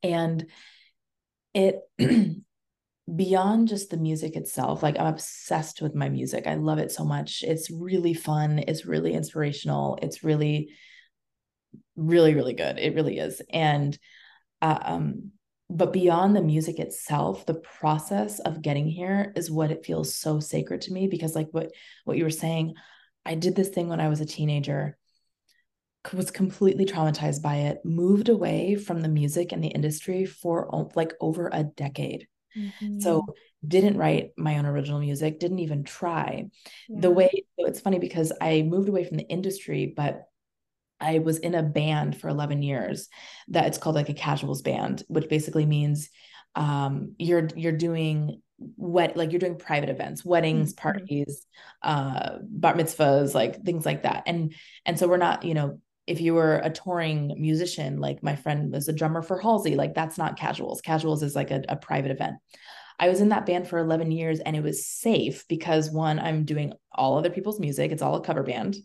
and 0.03 0.45
it 1.53 1.79
beyond 3.15 3.69
just 3.69 3.89
the 3.89 3.95
music 3.95 4.35
itself 4.35 4.83
like 4.83 4.99
i'm 4.99 5.07
obsessed 5.07 5.81
with 5.81 5.95
my 5.95 6.09
music 6.09 6.45
i 6.45 6.55
love 6.55 6.77
it 6.77 6.91
so 6.91 7.05
much 7.05 7.41
it's 7.41 7.71
really 7.71 8.13
fun 8.13 8.59
it's 8.67 8.85
really 8.85 9.13
inspirational 9.13 9.97
it's 10.01 10.25
really 10.25 10.69
really 11.97 12.33
really 12.33 12.53
good 12.53 12.77
it 12.77 12.95
really 12.95 13.17
is 13.17 13.41
and 13.51 13.97
uh, 14.61 14.79
um 14.81 15.31
but 15.69 15.91
beyond 15.91 16.35
the 16.35 16.41
music 16.41 16.79
itself 16.79 17.45
the 17.45 17.55
process 17.55 18.39
of 18.39 18.61
getting 18.61 18.87
here 18.87 19.33
is 19.35 19.51
what 19.51 19.71
it 19.71 19.85
feels 19.85 20.15
so 20.15 20.39
sacred 20.39 20.81
to 20.81 20.93
me 20.93 21.07
because 21.07 21.35
like 21.35 21.49
what 21.51 21.71
what 22.05 22.17
you 22.17 22.23
were 22.23 22.29
saying 22.29 22.73
i 23.25 23.35
did 23.35 23.55
this 23.55 23.69
thing 23.69 23.89
when 23.89 23.99
i 23.99 24.07
was 24.07 24.21
a 24.21 24.25
teenager 24.25 24.97
was 26.13 26.31
completely 26.31 26.85
traumatized 26.85 27.41
by 27.41 27.55
it 27.55 27.79
moved 27.83 28.29
away 28.29 28.75
from 28.75 29.01
the 29.01 29.09
music 29.09 29.51
and 29.51 29.61
the 29.61 29.67
industry 29.67 30.25
for 30.25 30.87
like 30.95 31.13
over 31.19 31.49
a 31.51 31.63
decade 31.63 32.27
Mm-hmm. 32.57 32.99
So 32.99 33.25
didn't 33.65 33.97
write 33.97 34.31
my 34.37 34.57
own 34.57 34.65
original 34.65 34.99
music, 34.99 35.39
didn't 35.39 35.59
even 35.59 35.83
try. 35.83 36.45
Yeah. 36.89 36.99
The 37.01 37.11
way 37.11 37.29
it's 37.57 37.81
funny 37.81 37.99
because 37.99 38.31
I 38.41 38.63
moved 38.63 38.89
away 38.89 39.03
from 39.03 39.17
the 39.17 39.27
industry, 39.27 39.93
but 39.95 40.26
I 40.99 41.19
was 41.19 41.37
in 41.37 41.55
a 41.55 41.63
band 41.63 42.19
for 42.19 42.29
11 42.29 42.61
years 42.61 43.07
that 43.49 43.67
it's 43.67 43.77
called 43.77 43.95
like 43.95 44.09
a 44.09 44.13
casuals 44.13 44.61
band, 44.61 45.03
which 45.07 45.29
basically 45.29 45.65
means 45.65 46.09
um, 46.55 47.13
you're 47.19 47.47
you're 47.55 47.71
doing 47.71 48.41
what 48.75 49.15
like 49.15 49.31
you're 49.31 49.39
doing 49.39 49.55
private 49.55 49.89
events 49.89 50.25
weddings 50.25 50.73
mm-hmm. 50.73 50.81
parties 50.81 51.45
uh 51.83 52.37
bar 52.41 52.73
mitzvahs 52.73 53.35
like 53.35 53.63
things 53.63 53.85
like 53.85 54.03
that. 54.03 54.23
And 54.25 54.55
and 54.85 54.97
so 54.97 55.07
we're 55.07 55.17
not 55.17 55.45
you 55.45 55.53
know 55.53 55.79
if 56.07 56.21
you 56.21 56.33
were 56.33 56.57
a 56.57 56.71
touring 56.71 57.35
musician 57.37 57.99
like 57.99 58.23
my 58.23 58.35
friend 58.35 58.71
was 58.71 58.87
a 58.87 58.93
drummer 58.93 59.21
for 59.21 59.39
halsey 59.39 59.75
like 59.75 59.93
that's 59.93 60.17
not 60.17 60.39
casuals. 60.39 60.81
Casuals 60.81 61.21
is 61.21 61.35
like 61.35 61.51
a, 61.51 61.63
a 61.69 61.75
private 61.75 62.11
event. 62.11 62.37
I 62.99 63.09
was 63.09 63.21
in 63.21 63.29
that 63.29 63.45
band 63.45 63.67
for 63.67 63.77
11 63.77 64.09
years 64.09 64.39
and 64.39 64.55
it 64.55 64.63
was 64.63 64.87
safe 64.87 65.45
because 65.47 65.91
one 65.91 66.17
i'm 66.17 66.45
doing 66.45 66.73
all 66.91 67.19
other 67.19 67.29
people's 67.29 67.59
music. 67.59 67.91
It's 67.91 68.01
all 68.01 68.15
a 68.15 68.21
cover 68.21 68.41
band 68.41 68.77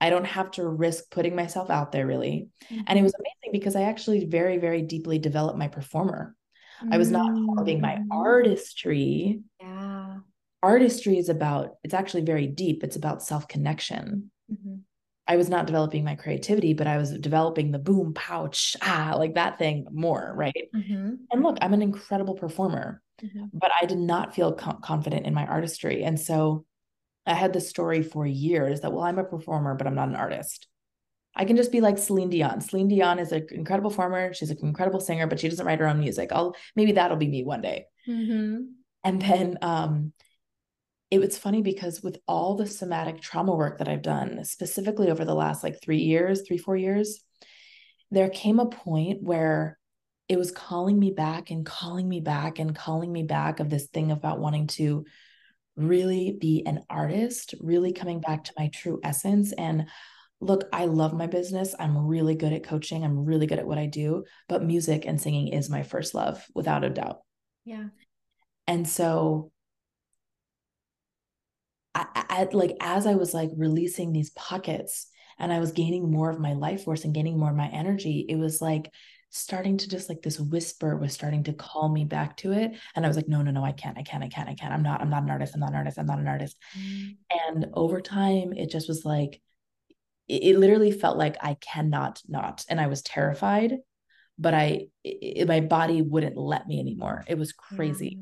i 0.00 0.10
don't 0.10 0.26
have 0.26 0.50
to 0.50 0.66
risk 0.66 1.10
putting 1.10 1.34
myself 1.34 1.70
out 1.70 1.92
there 1.92 2.06
really 2.06 2.48
mm-hmm. 2.64 2.82
and 2.86 2.88
it 2.88 2.94
mm-hmm. 2.94 3.04
was 3.04 3.14
amazing 3.14 3.52
because 3.52 3.76
i 3.76 3.82
actually 3.82 4.24
very 4.24 4.58
very 4.58 4.82
deeply 4.82 5.18
developed 5.18 5.58
my 5.58 5.68
performer 5.68 6.34
I 6.90 6.98
was 6.98 7.10
not 7.10 7.26
following 7.26 7.80
my 7.80 7.96
mm-hmm. 7.96 8.12
artistry. 8.12 9.40
Yeah. 9.60 10.18
Artistry 10.62 11.18
is 11.18 11.28
about, 11.28 11.76
it's 11.84 11.94
actually 11.94 12.22
very 12.22 12.46
deep. 12.46 12.84
It's 12.84 12.96
about 12.96 13.22
self 13.22 13.48
connection. 13.48 14.30
Mm-hmm. 14.50 14.76
I 15.26 15.36
was 15.36 15.48
not 15.48 15.66
developing 15.66 16.04
my 16.04 16.16
creativity, 16.16 16.74
but 16.74 16.86
I 16.86 16.96
was 16.96 17.16
developing 17.16 17.70
the 17.70 17.78
boom, 17.78 18.14
pouch, 18.14 18.76
ah, 18.82 19.14
like 19.16 19.34
that 19.34 19.58
thing 19.58 19.86
more. 19.90 20.32
Right. 20.34 20.68
Mm-hmm. 20.74 21.14
And 21.30 21.42
look, 21.42 21.56
I'm 21.60 21.74
an 21.74 21.82
incredible 21.82 22.34
performer, 22.34 23.00
mm-hmm. 23.22 23.44
but 23.52 23.70
I 23.80 23.86
did 23.86 23.98
not 23.98 24.34
feel 24.34 24.54
co- 24.54 24.78
confident 24.82 25.26
in 25.26 25.34
my 25.34 25.46
artistry. 25.46 26.02
And 26.02 26.18
so 26.18 26.64
I 27.26 27.34
had 27.34 27.52
this 27.52 27.68
story 27.68 28.02
for 28.02 28.26
years 28.26 28.80
that, 28.80 28.92
well, 28.92 29.04
I'm 29.04 29.18
a 29.18 29.24
performer, 29.24 29.74
but 29.74 29.86
I'm 29.86 29.94
not 29.94 30.08
an 30.08 30.16
artist. 30.16 30.66
I 31.34 31.44
can 31.44 31.56
just 31.56 31.70
be 31.70 31.80
like 31.80 31.98
Celine 31.98 32.30
Dion. 32.30 32.60
Celine 32.60 32.88
Dion 32.88 33.18
is 33.18 33.32
an 33.32 33.46
incredible 33.50 33.90
performer. 33.90 34.34
She's 34.34 34.50
an 34.50 34.58
incredible 34.62 35.00
singer, 35.00 35.26
but 35.26 35.38
she 35.38 35.48
doesn't 35.48 35.64
write 35.64 35.78
her 35.78 35.86
own 35.86 36.00
music. 36.00 36.30
I'll 36.32 36.56
maybe 36.74 36.92
that'll 36.92 37.16
be 37.16 37.28
me 37.28 37.44
one 37.44 37.60
day. 37.60 37.86
Mm-hmm. 38.08 38.62
And 39.04 39.22
then 39.22 39.58
um, 39.62 40.12
it 41.10 41.20
was 41.20 41.38
funny 41.38 41.62
because 41.62 42.02
with 42.02 42.18
all 42.26 42.56
the 42.56 42.66
somatic 42.66 43.20
trauma 43.20 43.54
work 43.54 43.78
that 43.78 43.88
I've 43.88 44.02
done, 44.02 44.44
specifically 44.44 45.10
over 45.10 45.24
the 45.24 45.34
last 45.34 45.62
like 45.62 45.80
three 45.80 45.98
years, 45.98 46.42
three, 46.46 46.58
four 46.58 46.76
years, 46.76 47.22
there 48.10 48.28
came 48.28 48.58
a 48.58 48.66
point 48.66 49.22
where 49.22 49.78
it 50.28 50.38
was 50.38 50.50
calling 50.50 50.98
me 50.98 51.10
back 51.10 51.50
and 51.50 51.66
calling 51.66 52.08
me 52.08 52.20
back 52.20 52.58
and 52.58 52.74
calling 52.74 53.12
me 53.12 53.22
back 53.22 53.60
of 53.60 53.70
this 53.70 53.86
thing 53.86 54.10
about 54.10 54.38
wanting 54.38 54.66
to 54.68 55.04
really 55.76 56.36
be 56.40 56.64
an 56.66 56.80
artist, 56.90 57.54
really 57.60 57.92
coming 57.92 58.20
mm-hmm. 58.20 58.30
back 58.30 58.44
to 58.44 58.54
my 58.58 58.68
true 58.68 59.00
essence. 59.02 59.52
And 59.52 59.86
look, 60.40 60.64
I 60.72 60.86
love 60.86 61.12
my 61.12 61.26
business. 61.26 61.74
I'm 61.78 61.96
really 61.96 62.34
good 62.34 62.52
at 62.52 62.64
coaching. 62.64 63.04
I'm 63.04 63.24
really 63.24 63.46
good 63.46 63.58
at 63.58 63.66
what 63.66 63.78
I 63.78 63.86
do, 63.86 64.24
but 64.48 64.64
music 64.64 65.04
and 65.06 65.20
singing 65.20 65.48
is 65.48 65.68
my 65.68 65.82
first 65.82 66.14
love 66.14 66.44
without 66.54 66.84
a 66.84 66.90
doubt. 66.90 67.20
Yeah. 67.64 67.88
And 68.66 68.88
so 68.88 69.52
I, 71.94 72.06
I 72.14 72.48
like 72.52 72.76
as 72.80 73.06
I 73.06 73.14
was 73.14 73.34
like 73.34 73.50
releasing 73.56 74.12
these 74.12 74.30
pockets 74.30 75.08
and 75.38 75.52
I 75.52 75.58
was 75.58 75.72
gaining 75.72 76.10
more 76.10 76.30
of 76.30 76.38
my 76.38 76.52
life 76.52 76.84
force 76.84 77.04
and 77.04 77.14
gaining 77.14 77.38
more 77.38 77.50
of 77.50 77.56
my 77.56 77.68
energy, 77.68 78.24
it 78.28 78.36
was 78.36 78.60
like 78.60 78.90
starting 79.30 79.76
to 79.78 79.88
just 79.88 80.08
like 80.08 80.22
this 80.22 80.40
whisper 80.40 80.96
was 80.96 81.12
starting 81.12 81.44
to 81.44 81.52
call 81.52 81.88
me 81.88 82.04
back 82.04 82.36
to 82.36 82.52
it. 82.52 82.72
And 82.94 83.04
I 83.04 83.08
was 83.08 83.16
like, 83.16 83.28
no, 83.28 83.42
no, 83.42 83.52
no, 83.52 83.64
I 83.64 83.72
can't, 83.72 83.96
I 83.96 84.02
can't, 84.02 84.24
I 84.24 84.28
can't, 84.28 84.48
I 84.48 84.54
can't. 84.54 84.72
I'm 84.72 84.82
not, 84.82 85.00
I'm 85.00 85.10
not 85.10 85.22
an 85.22 85.30
artist. 85.30 85.54
I'm 85.54 85.60
not 85.60 85.70
an 85.70 85.76
artist. 85.76 85.98
I'm 85.98 86.06
not 86.06 86.18
an 86.18 86.28
artist. 86.28 86.56
Mm. 86.76 87.16
And 87.46 87.66
over 87.74 88.00
time, 88.00 88.52
it 88.52 88.70
just 88.70 88.88
was 88.88 89.04
like, 89.04 89.40
it, 90.26 90.58
literally 90.58 90.90
felt 90.92 91.16
like 91.16 91.36
I 91.40 91.54
cannot 91.54 92.20
not. 92.28 92.64
And 92.68 92.80
I 92.80 92.88
was 92.88 93.02
terrified, 93.02 93.76
but 94.38 94.54
I, 94.54 94.86
it, 95.04 95.46
my 95.46 95.60
body 95.60 96.02
wouldn't 96.02 96.36
let 96.36 96.66
me 96.66 96.80
anymore. 96.80 97.24
It 97.26 97.38
was 97.38 97.52
crazy. 97.52 98.18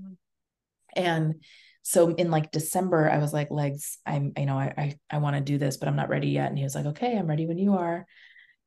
Yeah. 0.95 1.05
And 1.05 1.35
so 1.83 2.15
in 2.15 2.31
like 2.31 2.51
December, 2.51 3.11
I 3.11 3.19
was 3.19 3.33
like, 3.33 3.51
legs, 3.51 3.99
I'm, 4.05 4.33
you 4.37 4.47
know, 4.47 4.59
I, 4.59 4.75
I, 4.77 4.99
I 5.11 5.19
want 5.19 5.37
to 5.37 5.43
do 5.43 5.57
this, 5.57 5.79
but 5.79 5.89
I'm 5.89 5.97
not 5.97 6.11
ready 6.11 6.29
yet. 6.29 6.49
And 6.49 6.59
he 6.59 6.65
was 6.65 6.75
like, 6.75 6.87
okay, 6.87 7.17
I'm 7.17 7.27
ready 7.27 7.47
when 7.47 7.59
you 7.59 7.75
are. 7.75 8.07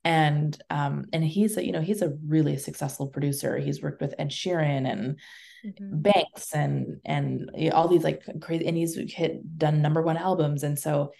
And, 0.03 0.59
um, 0.69 1.05
and 1.13 1.23
he's 1.23 1.57
a, 1.57 1.65
you 1.65 1.71
know, 1.71 1.81
he's 1.81 2.01
a 2.01 2.17
really 2.25 2.57
successful 2.57 3.07
producer. 3.07 3.57
He's 3.57 3.81
worked 3.81 4.01
with 4.01 4.15
Ed 4.17 4.29
Sheeran 4.29 4.89
and, 4.91 5.19
Mm-hmm. 5.63 6.01
Banks 6.01 6.55
and 6.55 7.01
and 7.05 7.51
all 7.71 7.87
these 7.87 8.03
like 8.03 8.23
crazy 8.41 8.65
and 8.65 8.75
he's 8.75 8.95
hit 8.95 9.59
done 9.59 9.83
number 9.83 10.01
one 10.01 10.17
albums 10.17 10.63
and 10.63 10.79
so 10.79 11.11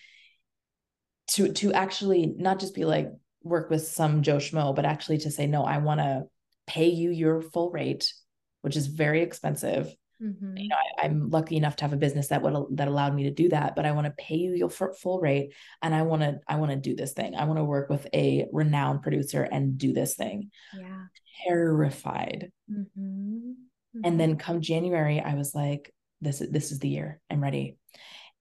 to 1.28 1.54
to 1.54 1.74
actually 1.74 2.34
not 2.38 2.60
just 2.60 2.74
be 2.74 2.84
like 2.84 3.12
work 3.44 3.70
with 3.70 3.88
some 3.88 4.22
Joe 4.22 4.38
Schmo, 4.38 4.76
but 4.76 4.86
actually 4.86 5.18
to 5.20 5.32
say, 5.32 5.48
no, 5.48 5.64
I 5.64 5.80
want 5.80 6.00
to 6.00 6.24
pay 6.68 6.90
you 6.90 7.10
your 7.10 7.42
full 7.42 7.72
rate, 7.72 8.14
which 8.62 8.76
is 8.76 8.88
very 8.88 9.22
expensive. 9.22 9.94
Mm-hmm. 10.22 10.58
You 10.58 10.68
know, 10.70 10.76
I, 11.02 11.06
am 11.06 11.30
lucky 11.30 11.58
enough 11.58 11.76
to 11.78 11.84
have 11.84 11.94
a 11.94 11.98
business 11.98 12.28
that 12.28 12.44
would 12.44 12.78
that 12.78 12.88
allowed 12.88 13.16
me 13.16 13.24
to 13.24 13.32
do 13.32 13.50
that, 13.50 13.76
but 13.76 13.86
I 13.86 13.92
want 13.92 14.06
to 14.06 14.24
pay 14.24 14.36
you 14.36 14.54
your 14.54 14.70
full 14.70 15.20
rate, 15.20 15.54
and 15.82 15.96
I 15.96 16.04
want 16.04 16.22
to 16.22 16.40
I 16.48 16.58
want 16.58 16.72
to 16.72 16.78
do 16.78 16.96
this 16.96 17.14
thing. 17.14 17.36
I 17.36 17.46
want 17.46 17.58
to 17.58 17.64
work 17.64 17.90
with 17.90 18.06
a 18.14 18.46
renowned 18.52 19.02
producer 19.02 19.44
and 19.44 19.78
do 19.78 19.94
this 19.94 20.16
thing. 20.16 20.52
Yeah, 20.78 21.06
terrified. 21.48 22.52
Mm-hmm. 22.72 23.02
Mm-hmm. 23.02 24.02
And 24.04 24.20
then 24.20 24.38
come 24.38 24.62
January, 24.62 25.20
I 25.20 25.34
was 25.34 25.56
like, 25.56 25.94
this 26.22 26.42
is 26.42 26.52
this 26.52 26.72
is 26.72 26.80
the 26.80 26.90
year. 26.90 27.20
I'm 27.30 27.42
ready. 27.42 27.78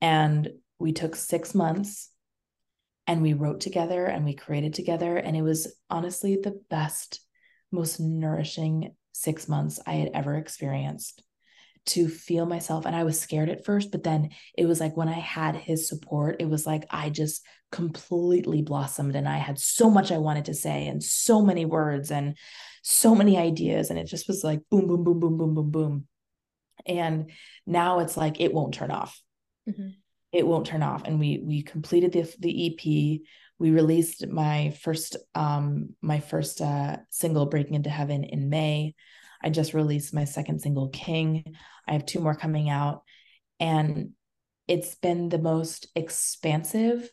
And 0.03 0.51
we 0.79 0.93
took 0.93 1.17
six 1.17 1.55
months 1.55 2.11
and 3.07 3.23
we 3.23 3.33
wrote 3.33 3.61
together 3.61 4.07
and 4.07 4.25
we 4.25 4.35
created 4.35 4.75
together. 4.75 5.17
And 5.17 5.37
it 5.37 5.43
was 5.43 5.75
honestly 5.89 6.37
the 6.37 6.61
best, 6.69 7.21
most 7.73 8.01
nourishing 8.01 8.95
six 9.13 9.49
months 9.49 9.81
I 9.87 9.95
had 9.95 10.11
ever 10.15 10.37
experienced 10.37 11.23
to 11.87 12.09
feel 12.09 12.47
myself. 12.47 12.87
And 12.87 12.95
I 12.95 13.05
was 13.05 13.21
scared 13.21 13.49
at 13.49 13.65
first, 13.65 13.91
but 13.91 14.03
then 14.03 14.31
it 14.57 14.67
was 14.67 14.81
like 14.81 14.97
when 14.97 15.09
I 15.09 15.19
had 15.19 15.57
his 15.57 15.89
support, 15.89 16.37
it 16.41 16.49
was 16.49 16.67
like 16.67 16.85
I 16.91 17.11
just 17.11 17.45
completely 17.73 18.63
blossomed 18.63 19.17
and 19.17 19.29
I 19.29 19.39
had 19.39 19.59
so 19.59 19.91
much 19.91 20.13
I 20.13 20.19
wanted 20.19 20.47
to 20.47 20.55
say 20.55 20.87
and 20.87 21.03
so 21.03 21.43
many 21.43 21.65
words 21.65 22.11
and 22.11 22.37
so 22.83 23.15
many 23.15 23.39
ideas. 23.39 23.91
And 23.91 23.99
it 23.99 24.07
just 24.07 24.29
was 24.29 24.45
like 24.45 24.61
boom, 24.71 24.87
boom, 24.87 25.05
boom, 25.05 25.21
boom, 25.21 25.37
boom, 25.39 25.55
boom, 25.55 25.71
boom. 25.71 26.07
And 26.87 27.31
now 27.67 28.01
it's 28.01 28.17
like 28.17 28.41
it 28.41 28.53
won't 28.53 28.75
turn 28.75 28.91
off. 28.91 29.21
Mm-hmm 29.69 29.89
it 30.33 30.47
won't 30.47 30.67
turn 30.67 30.83
off 30.83 31.03
and 31.05 31.19
we 31.19 31.41
we 31.43 31.63
completed 31.63 32.13
the 32.13 32.35
the 32.39 32.67
ep 32.67 33.21
we 33.59 33.71
released 33.71 34.27
my 34.29 34.71
first 34.81 35.17
um 35.35 35.91
my 36.01 36.21
first 36.21 36.61
uh 36.61 36.97
single 37.11 37.47
breaking 37.47 37.75
into 37.75 37.91
heaven 37.91 38.25
in 38.25 38.49
may 38.49 38.95
i 39.43 39.51
just 39.51 39.75
released 39.75 40.15
my 40.15 40.25
second 40.25 40.61
single 40.61 40.89
king 40.89 41.45
i 41.87 41.93
have 41.93 42.07
two 42.07 42.21
more 42.21 42.35
coming 42.35 42.69
out 42.69 43.03
and 43.59 44.11
it's 44.69 44.95
been 44.97 45.29
the 45.29 45.39
most 45.39 45.89
expansive 45.95 47.11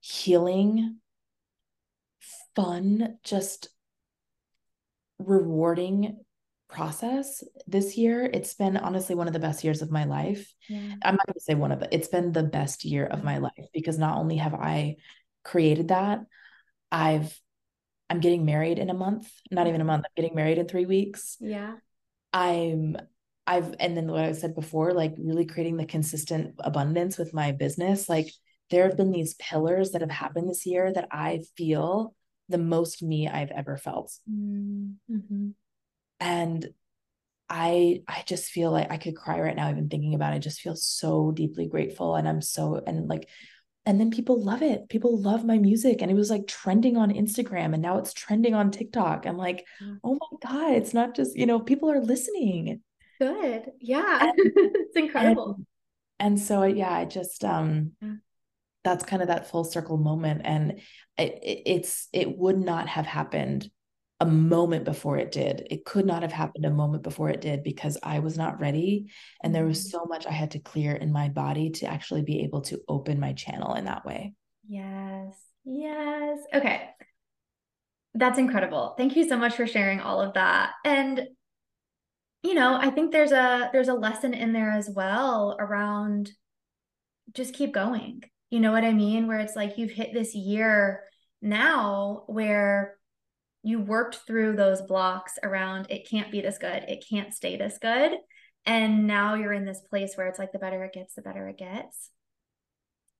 healing 0.00 0.98
fun 2.54 3.18
just 3.24 3.68
rewarding 5.18 6.18
process 6.68 7.44
this 7.66 7.96
year. 7.96 8.28
It's 8.32 8.54
been 8.54 8.76
honestly 8.76 9.14
one 9.14 9.26
of 9.26 9.32
the 9.32 9.38
best 9.38 9.62
years 9.62 9.82
of 9.82 9.90
my 9.90 10.04
life. 10.04 10.52
Yeah. 10.68 10.94
I'm 11.02 11.16
not 11.16 11.26
going 11.26 11.34
to 11.34 11.40
say 11.40 11.54
one 11.54 11.70
of 11.70 11.80
the, 11.80 11.94
it's 11.94 12.08
been 12.08 12.32
the 12.32 12.42
best 12.42 12.84
year 12.84 13.06
of 13.06 13.22
my 13.22 13.38
life 13.38 13.66
because 13.72 13.98
not 13.98 14.16
only 14.16 14.36
have 14.36 14.54
I 14.54 14.96
created 15.44 15.88
that, 15.88 16.20
I've, 16.90 17.38
I'm 18.12 18.20
getting 18.20 18.44
married 18.44 18.78
in 18.78 18.90
a 18.90 18.94
month, 18.94 19.30
not 19.50 19.66
even 19.66 19.80
a 19.80 19.84
month, 19.84 20.04
I'm 20.04 20.22
getting 20.22 20.36
married 20.36 20.58
in 20.58 20.68
three 20.68 20.86
weeks. 20.86 21.36
Yeah. 21.40 21.74
I'm, 22.32 22.96
I've, 23.46 23.74
and 23.80 23.96
then 23.96 24.06
what 24.06 24.24
I 24.24 24.32
said 24.32 24.54
before, 24.54 24.92
like 24.92 25.14
really 25.18 25.46
creating 25.46 25.76
the 25.76 25.86
consistent 25.86 26.54
abundance 26.58 27.18
with 27.18 27.34
my 27.34 27.52
business. 27.52 28.08
Like 28.08 28.30
there 28.70 28.84
have 28.84 28.96
been 28.96 29.10
these 29.10 29.34
pillars 29.34 29.90
that 29.90 30.00
have 30.00 30.10
happened 30.10 30.48
this 30.48 30.66
year 30.66 30.92
that 30.92 31.08
I 31.10 31.42
feel 31.56 32.14
the 32.48 32.58
most 32.58 33.02
me 33.02 33.28
I've 33.28 33.50
ever 33.50 33.76
felt. 33.76 34.12
Mm-hmm 34.30 35.50
and 36.22 36.68
i 37.48 38.00
i 38.06 38.22
just 38.26 38.50
feel 38.50 38.70
like 38.70 38.90
i 38.90 38.96
could 38.96 39.16
cry 39.16 39.40
right 39.40 39.56
now 39.56 39.68
even 39.68 39.88
thinking 39.88 40.14
about 40.14 40.32
it 40.32 40.36
i 40.36 40.38
just 40.38 40.60
feel 40.60 40.76
so 40.76 41.32
deeply 41.32 41.66
grateful 41.66 42.14
and 42.14 42.28
i'm 42.28 42.40
so 42.40 42.80
and 42.86 43.08
like 43.08 43.28
and 43.84 43.98
then 43.98 44.10
people 44.10 44.40
love 44.40 44.62
it. 44.62 44.88
People 44.88 45.20
love 45.20 45.44
my 45.44 45.58
music 45.58 46.02
and 46.02 46.10
it 46.10 46.14
was 46.14 46.30
like 46.30 46.46
trending 46.46 46.96
on 46.96 47.10
instagram 47.10 47.74
and 47.74 47.82
now 47.82 47.98
it's 47.98 48.12
trending 48.12 48.54
on 48.54 48.70
tiktok. 48.70 49.26
I'm 49.26 49.36
like 49.36 49.66
mm. 49.82 49.98
oh 50.04 50.18
my 50.20 50.50
god 50.50 50.74
it's 50.74 50.94
not 50.94 51.14
just 51.14 51.36
you 51.36 51.46
know 51.46 51.60
people 51.60 51.90
are 51.90 52.00
listening. 52.00 52.80
Good. 53.20 53.70
Yeah. 53.80 54.30
And, 54.32 54.34
it's 54.36 54.96
incredible. 54.96 55.56
and, 56.18 56.34
and, 56.34 56.40
so 56.40 56.64
yeah 56.64 56.92
i 56.92 57.04
just 57.04 57.44
um 57.44 57.92
yeah. 58.00 58.14
that's 58.84 59.04
kind 59.04 59.22
of 59.22 59.28
that 59.28 59.50
full 59.50 59.64
circle 59.64 59.96
moment 59.96 60.42
and 60.44 60.80
it, 61.18 61.38
it, 61.42 61.62
it's 61.66 62.08
it 62.12 62.36
would 62.36 62.58
not 62.58 62.88
have 62.88 63.06
happened 63.06 63.68
a 64.22 64.26
moment 64.26 64.84
before 64.84 65.18
it 65.18 65.32
did. 65.32 65.66
It 65.68 65.84
could 65.84 66.06
not 66.06 66.22
have 66.22 66.32
happened 66.32 66.64
a 66.64 66.70
moment 66.70 67.02
before 67.02 67.28
it 67.28 67.40
did 67.40 67.64
because 67.64 67.98
I 68.04 68.20
was 68.20 68.38
not 68.38 68.60
ready. 68.60 69.10
And 69.42 69.52
there 69.52 69.66
was 69.66 69.80
Mm-hmm. 69.80 69.98
so 69.98 70.04
much 70.04 70.26
I 70.26 70.30
had 70.30 70.52
to 70.52 70.60
clear 70.60 70.92
in 70.94 71.10
my 71.10 71.28
body 71.28 71.70
to 71.70 71.86
actually 71.86 72.22
be 72.22 72.42
able 72.44 72.60
to 72.62 72.80
open 72.88 73.18
my 73.18 73.32
channel 73.32 73.74
in 73.74 73.86
that 73.86 74.04
way. 74.04 74.34
Yes. 74.68 75.34
Yes. 75.64 76.38
Okay. 76.54 76.88
That's 78.14 78.38
incredible. 78.38 78.94
Thank 78.96 79.16
you 79.16 79.28
so 79.28 79.36
much 79.36 79.56
for 79.56 79.66
sharing 79.66 79.98
all 80.00 80.20
of 80.20 80.34
that. 80.34 80.70
And 80.84 81.26
you 82.44 82.54
know, 82.54 82.76
I 82.80 82.90
think 82.90 83.10
there's 83.10 83.32
a 83.32 83.70
there's 83.72 83.88
a 83.88 83.94
lesson 83.94 84.34
in 84.34 84.52
there 84.52 84.70
as 84.70 84.88
well 84.88 85.56
around 85.58 86.30
just 87.34 87.54
keep 87.54 87.72
going. 87.72 88.22
You 88.50 88.60
know 88.60 88.72
what 88.72 88.84
I 88.84 88.92
mean? 88.92 89.26
Where 89.26 89.40
it's 89.40 89.56
like 89.56 89.78
you've 89.78 89.90
hit 89.90 90.12
this 90.12 90.34
year 90.34 91.04
now 91.40 92.24
where 92.28 92.96
you 93.62 93.80
worked 93.80 94.20
through 94.26 94.56
those 94.56 94.82
blocks 94.82 95.38
around 95.42 95.86
it 95.88 96.08
can't 96.08 96.30
be 96.32 96.40
this 96.40 96.58
good, 96.58 96.84
it 96.88 97.04
can't 97.08 97.32
stay 97.32 97.56
this 97.56 97.78
good. 97.80 98.12
And 98.64 99.06
now 99.06 99.34
you're 99.34 99.52
in 99.52 99.64
this 99.64 99.80
place 99.80 100.14
where 100.16 100.28
it's 100.28 100.38
like 100.38 100.52
the 100.52 100.58
better 100.58 100.84
it 100.84 100.92
gets, 100.92 101.14
the 101.14 101.22
better 101.22 101.48
it 101.48 101.58
gets. 101.58 102.10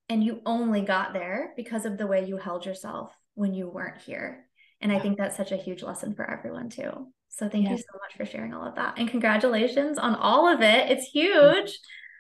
And 0.09 0.23
you 0.23 0.41
only 0.47 0.83
got 0.83 1.13
there 1.13 1.53
because 1.57 1.85
of 1.85 1.99
the 1.99 2.07
way 2.07 2.25
you 2.25 2.37
held 2.37 2.67
yourself 2.67 3.17
when 3.35 3.55
you 3.55 3.69
weren't 3.69 4.01
here. 4.03 4.47
And 4.81 4.93
I 4.93 4.99
think 4.99 5.17
that's 5.17 5.37
such 5.37 5.53
a 5.53 5.57
huge 5.57 5.83
lesson 5.83 6.15
for 6.15 6.29
everyone 6.29 6.69
too. 6.69 7.09
So 7.29 7.49
thank 7.49 7.69
you 7.69 7.79
so 7.79 7.99
much 8.03 8.17
for 8.17 8.27
sharing 8.27 8.53
all 8.53 8.67
of 8.67 8.75
that. 8.75 8.99
And 8.99 9.09
congratulations 9.09 9.97
on 9.97 10.15
all 10.15 10.53
of 10.53 10.61
it. 10.61 10.91
It's 10.91 11.07
huge. 11.07 11.79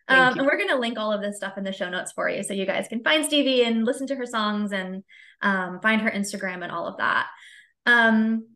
Um, 0.08 0.38
and 0.38 0.46
we're 0.46 0.56
going 0.56 0.70
to 0.70 0.78
link 0.78 0.98
all 0.98 1.12
of 1.12 1.20
this 1.20 1.36
stuff 1.36 1.58
in 1.58 1.64
the 1.64 1.72
show 1.72 1.88
notes 1.88 2.12
for 2.12 2.28
you 2.28 2.42
so 2.42 2.54
you 2.54 2.66
guys 2.66 2.88
can 2.88 3.02
find 3.02 3.24
Stevie 3.24 3.62
and 3.64 3.84
listen 3.84 4.06
to 4.08 4.16
her 4.16 4.26
songs 4.26 4.72
and 4.72 5.04
um, 5.42 5.80
find 5.80 6.00
her 6.02 6.10
Instagram 6.10 6.62
and 6.62 6.72
all 6.72 6.86
of 6.86 6.96
that. 6.96 7.26
Um, 7.86 8.48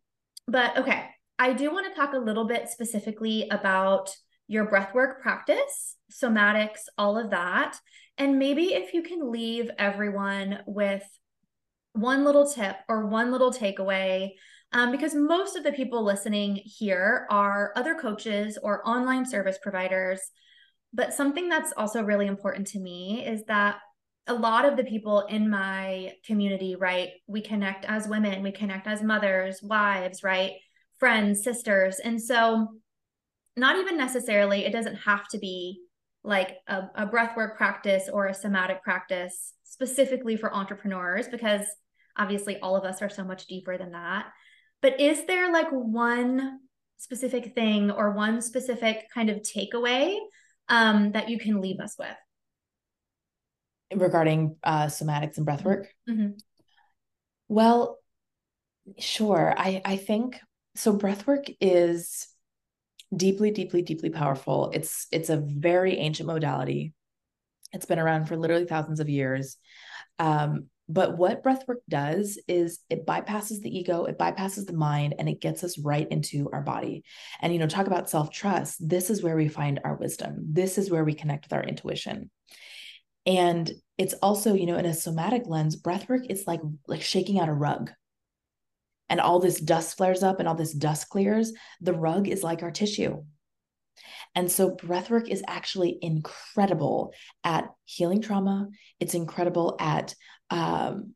but 0.47 0.79
okay, 0.79 1.07
I 1.39 1.53
do 1.53 1.71
want 1.71 1.87
to 1.87 1.95
talk 1.99 2.15
a 2.15 2.19
little 2.19 2.47
bit 2.47 2.69
specifically 2.69 3.49
about 3.51 4.15
your 4.49 4.67
breathwork 4.67 5.21
practice, 5.21 5.97
somatics, 6.11 6.83
all 6.97 7.19
of 7.19 7.31
that. 7.31 7.79
And 8.19 8.39
maybe 8.39 8.75
if 8.75 8.95
you 8.95 9.03
can 9.03 9.31
leave 9.31 9.71
everyone 9.79 10.61
with 10.67 11.05
one 11.93 12.25
little 12.25 12.49
tip 12.49 12.77
or 12.89 13.07
one 13.07 13.33
little 13.33 13.53
takeaway, 13.53 14.31
um, 14.73 14.93
because 14.93 15.15
most 15.15 15.57
of 15.57 15.65
the 15.65 15.73
people 15.73 16.05
listening 16.05 16.61
here 16.65 17.27
are 17.31 17.73
other 17.77 17.95
coaches 17.95 18.59
or 18.63 18.87
online 18.89 19.27
service 19.27 19.59
providers. 19.63 20.21
But 20.93 21.13
something 21.13 21.49
that's 21.49 21.73
also 21.77 22.03
really 22.03 22.27
important 22.27 22.69
to 22.69 22.79
me 22.79 23.25
is 23.27 23.45
that 23.47 23.79
a 24.27 24.35
lot 24.35 24.65
of 24.65 24.77
the 24.77 24.85
people 24.85 25.21
in 25.23 25.49
my 25.49 26.13
community, 26.25 26.75
right? 26.75 27.11
We 27.27 27.41
connect 27.41 27.85
as 27.85 28.09
women, 28.09 28.43
we 28.43 28.53
connect 28.53 28.87
as 28.87 29.03
mothers, 29.03 29.61
wives, 29.63 30.23
right? 30.23 30.53
Friends, 30.99 31.45
sisters. 31.45 31.99
And 31.99 32.21
so, 32.21 32.69
not 33.57 33.77
even 33.79 33.97
necessarily, 33.97 34.65
it 34.65 34.73
doesn't 34.73 34.97
have 34.97 35.29
to 35.29 35.39
be 35.39 35.81
like 36.25 36.57
a, 36.67 36.83
a 36.97 37.07
breathwork 37.07 37.57
practice 37.57 38.09
or 38.13 38.27
a 38.27 38.35
somatic 38.35 38.83
practice 38.83 39.55
specifically 39.65 40.37
for 40.37 40.53
entrepreneurs, 40.53 41.29
because 41.29 41.65
obviously 42.19 42.59
all 42.59 42.77
of 42.77 42.85
us 42.85 43.01
are 43.01 43.09
so 43.09 43.25
much 43.25 43.47
deeper 43.47 43.79
than 43.79 43.93
that. 43.93 44.27
But 44.83 45.01
is 45.01 45.25
there 45.27 45.53
like 45.53 45.69
one 45.71 46.61
specific 46.99 47.55
thing 47.55 47.91
or 47.91 48.11
one 48.11 48.41
specific 48.43 49.07
kind 49.15 49.31
of 49.31 49.39
takeaway 49.39 50.19
um, 50.69 51.13
that 51.13 51.29
you 51.29 51.39
can 51.39 51.61
leave 51.61 51.81
us 51.81 51.95
with? 51.99 52.17
Regarding 53.95 54.57
uh, 54.65 54.87
somatics 54.87 55.37
and 55.37 55.47
breath 55.47 55.65
work. 55.65 55.89
Mhm. 56.09 56.41
Well, 57.49 57.99
sure. 58.99 59.55
I, 59.57 59.81
I 59.85 59.97
think 59.97 60.41
so. 60.75 60.93
Breath 60.93 61.27
work 61.27 61.47
is 61.61 62.27
deeply, 63.15 63.51
deeply, 63.51 63.83
deeply 63.83 64.11
powerful. 64.11 64.71
It's 64.75 65.07
it's 65.13 65.31
a 65.31 65.37
very 65.37 65.99
ancient 65.99 66.27
modality. 66.27 66.93
It's 67.73 67.87
been 67.87 67.99
around 67.99 68.27
for 68.27 68.37
literally 68.37 68.67
thousands 68.67 69.01
of 69.01 69.09
years. 69.09 69.57
Um, 70.19 70.67
but 70.89 71.19
what 71.19 71.43
breathwork 71.43 71.81
does 71.89 72.39
is 72.47 72.79
it 72.89 73.07
bypasses 73.07 73.61
the 73.61 73.77
ego, 73.77 74.05
it 74.05 74.19
bypasses 74.19 74.67
the 74.67 74.73
mind, 74.73 75.17
and 75.19 75.29
it 75.29 75.41
gets 75.41 75.65
us 75.65 75.79
right 75.79 76.07
into 76.09 76.49
our 76.53 76.63
body. 76.63 77.03
And, 77.41 77.53
you 77.53 77.59
know, 77.59 77.67
talk 77.67 77.89
about 77.89 78.09
self 78.09 78.31
trust. 78.31 78.77
This 78.89 79.11
is 79.11 79.23
where 79.23 79.37
we 79.37 79.49
find 79.49 79.81
our 79.85 79.97
wisdom. 79.97 80.39
This 80.53 80.79
is 80.79 80.91
where 80.91 81.05
we 81.05 81.15
connect 81.15 81.47
with 81.47 81.53
our 81.55 81.65
intuition. 81.65 82.31
And 83.27 83.71
it's 83.99 84.15
also, 84.15 84.55
you 84.55 84.67
know, 84.67 84.77
in 84.77 84.87
a 84.87 84.95
somatic 84.95 85.43
lens, 85.47 85.81
breathwork 85.81 86.31
is 86.31 86.45
like 86.47 86.61
like 86.87 87.03
shaking 87.03 87.41
out 87.41 87.49
a 87.49 87.55
rug. 87.55 87.91
And 89.09 89.21
all 89.21 89.39
this 89.39 89.61
dust 89.61 89.97
flares 89.97 90.23
up 90.23 90.41
and 90.41 90.49
all 90.49 90.55
this 90.55 90.75
dust 90.75 91.09
clears. 91.09 91.53
The 91.81 91.93
rug 91.93 92.29
is 92.29 92.43
like 92.43 92.63
our 92.63 92.71
tissue. 92.71 93.23
And 94.35 94.51
so 94.51 94.75
breathwork 94.77 95.29
is 95.29 95.43
actually 95.49 95.99
incredible 96.03 97.15
at 97.43 97.69
healing 97.85 98.21
trauma. 98.21 98.69
It's 99.01 99.15
incredible 99.15 99.77
at 99.81 100.15
um, 100.51 101.15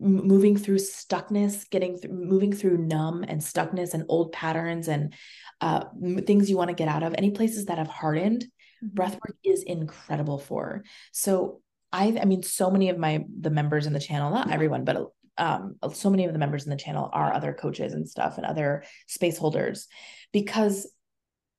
moving 0.00 0.56
through 0.56 0.78
stuckness, 0.78 1.68
getting 1.68 1.98
through, 1.98 2.12
moving 2.12 2.52
through 2.52 2.78
numb 2.78 3.24
and 3.26 3.40
stuckness 3.40 3.94
and 3.94 4.04
old 4.08 4.32
patterns 4.32 4.88
and 4.88 5.14
uh, 5.60 5.84
things 6.26 6.48
you 6.48 6.56
want 6.56 6.68
to 6.68 6.74
get 6.74 6.88
out 6.88 7.02
of. 7.02 7.14
Any 7.16 7.30
places 7.30 7.66
that 7.66 7.78
have 7.78 7.88
hardened, 7.88 8.46
Mhm. 8.84 8.94
breathwork 8.94 9.36
is 9.44 9.62
incredible 9.62 10.38
for. 10.38 10.84
So 11.12 11.60
I, 11.92 12.18
I 12.20 12.24
mean, 12.24 12.42
so 12.42 12.70
many 12.70 12.88
of 12.88 12.98
my 12.98 13.24
the 13.40 13.50
members 13.50 13.86
in 13.86 13.92
the 13.92 14.00
channel, 14.00 14.30
not 14.30 14.50
everyone, 14.50 14.84
but 14.84 15.06
um, 15.38 15.76
so 15.92 16.10
many 16.10 16.24
of 16.26 16.32
the 16.32 16.38
members 16.38 16.64
in 16.64 16.70
the 16.70 16.76
channel 16.76 17.08
are 17.12 17.32
other 17.32 17.52
coaches 17.52 17.92
and 17.92 18.08
stuff 18.08 18.36
and 18.36 18.46
other 18.46 18.84
space 19.06 19.38
holders 19.38 19.88
because 20.32 20.88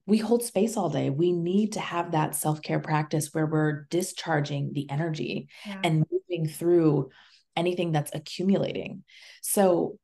we 0.08 0.18
hold 0.18 0.44
space 0.44 0.78
all 0.78 0.90
day. 0.90 1.10
We 1.10 1.32
need 1.32 1.74
to 1.74 1.80
have 1.80 2.12
that 2.12 2.36
self 2.36 2.62
care 2.62 2.80
practice 2.80 3.34
where 3.34 3.46
we're 3.46 3.88
discharging 3.90 4.72
the 4.74 4.90
energy 4.90 5.50
Yeah. 5.66 5.80
and 5.84 6.06
moving 6.12 6.48
through 6.48 7.10
anything 7.56 7.92
that's 7.92 8.12
accumulating. 8.14 9.04
So 9.42 9.98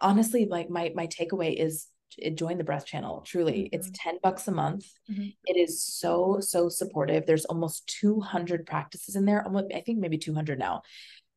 honestly, 0.00 0.46
like 0.46 0.70
my 0.70 0.92
my 0.94 1.06
takeaway 1.06 1.54
is 1.58 1.86
join 2.34 2.58
the 2.58 2.64
breath 2.64 2.86
channel. 2.86 3.22
Truly, 3.22 3.68
it's 3.72 3.88
Mhm. 3.88 3.94
10 3.94 4.18
bucks 4.22 4.48
a 4.48 4.52
month. 4.52 4.86
Mhm. 5.10 5.36
It 5.44 5.56
is 5.56 5.82
so, 5.82 6.40
so 6.40 6.68
supportive. 6.68 7.26
There's 7.26 7.44
almost 7.44 7.86
200 7.86 8.66
practices 8.66 9.16
in 9.16 9.24
there. 9.24 9.44
Almost, 9.44 9.72
I 9.74 9.80
think 9.80 9.98
maybe 9.98 10.18
200 10.18 10.58
now. 10.58 10.82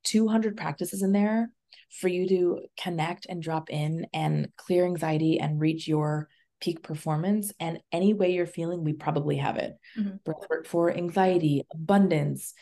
200 0.04 0.56
practices 0.58 1.02
in 1.02 1.12
there 1.12 1.52
for 2.00 2.08
you 2.08 2.28
to 2.30 2.62
connect 2.82 3.26
and 3.28 3.42
drop 3.42 3.70
in 3.70 4.08
and 4.14 4.50
clear 4.56 4.86
anxiety 4.86 5.40
and 5.40 5.60
reach 5.60 5.88
your 5.88 6.30
peak 6.62 6.84
performance. 6.84 7.52
And 7.60 7.82
any 7.92 8.14
way 8.14 8.34
you're 8.34 8.46
feeling, 8.46 8.84
we 8.84 8.94
probably 8.94 9.38
have 9.38 9.58
it. 9.58 9.78
Mhm. 9.98 10.20
Breathwork 10.24 10.68
for 10.68 10.92
anxiety, 10.92 11.64
abundance, 11.74 12.54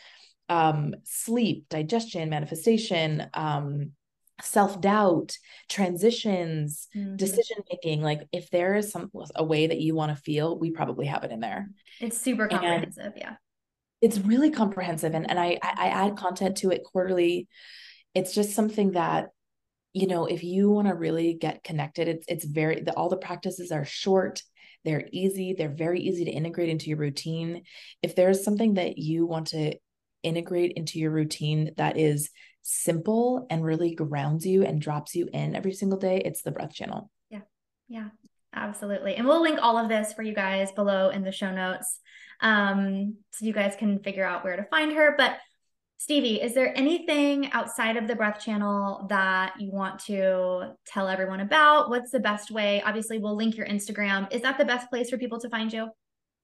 um, 0.48 0.94
sleep, 1.04 1.68
digestion, 1.68 2.30
manifestation, 2.30 3.28
um, 3.34 3.92
self 4.42 4.80
doubt, 4.80 5.36
transitions, 5.68 6.88
Mhm. 6.94 7.16
decision 7.16 7.58
making. 7.70 8.02
Like 8.02 8.22
if 8.32 8.50
there 8.50 8.74
is 8.76 8.90
some 8.92 9.10
a 9.34 9.44
way 9.44 9.66
that 9.66 9.80
you 9.80 9.94
want 9.94 10.14
to 10.16 10.22
feel, 10.22 10.58
we 10.58 10.70
probably 10.70 11.06
have 11.06 11.24
it 11.24 11.32
in 11.32 11.40
there. 11.40 11.68
It's 12.00 12.18
super 12.18 12.42
And- 12.44 12.52
comprehensive. 12.52 13.12
Yeah. 13.16 13.36
It's 14.00 14.18
really 14.18 14.50
comprehensive, 14.50 15.14
and 15.14 15.28
and 15.28 15.40
I 15.40 15.58
I 15.62 15.72
I 15.76 15.88
add 15.88 16.16
content 16.16 16.58
to 16.58 16.70
it 16.70 16.84
quarterly. 16.84 17.48
It's 18.14 18.32
just 18.32 18.52
something 18.54 18.92
that 18.92 19.30
you 19.92 20.06
know 20.06 20.26
if 20.26 20.44
you 20.44 20.70
want 20.70 20.86
to 20.88 20.94
really 20.94 21.34
get 21.34 21.64
connected, 21.64 22.06
it's 22.06 22.24
it's 22.28 22.44
very 22.44 22.80
the, 22.80 22.92
all 22.92 23.08
the 23.08 23.16
practices 23.16 23.72
are 23.72 23.84
short. 23.84 24.42
They're 24.84 25.08
easy. 25.10 25.52
They're 25.54 25.68
very 25.68 26.00
easy 26.00 26.24
to 26.26 26.30
integrate 26.30 26.68
into 26.68 26.86
your 26.86 26.98
routine. 26.98 27.64
If 28.02 28.14
there's 28.14 28.44
something 28.44 28.74
that 28.74 28.98
you 28.98 29.26
want 29.26 29.48
to 29.48 29.76
integrate 30.22 30.72
into 30.76 31.00
your 31.00 31.10
routine 31.10 31.72
that 31.76 31.96
is 31.96 32.30
simple 32.70 33.46
and 33.48 33.64
really 33.64 33.94
grounds 33.94 34.44
you 34.44 34.62
and 34.62 34.80
drops 34.80 35.14
you 35.14 35.28
in 35.32 35.56
every 35.56 35.72
single 35.72 35.98
day, 35.98 36.18
it's 36.22 36.42
the 36.42 36.50
breath 36.50 36.74
channel. 36.74 37.10
Yeah, 37.30 37.40
Yeah. 37.88 38.08
absolutely. 38.54 39.16
And 39.16 39.26
we'll 39.26 39.40
link 39.40 39.58
all 39.62 39.78
of 39.78 39.88
this 39.88 40.12
for 40.12 40.22
you 40.22 40.34
guys 40.34 40.70
below 40.72 41.08
in 41.08 41.22
the 41.22 41.32
show 41.32 41.50
notes. 41.50 42.00
Um, 42.40 43.16
so 43.30 43.46
you 43.46 43.52
guys 43.54 43.74
can 43.76 44.00
figure 44.00 44.24
out 44.24 44.44
where 44.44 44.56
to 44.56 44.64
find 44.64 44.92
her. 44.92 45.14
But 45.16 45.38
Stevie, 45.96 46.40
is 46.42 46.54
there 46.54 46.76
anything 46.76 47.50
outside 47.52 47.96
of 47.96 48.06
the 48.06 48.14
breath 48.14 48.38
channel 48.38 49.06
that 49.08 49.54
you 49.58 49.72
want 49.72 49.98
to 50.04 50.74
tell 50.86 51.08
everyone 51.08 51.40
about? 51.40 51.88
What's 51.88 52.10
the 52.10 52.20
best 52.20 52.50
way? 52.50 52.82
Obviously, 52.82 53.18
we'll 53.18 53.34
link 53.34 53.56
your 53.56 53.66
Instagram. 53.66 54.32
Is 54.32 54.42
that 54.42 54.58
the 54.58 54.64
best 54.64 54.90
place 54.90 55.10
for 55.10 55.18
people 55.18 55.40
to 55.40 55.48
find 55.48 55.72
you? 55.72 55.88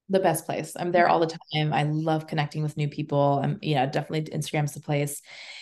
The 0.09 0.19
best 0.19 0.45
place. 0.45 0.73
I'm 0.75 0.91
there 0.91 1.07
all 1.07 1.19
the 1.19 1.37
time. 1.53 1.73
I 1.73 1.83
love 1.83 2.27
connecting 2.27 2.61
with 2.61 2.77
new 2.77 2.87
people. 2.87 3.39
I'm 3.43 3.59
yeah, 3.61 3.85
definitely 3.85 4.31
Instagram's 4.37 4.73
the 4.73 4.81
place. 4.81 5.21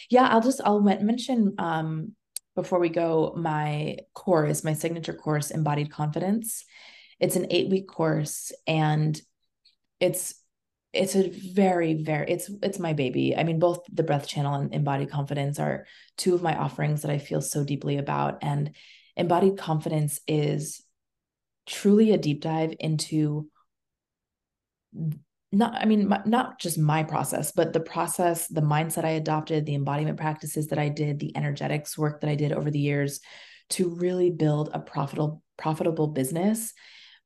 Yeah, 0.10 0.28
I'll 0.28 0.42
just 0.42 0.62
I'll 0.64 0.82
mention 0.82 1.56
um 1.58 2.14
before 2.56 2.80
we 2.80 2.90
go 2.90 3.34
my 3.36 3.98
course, 4.14 4.64
my 4.64 4.74
signature 4.74 5.14
course 5.14 5.50
Embodied 5.50 5.92
Confidence. 5.92 6.66
It's 7.20 7.36
an 7.36 7.46
8-week 7.46 7.88
course 7.88 8.52
and 8.68 9.20
it's 10.00 10.36
it's 10.92 11.16
a 11.16 11.30
very 11.30 12.04
very 12.04 12.30
it's 12.30 12.52
it's 12.62 12.80
my 12.80 12.94
baby. 12.94 13.36
I 13.36 13.44
mean 13.44 13.60
both 13.60 13.80
the 13.92 14.04
breath 14.04 14.28
channel 14.28 14.56
and 14.56 14.74
embodied 14.74 15.10
confidence 15.10 15.58
are 15.58 15.88
two 16.18 16.36
of 16.36 16.44
my 16.44 16.56
offerings 16.56 17.02
that 17.02 17.12
I 17.12 17.18
feel 17.18 17.42
so 17.42 17.64
deeply 17.64 17.98
about 17.98 18.40
and 18.44 18.76
embodied 19.16 19.58
confidence 19.58 20.20
is 20.28 20.84
truly 21.66 22.12
a 22.12 22.18
deep 22.18 22.42
dive 22.42 22.74
into 22.80 23.50
not 25.52 25.76
i 25.76 25.86
mean 25.86 26.14
not 26.26 26.60
just 26.60 26.78
my 26.78 27.04
process 27.04 27.52
but 27.52 27.74
the 27.74 27.80
process 27.80 28.48
the 28.48 28.62
mindset 28.62 29.06
i 29.06 29.12
adopted 29.12 29.66
the 29.66 29.76
embodiment 29.76 30.18
practices 30.18 30.68
that 30.68 30.80
i 30.80 30.90
did 30.90 31.20
the 31.20 31.36
energetics 31.38 31.98
work 31.98 32.22
that 32.22 32.30
i 32.30 32.36
did 32.36 32.52
over 32.52 32.72
the 32.72 32.80
years 32.80 33.20
to 33.70 33.90
really 33.90 34.30
build 34.30 34.70
a 34.74 34.80
profitable 34.80 35.42
profitable 35.58 36.08
business 36.08 36.74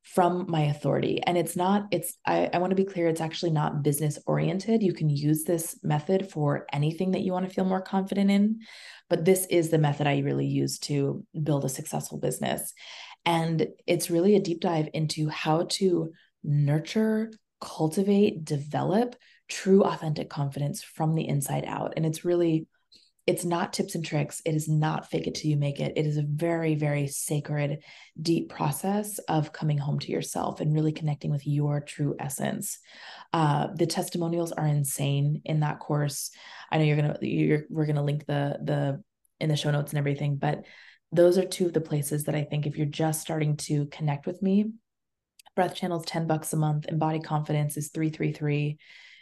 from 0.04 0.46
my 0.48 0.62
authority. 0.62 1.22
And 1.26 1.38
it's 1.38 1.56
not 1.56 1.88
it's 1.92 2.18
i, 2.26 2.50
I 2.54 2.60
want 2.60 2.72
to 2.72 2.76
be 2.76 2.86
clear 2.86 3.08
it's 3.08 3.22
actually 3.22 3.52
not 3.52 3.84
business 3.84 4.18
oriented. 4.26 4.82
You 4.82 4.94
can 4.94 5.10
use 5.10 5.44
this 5.44 5.78
method 5.84 6.32
for 6.32 6.66
anything 6.72 7.12
that 7.12 7.22
you 7.22 7.34
want 7.34 7.48
to 7.48 7.54
feel 7.54 7.66
more 7.66 7.82
confident 7.82 8.32
in 8.32 8.60
but 9.10 9.26
this 9.26 9.46
is 9.50 9.70
the 9.70 9.78
method 9.78 10.08
i 10.08 10.20
really 10.20 10.48
use 10.48 10.80
to 10.80 11.26
build 11.44 11.66
a 11.66 11.70
successful 11.70 12.18
business. 12.18 12.74
And 13.26 13.68
it's 13.86 14.10
really 14.10 14.36
a 14.36 14.42
deep 14.42 14.62
dive 14.62 14.88
into 14.94 15.28
how 15.28 15.66
to 15.72 16.12
nurture 16.44 17.32
cultivate 17.60 18.46
develop 18.46 19.16
true 19.50 19.84
authentic 19.84 20.30
confidence 20.30 20.84
from 20.84 21.16
the 21.16 21.28
inside 21.28 21.66
out 21.66 21.94
and 21.96 22.06
it's 22.06 22.26
really 22.26 22.68
it's 23.28 23.44
not 23.44 23.74
tips 23.74 23.94
and 23.94 24.06
tricks. 24.06 24.42
It 24.46 24.56
is 24.56 24.70
not 24.70 25.12
fake 25.12 25.28
it 25.28 25.36
till 25.36 25.52
you 25.52 25.58
make 25.58 25.82
it. 25.82 25.98
It 25.98 26.06
is 26.06 26.16
a 26.16 26.24
very, 26.26 26.76
very 26.76 27.08
sacred, 27.08 27.84
deep 28.20 28.48
process 28.48 29.20
of 29.28 29.52
coming 29.52 29.78
home 29.78 30.00
to 30.00 30.12
yourself 30.14 30.62
and 30.62 30.74
really 30.74 30.94
connecting 30.94 31.30
with 31.30 31.46
your 31.46 31.82
true 31.82 32.16
essence. 32.22 32.80
Uh, 33.34 33.68
the 33.76 33.86
testimonials 33.86 34.54
are 34.54 34.66
insane 34.66 35.42
in 35.44 35.60
that 35.60 35.80
course. 35.80 36.32
I 36.72 36.78
know 36.78 36.86
you're 36.86 36.96
gonna 36.96 37.18
you're 37.22 37.64
we're 37.70 37.86
gonna 37.86 38.04
link 38.04 38.26
the 38.26 38.60
the 38.64 39.04
in 39.42 39.50
the 39.50 39.58
show 39.58 39.72
notes 39.72 39.92
and 39.92 40.00
everything, 40.00 40.38
but 40.38 40.64
those 41.12 41.38
are 41.38 41.46
two 41.46 41.66
of 41.66 41.74
the 41.74 41.82
places 41.82 42.24
that 42.24 42.36
I 42.36 42.44
think 42.44 42.66
if 42.66 42.78
you're 42.78 42.86
just 42.86 43.22
starting 43.22 43.58
to 43.58 43.88
connect 43.88 44.26
with 44.26 44.42
me, 44.42 44.72
Breath 45.58 45.76
Channel's 45.76 46.06
10 46.06 46.28
bucks 46.28 46.54
a 46.54 46.56
month, 46.56 46.86
Embody 46.88 47.20
Confidence 47.20 47.78
is 47.78 47.90
333. 47.90 48.78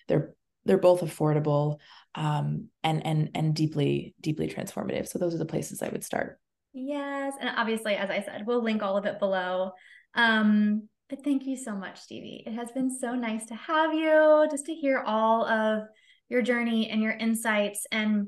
They're 0.07 0.35
they're 0.65 0.77
both 0.77 1.01
affordable 1.01 1.79
um, 2.13 2.67
and 2.83 3.05
and 3.05 3.29
and 3.33 3.55
deeply 3.55 4.13
deeply 4.19 4.49
transformative. 4.49 5.07
So 5.07 5.17
those 5.17 5.33
are 5.33 5.39
the 5.39 5.45
places 5.45 5.81
I 5.81 5.89
would 5.89 6.03
start. 6.03 6.39
Yes, 6.73 7.33
and 7.39 7.49
obviously, 7.55 7.95
as 7.95 8.09
I 8.09 8.21
said, 8.21 8.45
we'll 8.45 8.61
link 8.61 8.83
all 8.83 8.97
of 8.97 9.05
it 9.05 9.17
below. 9.17 9.71
Um, 10.13 10.89
but 11.09 11.23
thank 11.23 11.45
you 11.45 11.55
so 11.55 11.73
much, 11.73 12.01
Stevie. 12.01 12.43
It 12.45 12.51
has 12.53 12.69
been 12.73 12.91
so 12.91 13.15
nice 13.15 13.45
to 13.45 13.55
have 13.55 13.93
you, 13.93 14.47
just 14.51 14.65
to 14.65 14.73
hear 14.73 14.99
all 14.99 15.45
of 15.45 15.83
your 16.27 16.41
journey 16.41 16.89
and 16.89 17.01
your 17.01 17.13
insights. 17.13 17.87
And 17.93 18.27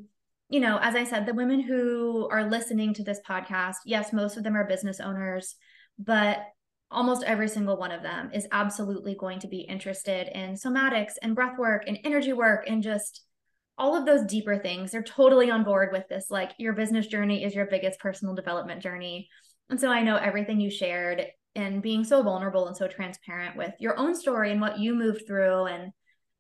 you 0.50 0.62
know, 0.62 0.80
as 0.82 0.96
I 0.96 1.04
said, 1.04 1.26
the 1.26 1.34
women 1.34 1.60
who 1.60 2.30
are 2.32 2.50
listening 2.50 2.94
to 2.94 3.04
this 3.04 3.20
podcast, 3.28 3.78
yes, 3.86 4.14
most 4.14 4.38
of 4.38 4.44
them 4.44 4.56
are 4.56 4.66
business 4.66 5.02
owners, 5.02 5.56
but 6.00 6.40
almost 6.90 7.24
every 7.24 7.50
single 7.50 7.78
one 7.78 7.92
of 7.92 8.04
them 8.04 8.30
is 8.34 8.48
absolutely 8.52 9.16
going 9.16 9.40
to 9.40 9.48
be 9.48 9.60
interested 9.60 10.30
in 10.38 10.54
somatics 10.54 11.14
and 11.22 11.36
breath 11.36 11.58
work 11.58 11.84
and 11.88 12.00
energy 12.04 12.34
work 12.34 12.64
and 12.68 12.82
just 12.82 13.24
all 13.78 13.96
of 13.96 14.06
those 14.06 14.26
deeper 14.26 14.58
things. 14.58 14.92
They're 14.92 15.04
totally 15.04 15.52
on 15.52 15.64
board 15.64 15.90
with 15.92 16.08
this 16.08 16.28
like 16.30 16.52
your 16.58 16.74
business 16.74 17.08
journey 17.08 17.44
is 17.44 17.54
your 17.54 17.68
biggest 17.68 18.00
personal 18.00 18.36
development 18.36 18.82
journey. 18.82 19.30
And 19.70 19.80
so 19.80 19.90
i 19.90 20.02
know 20.02 20.16
everything 20.16 20.62
you 20.62 20.72
shared 20.72 21.26
and 21.56 21.82
being 21.82 22.04
so 22.04 22.24
vulnerable 22.24 22.68
and 22.68 22.78
so 22.78 22.88
transparent 22.88 23.58
with 23.58 23.74
your 23.80 23.98
own 23.98 24.16
story 24.16 24.52
and 24.52 24.62
what 24.62 24.80
you 24.80 24.94
moved 24.94 25.26
through 25.28 25.66
and 25.66 25.92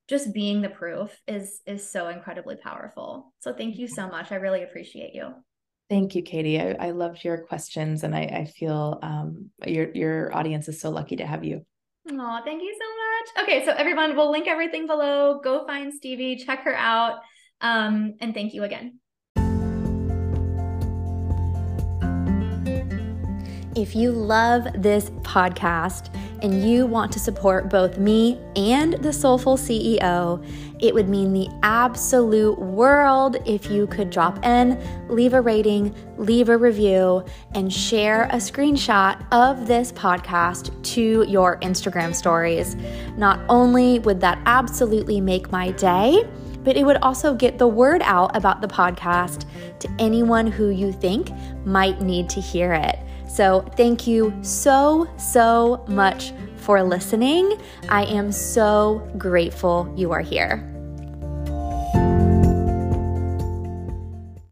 just 0.07 0.33
being 0.33 0.61
the 0.61 0.69
proof 0.69 1.19
is 1.27 1.61
is 1.65 1.89
so 1.89 2.07
incredibly 2.07 2.55
powerful. 2.55 3.33
So 3.39 3.53
thank 3.53 3.77
you 3.77 3.87
so 3.87 4.07
much. 4.07 4.31
I 4.31 4.35
really 4.35 4.63
appreciate 4.63 5.13
you 5.13 5.33
Thank 5.89 6.15
you, 6.15 6.21
Katy. 6.21 6.59
I, 6.59 6.71
I 6.87 6.91
loved 6.91 7.23
your 7.23 7.37
questions, 7.37 8.03
and 8.03 8.13
I, 8.13 8.23
I 8.23 8.45
feel 8.45 8.99
um, 9.01 9.51
your 9.65 9.89
your 9.93 10.35
audience 10.35 10.67
is 10.67 10.81
so 10.81 10.89
lucky 10.89 11.15
to 11.17 11.25
have 11.25 11.45
you. 11.45 11.65
Oh, 12.11 12.39
thank 12.43 12.61
you 12.61 12.73
so 12.73 13.43
much. 13.43 13.43
Okay, 13.43 13.65
so 13.65 13.71
everyone, 13.71 14.15
we'll 14.15 14.31
link 14.31 14.47
everything 14.47 14.87
below. 14.87 15.39
Go 15.43 15.65
find 15.65 15.93
Stevie, 15.93 16.37
check 16.37 16.63
her 16.63 16.75
out. 16.75 17.19
Um, 17.61 18.15
and 18.19 18.33
thank 18.33 18.53
you 18.53 18.63
again. 18.63 18.99
If 23.75 23.95
you 23.95 24.11
love 24.11 24.67
this 24.75 25.09
podcast 25.21 26.13
and 26.41 26.63
you 26.63 26.85
want 26.85 27.11
to 27.13 27.19
support 27.19 27.69
both 27.69 27.97
me 27.97 28.39
and 28.55 28.93
the 28.93 29.11
Soulful 29.11 29.57
CEO, 29.57 30.43
it 30.79 30.93
would 30.93 31.09
mean 31.09 31.33
the 31.33 31.49
absolute 31.63 32.59
world 32.59 33.37
if 33.45 33.69
you 33.69 33.87
could 33.87 34.09
drop 34.09 34.43
in, 34.45 34.79
leave 35.09 35.33
a 35.33 35.41
rating, 35.41 35.95
leave 36.17 36.49
a 36.49 36.57
review, 36.57 37.25
and 37.55 37.73
share 37.73 38.23
a 38.25 38.37
screenshot 38.37 39.25
of 39.31 39.67
this 39.67 39.91
podcast 39.91 40.71
to 40.93 41.25
your 41.27 41.59
Instagram 41.61 42.13
stories. 42.13 42.75
Not 43.17 43.39
only 43.49 43.99
would 43.99 44.21
that 44.21 44.39
absolutely 44.45 45.19
make 45.19 45.51
my 45.51 45.71
day, 45.71 46.23
but 46.63 46.75
it 46.75 46.83
would 46.85 46.97
also 46.97 47.33
get 47.33 47.57
the 47.57 47.67
word 47.67 48.01
out 48.03 48.35
about 48.35 48.61
the 48.61 48.67
podcast 48.67 49.45
to 49.79 49.89
anyone 49.99 50.47
who 50.47 50.69
you 50.69 50.91
think 50.91 51.31
might 51.65 52.01
need 52.01 52.29
to 52.29 52.41
hear 52.41 52.73
it. 52.73 52.99
So, 53.37 53.63
thank 53.75 54.07
you 54.07 54.33
so, 54.41 55.07
so 55.17 55.85
much 55.87 56.33
for 56.55 56.81
listening. 56.81 57.61
I 57.87 58.05
am 58.05 58.31
so 58.31 59.07
grateful 59.15 59.93
you 59.95 60.11
are 60.11 60.21
here. 60.21 60.76